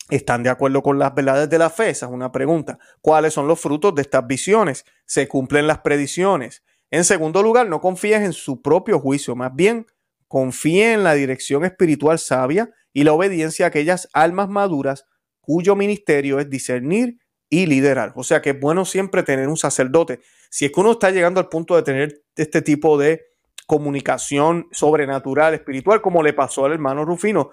¿Están 0.10 0.42
de 0.42 0.50
acuerdo 0.50 0.82
con 0.82 0.98
las 0.98 1.14
verdades 1.14 1.50
de 1.50 1.60
la 1.60 1.70
fe? 1.70 1.92
Esa 1.92 2.08
es 2.08 2.12
una 2.12 2.32
pregunta. 2.32 2.80
¿Cuáles 3.02 3.34
son 3.34 3.48
los 3.48 3.60
frutos 3.60 3.94
de 3.94 4.02
estas 4.02 4.26
visiones? 4.26 4.86
¿Se 5.06 5.28
cumplen 5.28 5.68
las 5.68 5.80
predicciones? 5.80 6.64
En 6.90 7.04
segundo 7.04 7.44
lugar, 7.44 7.68
no 7.68 7.80
confíes 7.80 8.22
en 8.22 8.34
su 8.34 8.62
propio 8.62 9.00
juicio, 9.00 9.36
más 9.36 9.56
bien 9.56 9.86
confíe 10.28 10.94
en 10.94 11.04
la 11.04 11.14
dirección 11.14 11.66
espiritual 11.66 12.20
sabia 12.20 12.72
y 12.94 13.04
la 13.04 13.14
obediencia 13.14 13.66
a 13.66 13.70
aquellas 13.70 14.10
almas 14.14 14.50
maduras 14.50 15.06
cuyo 15.42 15.76
ministerio 15.76 16.40
es 16.40 16.50
discernir 16.50 17.18
y 17.50 17.66
liderar. 17.66 18.14
O 18.16 18.24
sea 18.24 18.42
que 18.42 18.52
es 18.52 18.60
bueno 18.60 18.86
siempre 18.86 19.24
tener 19.24 19.48
un 19.48 19.58
sacerdote. 19.58 20.22
Si 20.50 20.66
es 20.66 20.72
que 20.72 20.80
uno 20.80 20.92
está 20.92 21.10
llegando 21.12 21.40
al 21.40 21.50
punto 21.50 21.76
de 21.76 21.84
tener 21.84 22.24
este 22.36 22.62
tipo 22.62 22.98
de 22.98 23.26
comunicación 23.66 24.68
sobrenatural, 24.72 25.54
espiritual, 25.54 26.02
como 26.02 26.24
le 26.24 26.34
pasó 26.34 26.66
al 26.66 26.74
hermano 26.74 27.06
Rufino, 27.06 27.50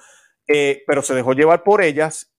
eh, 0.47 0.83
pero 0.87 1.03
se 1.03 1.15
dejó 1.15 1.33
llevar 1.33 1.63
por 1.63 1.83
ellas 1.83 2.31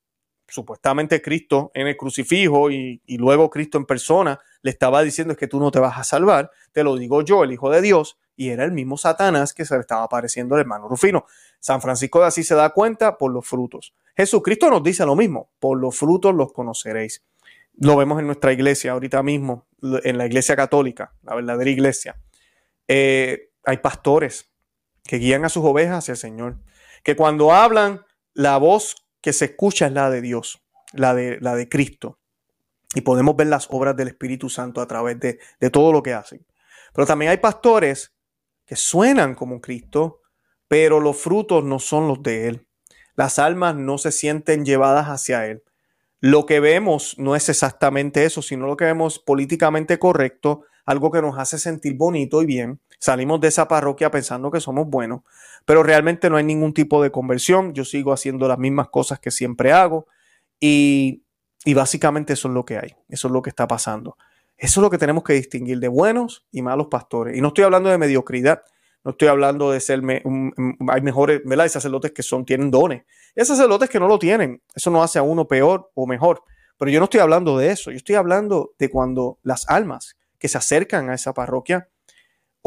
supuestamente 0.48 1.22
Cristo 1.22 1.72
en 1.74 1.88
el 1.88 1.98
crucifijo 1.98 2.72
y, 2.72 3.02
luego 3.18 3.50
Cristo 3.50 3.78
en 3.78 3.86
persona 3.86 4.40
le 4.62 4.72
estaba 4.72 5.04
diciendo 5.04 5.34
es 5.34 5.38
que 5.38 5.48
tú 5.48 5.60
no 5.60 5.72
te 5.72 5.80
vas 5.80 5.98
a 5.98 6.04
salvar, 6.04 6.52
te 6.72 6.84
lo 6.84 6.96
digo 6.96 7.22
yo, 7.22 7.44
el 7.44 7.52
Hijo 7.52 7.70
de 7.70 7.82
Dios, 7.82 8.18
y 8.36 8.50
era 8.50 8.64
el 8.64 8.72
mismo 8.72 8.98
Satanás 8.98 9.54
que 9.54 9.66
se 9.66 9.76
le 9.76 9.82
estaba 9.82 10.04
apareciendo 10.04 10.56
al 10.56 10.62
hermano 10.62 10.88
Rufino. 10.88 11.26
San 11.60 11.82
Francisco 11.82 12.20
de 12.20 12.28
Asís 12.28 12.48
se 12.48 12.56
da 12.56 12.70
cuenta 12.70 13.18
por 13.18 13.32
los 13.32 13.46
frutos. 13.48 13.94
Jesucristo 14.16 14.70
nos 14.70 14.84
dice 14.84 15.06
lo 15.06 15.16
mismo, 15.16 15.50
por 15.60 15.80
los 15.80 15.98
frutos 15.98 16.34
los 16.34 16.54
conoceréis. 16.54 17.24
Lo 17.80 17.96
vemos 17.96 18.20
en 18.20 18.28
nuestra 18.28 18.54
iglesia 18.54 18.92
ahorita 18.94 19.22
mismo, 19.24 19.68
en 19.82 20.18
la 20.18 20.26
iglesia 20.26 20.56
católica, 20.56 21.14
la 21.24 21.36
verdadera 21.36 21.70
iglesia. 21.70 22.20
Eh, 22.88 23.50
hay 23.66 23.78
pastores 23.78 24.50
que 25.04 25.18
guían 25.18 25.46
a 25.46 25.50
sus 25.50 25.64
ovejas 25.64 26.00
hacia 26.00 26.14
el 26.14 26.18
Señor, 26.18 26.58
que 27.08 27.16
cuando 27.16 27.54
hablan, 27.54 28.06
la 28.34 28.58
voz 28.58 29.08
que 29.22 29.32
se 29.32 29.46
escucha 29.46 29.86
es 29.86 29.94
la 29.94 30.10
de 30.10 30.20
Dios, 30.20 30.62
la 30.92 31.16
de, 31.16 31.38
la 31.40 31.56
de 31.56 31.70
Cristo. 31.70 32.20
Y 32.94 33.00
podemos 33.00 33.38
ver 33.38 33.48
las 33.48 33.68
obras 33.72 33.96
del 33.96 34.10
Espíritu 34.10 34.50
Santo 34.50 34.82
a 34.82 34.88
través 34.88 35.18
de, 35.22 35.40
de 35.62 35.70
todo 35.70 35.94
lo 35.94 36.04
que 36.04 36.14
hacen. 36.14 36.46
Pero 36.94 37.08
también 37.08 37.32
hay 37.32 37.38
pastores 37.38 38.14
que 38.66 38.76
suenan 38.76 39.36
como 39.36 39.62
Cristo, 39.62 40.20
pero 40.68 41.00
los 41.00 41.16
frutos 41.16 41.64
no 41.64 41.80
son 41.80 42.10
los 42.10 42.22
de 42.24 42.50
Él. 42.50 42.68
Las 43.16 43.40
almas 43.40 43.74
no 43.78 43.98
se 43.98 44.12
sienten 44.12 44.66
llevadas 44.66 45.06
hacia 45.06 45.46
Él. 45.46 45.64
Lo 46.20 46.46
que 46.46 46.60
vemos 46.60 47.16
no 47.18 47.38
es 47.38 47.48
exactamente 47.48 48.26
eso, 48.26 48.42
sino 48.42 48.68
lo 48.68 48.76
que 48.76 48.84
vemos 48.84 49.18
políticamente 49.18 49.98
correcto, 49.98 50.66
algo 50.86 51.10
que 51.10 51.22
nos 51.22 51.40
hace 51.40 51.58
sentir 51.58 51.96
bonito 51.96 52.42
y 52.42 52.46
bien. 52.46 52.82
Salimos 53.00 53.40
de 53.40 53.50
esa 53.50 53.68
parroquia 53.68 54.10
pensando 54.10 54.50
que 54.50 54.60
somos 54.60 54.88
buenos, 54.88 55.22
pero 55.66 55.84
realmente 55.84 56.30
no 56.30 56.38
hay 56.38 56.44
ningún 56.44 56.74
tipo 56.74 57.02
de 57.04 57.12
conversión. 57.12 57.74
Yo 57.74 57.86
sigo 57.86 58.12
haciendo 58.12 58.48
las 58.48 58.58
mismas 58.58 58.90
cosas 58.90 59.20
que 59.20 59.32
siempre 59.32 59.72
hago 59.72 60.08
y, 60.60 61.24
básicamente 61.76 62.34
eso 62.34 62.48
es 62.48 62.54
lo 62.54 62.66
que 62.66 62.78
hay, 62.78 62.96
eso 63.10 63.28
es 63.28 63.32
lo 63.32 63.42
que 63.42 63.50
está 63.50 63.68
pasando. 63.68 64.18
Eso 64.58 64.80
es 64.80 64.84
lo 64.84 64.90
que 64.90 64.98
tenemos 64.98 65.24
que 65.24 65.34
distinguir 65.34 65.80
de 65.80 65.88
buenos 65.88 66.48
y 66.52 66.64
malos 66.64 66.88
pastores. 66.88 67.38
Y 67.38 67.42
no 67.42 67.50
estoy 67.50 67.64
hablando 67.64 67.90
de 67.90 68.00
mediocridad, 68.00 68.64
no 69.04 69.12
estoy 69.12 69.28
hablando 69.28 69.72
de 69.72 69.80
ser, 69.80 70.02
hay 70.04 71.02
mejores, 71.02 71.42
¿verdad? 71.46 71.66
Hay 71.66 71.70
sacerdotes 71.70 72.12
que 72.12 72.24
son, 72.24 72.44
tienen 72.44 72.72
dones. 72.72 73.04
Y 73.36 73.42
hay 73.42 73.46
sacerdotes 73.46 73.88
que 73.90 74.00
no 74.00 74.08
lo 74.08 74.18
tienen. 74.18 74.64
Eso 74.74 74.90
no 74.90 75.04
hace 75.04 75.20
a 75.20 75.22
uno 75.22 75.48
peor 75.48 75.92
o 75.94 76.08
mejor. 76.08 76.42
Pero 76.78 76.90
yo 76.90 77.00
no 77.00 77.04
estoy 77.04 77.20
hablando 77.20 77.58
de 77.58 77.72
eso. 77.72 77.92
Yo 77.92 77.98
estoy 77.98 78.16
hablando 78.16 78.74
de 78.80 78.90
cuando 78.90 79.38
las 79.44 79.70
almas 79.70 80.18
que 80.40 80.48
se 80.48 80.58
acercan 80.58 81.10
a 81.12 81.14
esa 81.14 81.34
parroquia 81.34 81.90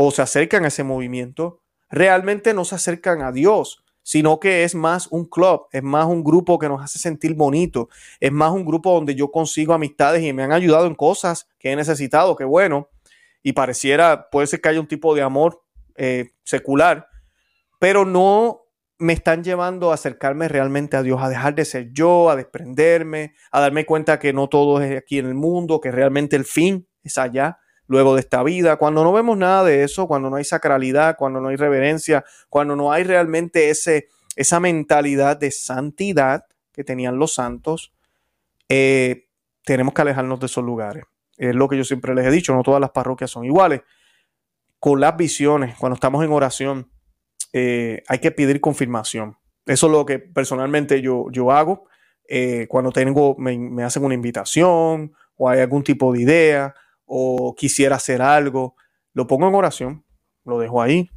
o 0.02 0.10
se 0.10 0.22
acercan 0.22 0.64
a 0.64 0.68
ese 0.68 0.82
movimiento 0.82 1.60
realmente 1.90 2.54
no 2.54 2.64
se 2.64 2.74
acercan 2.74 3.20
a 3.20 3.32
Dios, 3.32 3.84
sino 4.02 4.40
que 4.40 4.64
es 4.64 4.74
más 4.74 5.08
un 5.08 5.26
club, 5.26 5.66
es 5.72 5.82
más 5.82 6.06
un 6.06 6.24
grupo 6.24 6.58
que 6.58 6.70
nos 6.70 6.82
hace 6.82 6.98
sentir 6.98 7.34
bonito, 7.34 7.90
es 8.18 8.32
más 8.32 8.50
un 8.50 8.64
grupo 8.64 8.94
donde 8.94 9.14
yo 9.14 9.30
consigo 9.30 9.74
amistades 9.74 10.22
y 10.22 10.32
me 10.32 10.42
han 10.42 10.52
ayudado 10.52 10.86
en 10.86 10.94
cosas 10.94 11.50
que 11.58 11.70
he 11.70 11.76
necesitado, 11.76 12.34
que 12.34 12.44
bueno, 12.44 12.88
y 13.42 13.52
pareciera, 13.52 14.30
puede 14.30 14.46
ser 14.46 14.62
que 14.62 14.70
haya 14.70 14.80
un 14.80 14.88
tipo 14.88 15.14
de 15.14 15.20
amor 15.20 15.62
eh, 15.96 16.30
secular, 16.44 17.06
pero 17.78 18.06
no 18.06 18.62
me 18.96 19.12
están 19.12 19.44
llevando 19.44 19.90
a 19.90 19.94
acercarme 19.94 20.48
realmente 20.48 20.96
a 20.96 21.02
Dios, 21.02 21.22
a 21.22 21.28
dejar 21.28 21.54
de 21.54 21.66
ser 21.66 21.90
yo, 21.92 22.30
a 22.30 22.36
desprenderme, 22.36 23.34
a 23.52 23.60
darme 23.60 23.84
cuenta 23.84 24.18
que 24.18 24.32
no 24.32 24.48
todo 24.48 24.80
es 24.80 24.96
aquí 24.96 25.18
en 25.18 25.26
el 25.26 25.34
mundo, 25.34 25.78
que 25.78 25.90
realmente 25.90 26.36
el 26.36 26.46
fin 26.46 26.88
es 27.02 27.18
allá 27.18 27.58
luego 27.90 28.14
de 28.14 28.20
esta 28.20 28.44
vida. 28.44 28.76
Cuando 28.76 29.02
no 29.02 29.12
vemos 29.12 29.36
nada 29.36 29.64
de 29.64 29.82
eso, 29.82 30.06
cuando 30.06 30.30
no 30.30 30.36
hay 30.36 30.44
sacralidad, 30.44 31.16
cuando 31.18 31.40
no 31.40 31.48
hay 31.48 31.56
reverencia, 31.56 32.24
cuando 32.48 32.76
no 32.76 32.92
hay 32.92 33.02
realmente 33.02 33.68
ese, 33.68 34.06
esa 34.36 34.60
mentalidad 34.60 35.36
de 35.36 35.50
santidad 35.50 36.46
que 36.70 36.84
tenían 36.84 37.18
los 37.18 37.34
santos, 37.34 37.92
eh, 38.68 39.26
tenemos 39.64 39.92
que 39.92 40.02
alejarnos 40.02 40.38
de 40.38 40.46
esos 40.46 40.64
lugares. 40.64 41.02
Es 41.36 41.52
lo 41.56 41.66
que 41.68 41.76
yo 41.76 41.82
siempre 41.82 42.14
les 42.14 42.26
he 42.26 42.30
dicho, 42.30 42.54
no 42.54 42.62
todas 42.62 42.80
las 42.80 42.90
parroquias 42.90 43.32
son 43.32 43.44
iguales. 43.44 43.80
Con 44.78 45.00
las 45.00 45.16
visiones, 45.16 45.74
cuando 45.76 45.94
estamos 45.94 46.24
en 46.24 46.30
oración, 46.30 46.92
eh, 47.52 48.04
hay 48.06 48.20
que 48.20 48.30
pedir 48.30 48.60
confirmación. 48.60 49.36
Eso 49.66 49.86
es 49.88 49.92
lo 49.92 50.06
que 50.06 50.20
personalmente 50.20 51.02
yo, 51.02 51.26
yo 51.32 51.50
hago. 51.50 51.88
Eh, 52.28 52.68
cuando 52.68 52.92
tengo, 52.92 53.34
me, 53.36 53.58
me 53.58 53.82
hacen 53.82 54.04
una 54.04 54.14
invitación 54.14 55.12
o 55.36 55.48
hay 55.48 55.58
algún 55.58 55.82
tipo 55.82 56.12
de 56.12 56.20
idea 56.20 56.74
o 57.12 57.56
quisiera 57.56 57.96
hacer 57.96 58.22
algo, 58.22 58.76
lo 59.14 59.26
pongo 59.26 59.48
en 59.48 59.54
oración, 59.56 60.04
lo 60.44 60.60
dejo 60.60 60.80
ahí. 60.80 61.10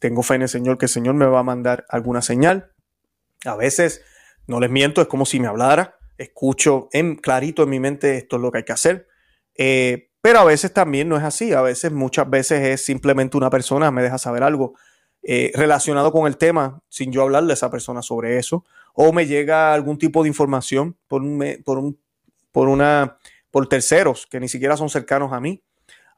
Tengo 0.00 0.24
fe 0.24 0.34
en 0.34 0.42
el 0.42 0.48
Señor 0.48 0.76
que 0.76 0.86
el 0.86 0.90
Señor 0.90 1.14
me 1.14 1.24
va 1.24 1.38
a 1.38 1.44
mandar 1.44 1.86
alguna 1.88 2.20
señal. 2.20 2.72
A 3.44 3.54
veces, 3.54 4.02
no 4.48 4.58
les 4.58 4.70
miento, 4.70 5.00
es 5.00 5.06
como 5.06 5.24
si 5.24 5.38
me 5.38 5.46
hablara. 5.46 5.98
Escucho 6.18 6.88
en 6.90 7.14
clarito 7.14 7.62
en 7.62 7.70
mi 7.70 7.78
mente 7.78 8.16
esto 8.16 8.36
es 8.36 8.42
lo 8.42 8.50
que 8.50 8.58
hay 8.58 8.64
que 8.64 8.72
hacer. 8.72 9.06
Eh, 9.54 10.10
pero 10.20 10.40
a 10.40 10.44
veces 10.44 10.72
también 10.72 11.08
no 11.08 11.16
es 11.16 11.22
así. 11.22 11.52
A 11.52 11.62
veces, 11.62 11.92
muchas 11.92 12.28
veces 12.28 12.66
es 12.66 12.84
simplemente 12.84 13.36
una 13.36 13.48
persona 13.48 13.92
me 13.92 14.02
deja 14.02 14.18
saber 14.18 14.42
algo 14.42 14.74
eh, 15.22 15.52
relacionado 15.54 16.10
con 16.10 16.26
el 16.26 16.38
tema 16.38 16.82
sin 16.88 17.12
yo 17.12 17.22
hablarle 17.22 17.52
a 17.52 17.54
esa 17.54 17.70
persona 17.70 18.02
sobre 18.02 18.36
eso. 18.36 18.64
O 18.94 19.12
me 19.12 19.26
llega 19.26 19.72
algún 19.72 19.96
tipo 19.96 20.24
de 20.24 20.28
información 20.28 20.96
por, 21.06 21.22
por, 21.64 21.78
un, 21.78 22.00
por 22.50 22.68
una 22.68 23.18
por 23.56 23.70
terceros 23.70 24.26
que 24.26 24.38
ni 24.38 24.48
siquiera 24.50 24.76
son 24.76 24.90
cercanos 24.90 25.32
a 25.32 25.40
mí, 25.40 25.64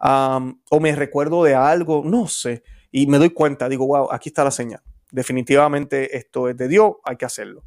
o 0.00 0.80
me 0.80 0.92
recuerdo 0.96 1.44
de 1.44 1.54
algo, 1.54 2.02
no 2.04 2.26
sé, 2.26 2.64
y 2.90 3.06
me 3.06 3.18
doy 3.18 3.30
cuenta, 3.30 3.68
digo, 3.68 3.86
wow, 3.86 4.10
aquí 4.10 4.30
está 4.30 4.42
la 4.42 4.50
señal. 4.50 4.82
Definitivamente 5.12 6.16
esto 6.16 6.48
es 6.48 6.56
de 6.56 6.66
Dios, 6.66 6.94
hay 7.04 7.16
que 7.16 7.26
hacerlo. 7.26 7.62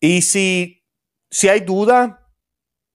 Y 0.00 0.22
si, 0.22 0.84
si 1.30 1.48
hay 1.48 1.60
duda, 1.60 2.28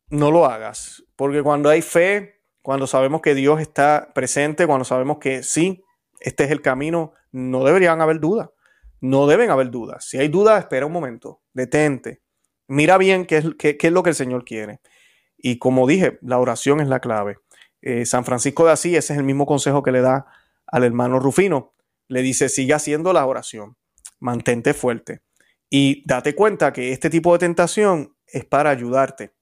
no 0.09 0.31
lo 0.31 0.45
hagas, 0.47 1.01
porque 1.15 1.41
cuando 1.41 1.69
hay 1.69 1.81
fe, 1.81 2.43
cuando 2.61 2.85
sabemos 2.85 3.21
que 3.21 3.33
Dios 3.33 3.61
está 3.61 4.11
presente, 4.13 4.67
cuando 4.67 4.83
sabemos 4.83 5.19
que 5.19 5.43
sí, 5.43 5.81
este 6.19 6.43
es 6.43 6.51
el 6.51 6.61
camino, 6.61 7.13
no 7.31 7.63
deberían 7.63 8.01
haber 8.01 8.19
dudas. 8.19 8.49
No 8.99 9.27
deben 9.27 9.49
haber 9.49 9.71
dudas. 9.71 10.03
Si 10.03 10.17
hay 10.17 10.27
dudas, 10.27 10.59
espera 10.59 10.85
un 10.85 10.91
momento, 10.91 11.41
detente. 11.53 12.21
Mira 12.67 12.97
bien 12.97 13.25
qué 13.25 13.37
es, 13.37 13.45
qué 13.57 13.77
es 13.79 13.93
lo 13.93 14.03
que 14.03 14.09
el 14.09 14.15
Señor 14.17 14.43
quiere. 14.43 14.81
Y 15.45 15.59
como 15.59 15.85
dije, 15.85 16.19
la 16.21 16.39
oración 16.39 16.79
es 16.79 16.87
la 16.87 17.01
clave. 17.01 17.37
Eh, 17.81 18.05
San 18.05 18.23
Francisco 18.23 18.65
de 18.65 18.71
Asís, 18.71 18.97
ese 18.97 19.11
es 19.11 19.19
el 19.19 19.25
mismo 19.25 19.45
consejo 19.45 19.83
que 19.83 19.91
le 19.91 19.99
da 19.99 20.25
al 20.65 20.85
hermano 20.85 21.19
Rufino. 21.19 21.73
Le 22.07 22.21
dice, 22.21 22.47
sigue 22.47 22.73
haciendo 22.73 23.11
la 23.11 23.25
oración, 23.25 23.75
mantente 24.21 24.73
fuerte. 24.73 25.21
Y 25.69 26.01
date 26.07 26.33
cuenta 26.33 26.71
que 26.71 26.93
este 26.93 27.09
tipo 27.09 27.33
de 27.33 27.39
tentación 27.39 28.15
es 28.25 28.45
para 28.45 28.69
ayudarte, 28.69 29.33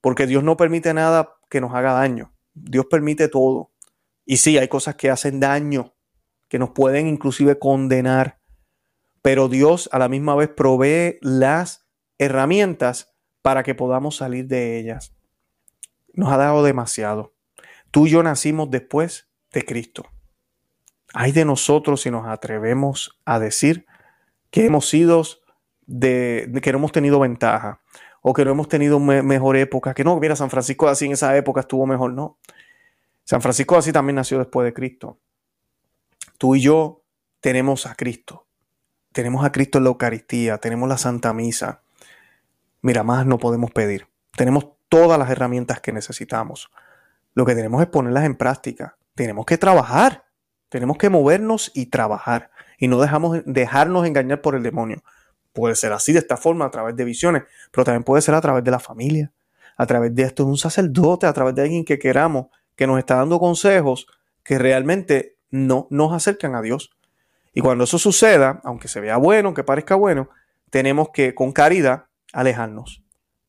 porque 0.00 0.28
Dios 0.28 0.44
no 0.44 0.56
permite 0.56 0.94
nada 0.94 1.34
que 1.50 1.60
nos 1.60 1.74
haga 1.74 1.94
daño. 1.94 2.32
Dios 2.54 2.86
permite 2.88 3.26
todo. 3.26 3.72
Y 4.24 4.36
sí, 4.36 4.56
hay 4.56 4.68
cosas 4.68 4.94
que 4.94 5.10
hacen 5.10 5.40
daño, 5.40 5.96
que 6.48 6.60
nos 6.60 6.70
pueden 6.70 7.08
inclusive 7.08 7.58
condenar, 7.58 8.38
pero 9.20 9.48
Dios 9.48 9.88
a 9.90 9.98
la 9.98 10.08
misma 10.08 10.36
vez 10.36 10.48
provee 10.48 11.18
las 11.22 11.88
herramientas 12.18 13.12
para 13.42 13.64
que 13.64 13.74
podamos 13.74 14.14
salir 14.14 14.46
de 14.46 14.78
ellas. 14.78 15.12
Nos 16.12 16.32
ha 16.32 16.36
dado 16.36 16.62
demasiado. 16.62 17.32
Tú 17.90 18.06
y 18.06 18.10
yo 18.10 18.22
nacimos 18.22 18.70
después 18.70 19.28
de 19.52 19.64
Cristo. 19.64 20.06
Hay 21.12 21.32
de 21.32 21.44
nosotros 21.44 22.02
si 22.02 22.10
nos 22.10 22.26
atrevemos 22.26 23.18
a 23.24 23.38
decir 23.38 23.86
que 24.50 24.64
hemos 24.64 24.88
sido 24.88 25.24
de, 25.86 26.50
que 26.62 26.72
no 26.72 26.78
hemos 26.78 26.92
tenido 26.92 27.18
ventaja 27.18 27.80
o 28.22 28.32
que 28.32 28.44
no 28.44 28.52
hemos 28.52 28.68
tenido 28.68 29.00
mejor 29.00 29.56
época, 29.56 29.94
que 29.94 30.04
no, 30.04 30.18
mira, 30.20 30.36
San 30.36 30.50
Francisco 30.50 30.88
así 30.88 31.06
en 31.06 31.12
esa 31.12 31.36
época 31.36 31.60
estuvo 31.60 31.86
mejor, 31.86 32.12
no. 32.12 32.38
San 33.24 33.42
Francisco 33.42 33.76
así 33.76 33.92
también 33.92 34.16
nació 34.16 34.38
después 34.38 34.64
de 34.64 34.74
Cristo. 34.74 35.18
Tú 36.38 36.54
y 36.54 36.60
yo 36.60 37.02
tenemos 37.40 37.86
a 37.86 37.94
Cristo. 37.94 38.46
Tenemos 39.12 39.44
a 39.44 39.52
Cristo 39.52 39.78
en 39.78 39.84
la 39.84 39.90
Eucaristía, 39.90 40.58
tenemos 40.58 40.88
la 40.88 40.98
Santa 40.98 41.32
Misa. 41.32 41.82
Mira, 42.82 43.02
más 43.02 43.26
no 43.26 43.38
podemos 43.38 43.70
pedir. 43.72 44.06
Tenemos 44.36 44.68
todas 44.90 45.18
las 45.18 45.30
herramientas 45.30 45.80
que 45.80 45.92
necesitamos. 45.92 46.70
Lo 47.32 47.46
que 47.46 47.54
tenemos 47.54 47.80
es 47.80 47.88
ponerlas 47.88 48.24
en 48.24 48.36
práctica. 48.36 48.98
Tenemos 49.14 49.46
que 49.46 49.56
trabajar. 49.56 50.24
Tenemos 50.68 50.98
que 50.98 51.08
movernos 51.08 51.70
y 51.74 51.86
trabajar. 51.86 52.50
Y 52.78 52.88
no 52.88 53.00
dejamos, 53.00 53.40
dejarnos 53.46 54.06
engañar 54.06 54.42
por 54.42 54.54
el 54.54 54.62
demonio. 54.62 55.02
Puede 55.54 55.74
ser 55.74 55.92
así, 55.92 56.12
de 56.12 56.18
esta 56.18 56.36
forma, 56.36 56.66
a 56.66 56.70
través 56.70 56.94
de 56.94 57.04
visiones, 57.04 57.44
pero 57.72 57.84
también 57.84 58.04
puede 58.04 58.20
ser 58.20 58.34
a 58.34 58.40
través 58.40 58.62
de 58.62 58.70
la 58.70 58.78
familia, 58.78 59.32
a 59.76 59.86
través 59.86 60.14
de 60.14 60.22
esto, 60.22 60.44
de 60.44 60.50
un 60.50 60.58
sacerdote, 60.58 61.26
a 61.26 61.32
través 61.32 61.54
de 61.54 61.62
alguien 61.62 61.84
que 61.84 61.98
queramos, 61.98 62.46
que 62.76 62.86
nos 62.86 62.98
está 62.98 63.16
dando 63.16 63.40
consejos 63.40 64.06
que 64.42 64.58
realmente 64.58 65.36
no 65.50 65.86
nos 65.90 66.12
acercan 66.12 66.54
a 66.54 66.62
Dios. 66.62 66.90
Y 67.52 67.60
cuando 67.60 67.84
eso 67.84 67.98
suceda, 67.98 68.60
aunque 68.64 68.88
se 68.88 69.00
vea 69.00 69.16
bueno, 69.16 69.48
aunque 69.48 69.64
parezca 69.64 69.96
bueno, 69.96 70.30
tenemos 70.70 71.10
que 71.10 71.34
con 71.34 71.52
caridad 71.52 72.06
alejarnos, 72.32 73.02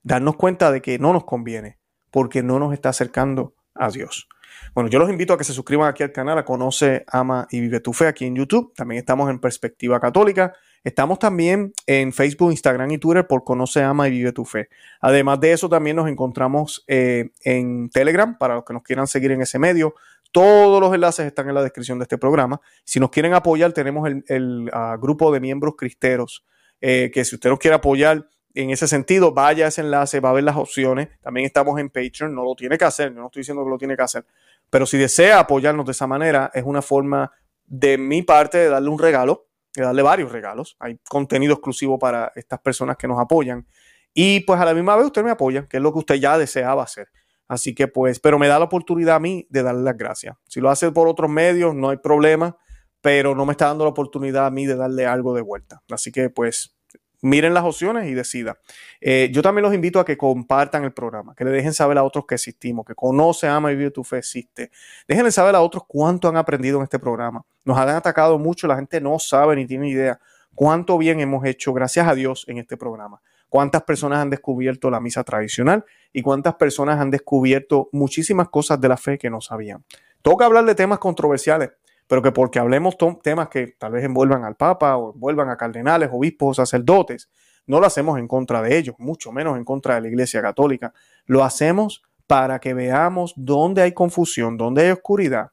darnos 0.03 0.35
cuenta 0.35 0.71
de 0.71 0.81
que 0.81 0.99
no 0.99 1.13
nos 1.13 1.25
conviene, 1.25 1.77
porque 2.11 2.43
no 2.43 2.59
nos 2.59 2.73
está 2.73 2.89
acercando 2.89 3.53
a 3.75 3.89
Dios. 3.89 4.27
Bueno, 4.73 4.89
yo 4.89 4.99
los 4.99 5.09
invito 5.09 5.33
a 5.33 5.37
que 5.37 5.43
se 5.43 5.53
suscriban 5.53 5.89
aquí 5.89 6.03
al 6.03 6.11
canal, 6.11 6.37
a 6.37 6.45
Conoce, 6.45 7.03
Ama 7.07 7.47
y 7.51 7.59
Vive 7.61 7.79
tu 7.79 7.93
Fe 7.93 8.07
aquí 8.07 8.25
en 8.25 8.35
YouTube. 8.35 8.73
También 8.75 8.99
estamos 8.99 9.29
en 9.29 9.39
Perspectiva 9.39 9.99
Católica. 9.99 10.53
Estamos 10.83 11.19
también 11.19 11.73
en 11.85 12.11
Facebook, 12.11 12.51
Instagram 12.51 12.91
y 12.91 12.97
Twitter 12.97 13.27
por 13.27 13.43
Conoce, 13.43 13.83
Ama 13.83 14.07
y 14.07 14.11
Vive 14.11 14.31
tu 14.31 14.45
Fe. 14.45 14.69
Además 14.99 15.39
de 15.39 15.53
eso, 15.53 15.69
también 15.69 15.95
nos 15.95 16.07
encontramos 16.07 16.83
eh, 16.87 17.29
en 17.43 17.89
Telegram 17.89 18.37
para 18.37 18.55
los 18.55 18.65
que 18.65 18.73
nos 18.73 18.83
quieran 18.83 19.07
seguir 19.07 19.31
en 19.31 19.41
ese 19.41 19.59
medio. 19.59 19.95
Todos 20.31 20.79
los 20.79 20.93
enlaces 20.93 21.25
están 21.25 21.49
en 21.49 21.55
la 21.55 21.63
descripción 21.63 21.99
de 21.99 22.03
este 22.03 22.17
programa. 22.17 22.61
Si 22.83 22.99
nos 22.99 23.09
quieren 23.09 23.33
apoyar, 23.33 23.73
tenemos 23.73 24.09
el, 24.09 24.69
ah, 24.73 24.97
grupo 24.99 25.31
de 25.31 25.39
miembros 25.39 25.75
cristeros, 25.77 26.45
eh, 26.79 27.11
que 27.13 27.25
si 27.25 27.35
usted 27.35 27.49
nos 27.49 27.59
quiere 27.59 27.75
apoyar 27.75 28.27
en 28.53 28.69
ese 28.69 28.87
sentido, 28.87 29.33
vaya 29.33 29.65
a 29.65 29.67
ese 29.69 29.81
enlace, 29.81 30.19
va 30.19 30.29
a 30.29 30.33
ver 30.33 30.43
las 30.43 30.55
opciones. 30.55 31.09
También 31.21 31.45
estamos 31.45 31.79
en 31.79 31.89
Patreon, 31.89 32.33
no 32.33 32.43
lo 32.43 32.55
tiene 32.55 32.77
que 32.77 32.85
hacer, 32.85 33.11
no 33.13 33.27
estoy 33.27 33.41
diciendo 33.41 33.63
que 33.63 33.69
lo 33.69 33.77
tiene 33.77 33.95
que 33.95 34.03
hacer. 34.03 34.25
Pero 34.69 34.85
si 34.85 34.97
desea 34.97 35.39
apoyarnos 35.39 35.85
de 35.85 35.91
esa 35.91 36.07
manera, 36.07 36.51
es 36.53 36.63
una 36.63 36.81
forma 36.81 37.31
de 37.65 37.97
mi 37.97 38.21
parte 38.21 38.57
de 38.57 38.69
darle 38.69 38.89
un 38.89 38.99
regalo, 38.99 39.47
de 39.73 39.83
darle 39.83 40.01
varios 40.01 40.31
regalos. 40.31 40.75
Hay 40.79 40.99
contenido 41.09 41.53
exclusivo 41.53 41.97
para 41.97 42.31
estas 42.35 42.59
personas 42.59 42.97
que 42.97 43.07
nos 43.07 43.19
apoyan. 43.19 43.65
Y 44.13 44.41
pues 44.41 44.59
a 44.59 44.65
la 44.65 44.73
misma 44.73 44.95
vez 44.95 45.05
usted 45.05 45.23
me 45.23 45.31
apoya, 45.31 45.67
que 45.67 45.77
es 45.77 45.83
lo 45.83 45.93
que 45.93 45.99
usted 45.99 46.15
ya 46.15 46.37
deseaba 46.37 46.83
hacer. 46.83 47.07
Así 47.47 47.75
que 47.75 47.87
pues, 47.87 48.19
pero 48.19 48.39
me 48.39 48.47
da 48.47 48.59
la 48.59 48.65
oportunidad 48.65 49.15
a 49.15 49.19
mí 49.19 49.45
de 49.49 49.63
darle 49.63 49.83
las 49.83 49.97
gracias. 49.97 50.35
Si 50.47 50.61
lo 50.61 50.69
hace 50.69 50.91
por 50.91 51.07
otros 51.07 51.29
medios, 51.29 51.75
no 51.75 51.89
hay 51.89 51.97
problema, 51.97 52.57
pero 53.01 53.35
no 53.35 53.45
me 53.45 53.51
está 53.51 53.67
dando 53.67 53.83
la 53.83 53.89
oportunidad 53.89 54.45
a 54.45 54.51
mí 54.51 54.65
de 54.65 54.75
darle 54.75 55.05
algo 55.05 55.33
de 55.33 55.41
vuelta. 55.41 55.81
Así 55.89 56.11
que 56.11 56.29
pues, 56.29 56.77
miren 57.21 57.53
las 57.53 57.63
opciones 57.63 58.07
y 58.07 58.13
decida. 58.13 58.57
Eh, 58.99 59.29
yo 59.31 59.41
también 59.41 59.63
los 59.63 59.73
invito 59.73 59.99
a 59.99 60.05
que 60.05 60.17
compartan 60.17 60.83
el 60.83 60.91
programa, 60.91 61.33
que 61.35 61.45
le 61.45 61.51
dejen 61.51 61.73
saber 61.73 61.97
a 61.97 62.03
otros 62.03 62.25
que 62.27 62.35
existimos, 62.35 62.85
que 62.85 62.95
conoce, 62.95 63.47
ama 63.47 63.71
y 63.71 63.75
vive 63.75 63.91
tu 63.91 64.03
fe 64.03 64.17
existe. 64.17 64.71
Déjenle 65.07 65.31
saber 65.31 65.55
a 65.55 65.61
otros 65.61 65.83
cuánto 65.87 66.27
han 66.27 66.37
aprendido 66.37 66.77
en 66.77 66.83
este 66.83 66.99
programa. 66.99 67.45
Nos 67.63 67.77
han 67.77 67.89
atacado 67.89 68.37
mucho, 68.37 68.67
la 68.67 68.75
gente 68.75 68.99
no 68.99 69.19
sabe 69.19 69.55
ni 69.55 69.65
tiene 69.65 69.89
idea 69.89 70.19
cuánto 70.53 70.97
bien 70.97 71.19
hemos 71.19 71.45
hecho, 71.45 71.73
gracias 71.73 72.07
a 72.07 72.13
Dios, 72.13 72.45
en 72.47 72.57
este 72.57 72.75
programa 72.75 73.21
cuántas 73.51 73.83
personas 73.83 74.19
han 74.19 74.29
descubierto 74.29 74.89
la 74.89 75.01
misa 75.01 75.25
tradicional 75.25 75.83
y 76.13 76.21
cuántas 76.21 76.55
personas 76.55 77.01
han 77.01 77.11
descubierto 77.11 77.89
muchísimas 77.91 78.47
cosas 78.47 78.79
de 78.79 78.87
la 78.87 78.95
fe 78.95 79.17
que 79.17 79.29
no 79.29 79.41
sabían. 79.41 79.83
Toca 80.21 80.45
hablar 80.45 80.63
de 80.63 80.73
temas 80.73 80.99
controversiales, 80.99 81.71
pero 82.11 82.21
que 82.21 82.33
porque 82.33 82.59
hablemos 82.59 82.97
temas 83.23 83.47
que 83.47 83.67
tal 83.67 83.93
vez 83.93 84.03
envuelvan 84.03 84.43
al 84.43 84.57
Papa 84.57 84.97
o 84.97 85.13
envuelvan 85.13 85.47
a 85.47 85.55
cardenales, 85.55 86.09
obispos 86.11 86.59
o 86.59 86.65
sacerdotes, 86.65 87.29
no 87.65 87.79
lo 87.79 87.87
hacemos 87.87 88.19
en 88.19 88.27
contra 88.27 88.61
de 88.61 88.77
ellos, 88.77 88.97
mucho 88.99 89.31
menos 89.31 89.55
en 89.55 89.63
contra 89.63 89.95
de 89.95 90.01
la 90.01 90.07
Iglesia 90.09 90.41
Católica. 90.41 90.93
Lo 91.25 91.41
hacemos 91.41 92.03
para 92.27 92.59
que 92.59 92.73
veamos 92.73 93.31
dónde 93.37 93.81
hay 93.81 93.93
confusión, 93.93 94.57
dónde 94.57 94.81
hay 94.81 94.91
oscuridad. 94.91 95.51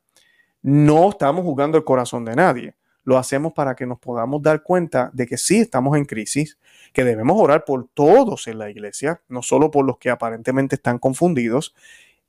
No 0.61 1.11
estamos 1.11 1.45
jugando 1.45 1.79
el 1.79 1.85
corazón 1.85 2.25
de 2.25 2.35
nadie 2.35 2.75
lo 3.05 3.17
hacemos 3.19 3.53
para 3.53 3.77
que 3.77 3.87
nos 3.87 4.01
podamos 4.01 4.43
dar 4.43 4.65
cuenta 4.65 5.11
de 5.15 5.29
que 5.29 5.39
sí 5.39 5.61
estamos 5.61 5.97
en 5.97 6.07
crisis, 6.07 6.59
que 6.93 7.05
debemos 7.05 7.41
orar 7.41 7.65
por 7.65 7.89
todos 7.95 8.49
en 8.49 8.59
la 8.59 8.69
iglesia, 8.69 9.23
no 9.29 9.43
solo 9.43 9.71
por 9.71 9.87
los 9.87 9.97
que 9.97 10.11
aparentemente 10.11 10.75
están 10.75 10.99
confundidos, 10.99 11.73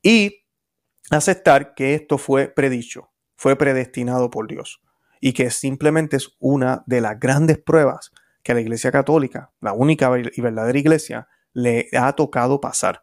y 0.02 0.44
aceptar 1.10 1.74
que 1.74 1.94
esto 1.94 2.16
fue 2.16 2.48
predicho, 2.48 3.10
fue 3.40 3.56
predestinado 3.56 4.30
por 4.30 4.46
Dios, 4.46 4.82
y 5.20 5.32
que 5.32 5.50
simplemente 5.50 6.16
es 6.16 6.36
una 6.38 6.82
de 6.86 7.00
las 7.00 7.18
grandes 7.18 7.58
pruebas 7.58 8.12
que 8.42 8.54
la 8.54 8.60
iglesia 8.60 8.92
católica, 8.92 9.50
la 9.60 9.72
única 9.72 10.10
y 10.18 10.40
verdadera 10.40 10.78
iglesia, 10.78 11.28
le 11.52 11.88
ha 11.98 12.12
tocado 12.12 12.60
pasar. 12.60 13.02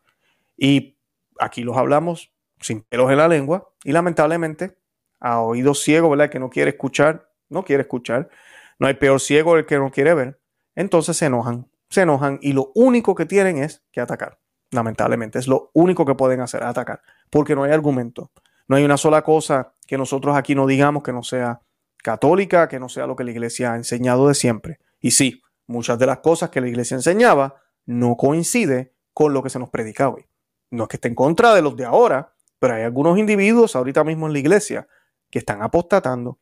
Y 0.56 0.98
aquí 1.40 1.64
los 1.64 1.76
hablamos 1.76 2.32
sin 2.62 2.82
pelos 2.82 3.12
en 3.12 3.18
la 3.18 3.28
lengua, 3.28 3.70
y 3.84 3.92
lamentablemente 3.92 4.78
a 5.20 5.42
oído 5.42 5.74
ciego, 5.74 6.10
¿verdad? 6.10 6.30
Que 6.30 6.40
no 6.40 6.50
quiere 6.50 6.70
escuchar 6.70 7.28
no 7.50 7.64
quiere 7.64 7.82
escuchar. 7.82 8.30
No 8.80 8.88
hay 8.88 8.96
peor 8.96 9.20
ciego 9.20 9.58
el 9.58 9.66
que 9.66 9.78
no 9.78 9.92
quiere 9.92 10.14
ver. 10.14 10.40
Entonces 10.76 11.18
se 11.18 11.26
enojan, 11.26 11.68
se 11.90 12.02
enojan 12.02 12.40
y 12.42 12.54
lo 12.54 12.72
único 12.76 13.16
que 13.16 13.26
tienen 13.26 13.58
es 13.58 13.84
que 13.92 14.02
atacar. 14.02 14.40
Lamentablemente, 14.72 15.40
es 15.40 15.48
lo 15.48 15.72
único 15.74 16.06
que 16.06 16.16
pueden 16.16 16.42
hacer, 16.42 16.64
atacar, 16.64 17.02
porque 17.30 17.56
no 17.56 17.64
hay 17.64 17.72
argumento. 17.72 18.32
No 18.68 18.76
hay 18.76 18.84
una 18.84 18.98
sola 18.98 19.24
cosa 19.24 19.74
que 19.86 19.98
nosotros 19.98 20.36
aquí 20.36 20.56
no 20.56 20.68
digamos 20.68 21.04
que 21.04 21.14
no 21.14 21.24
sea 21.24 21.62
católica, 21.98 22.68
que 22.68 22.80
no 22.80 22.90
sea 22.90 23.08
lo 23.08 23.16
que 23.16 23.24
la 23.24 23.32
iglesia 23.32 23.74
ha 23.74 23.76
enseñado 23.76 24.28
de 24.28 24.36
siempre. 24.36 24.80
Y 25.00 25.12
sí, 25.12 25.42
muchas 25.68 26.00
de 26.00 26.06
las 26.06 26.20
cosas 26.20 26.50
que 26.50 26.62
la 26.62 26.68
iglesia 26.68 26.96
enseñaba 26.96 27.56
no 27.86 28.16
coincide 28.18 28.94
con 29.14 29.34
lo 29.34 29.42
que 29.42 29.50
se 29.50 29.60
nos 29.60 29.70
predica 29.70 30.10
hoy. 30.10 30.26
No 30.70 30.84
es 30.84 30.90
que 30.90 30.98
esté 30.98 31.08
en 31.08 31.16
contra 31.16 31.54
de 31.54 31.62
los 31.62 31.76
de 31.76 31.86
ahora, 31.86 32.34
pero 32.60 32.74
hay 32.74 32.84
algunos 32.84 33.18
individuos 33.18 33.76
ahorita 33.76 34.04
mismo 34.04 34.28
en 34.28 34.34
la 34.34 34.40
iglesia 34.40 34.88
que 35.30 35.40
están 35.40 35.62
apostatando, 35.62 36.40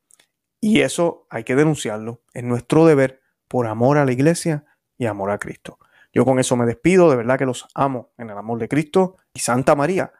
y 0.59 0.81
eso 0.81 1.27
hay 1.29 1.43
que 1.43 1.55
denunciarlo. 1.55 2.21
Es 2.33 2.43
nuestro 2.43 2.85
deber 2.85 3.21
por 3.47 3.67
amor 3.67 3.97
a 3.97 4.05
la 4.05 4.11
iglesia 4.11 4.65
y 4.97 5.05
amor 5.05 5.31
a 5.31 5.37
Cristo. 5.37 5.77
Yo 6.11 6.25
con 6.25 6.39
eso 6.39 6.55
me 6.55 6.65
despido, 6.65 7.09
de 7.09 7.17
verdad 7.17 7.37
que 7.37 7.45
los 7.45 7.67
amo 7.75 8.13
en 8.17 8.29
el 8.29 8.37
amor 8.37 8.57
de 8.57 8.67
Cristo 8.67 9.17
y 9.33 9.41
Santa 9.41 9.75
María, 9.75 10.11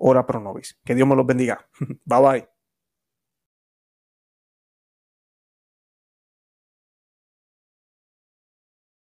ora 0.00 0.26
pro 0.26 0.40
nobis. 0.40 0.78
Que 0.84 0.94
Dios 0.94 1.06
me 1.06 1.16
los 1.16 1.26
bendiga. 1.26 1.66
Bye 2.04 2.20
bye. 2.20 2.49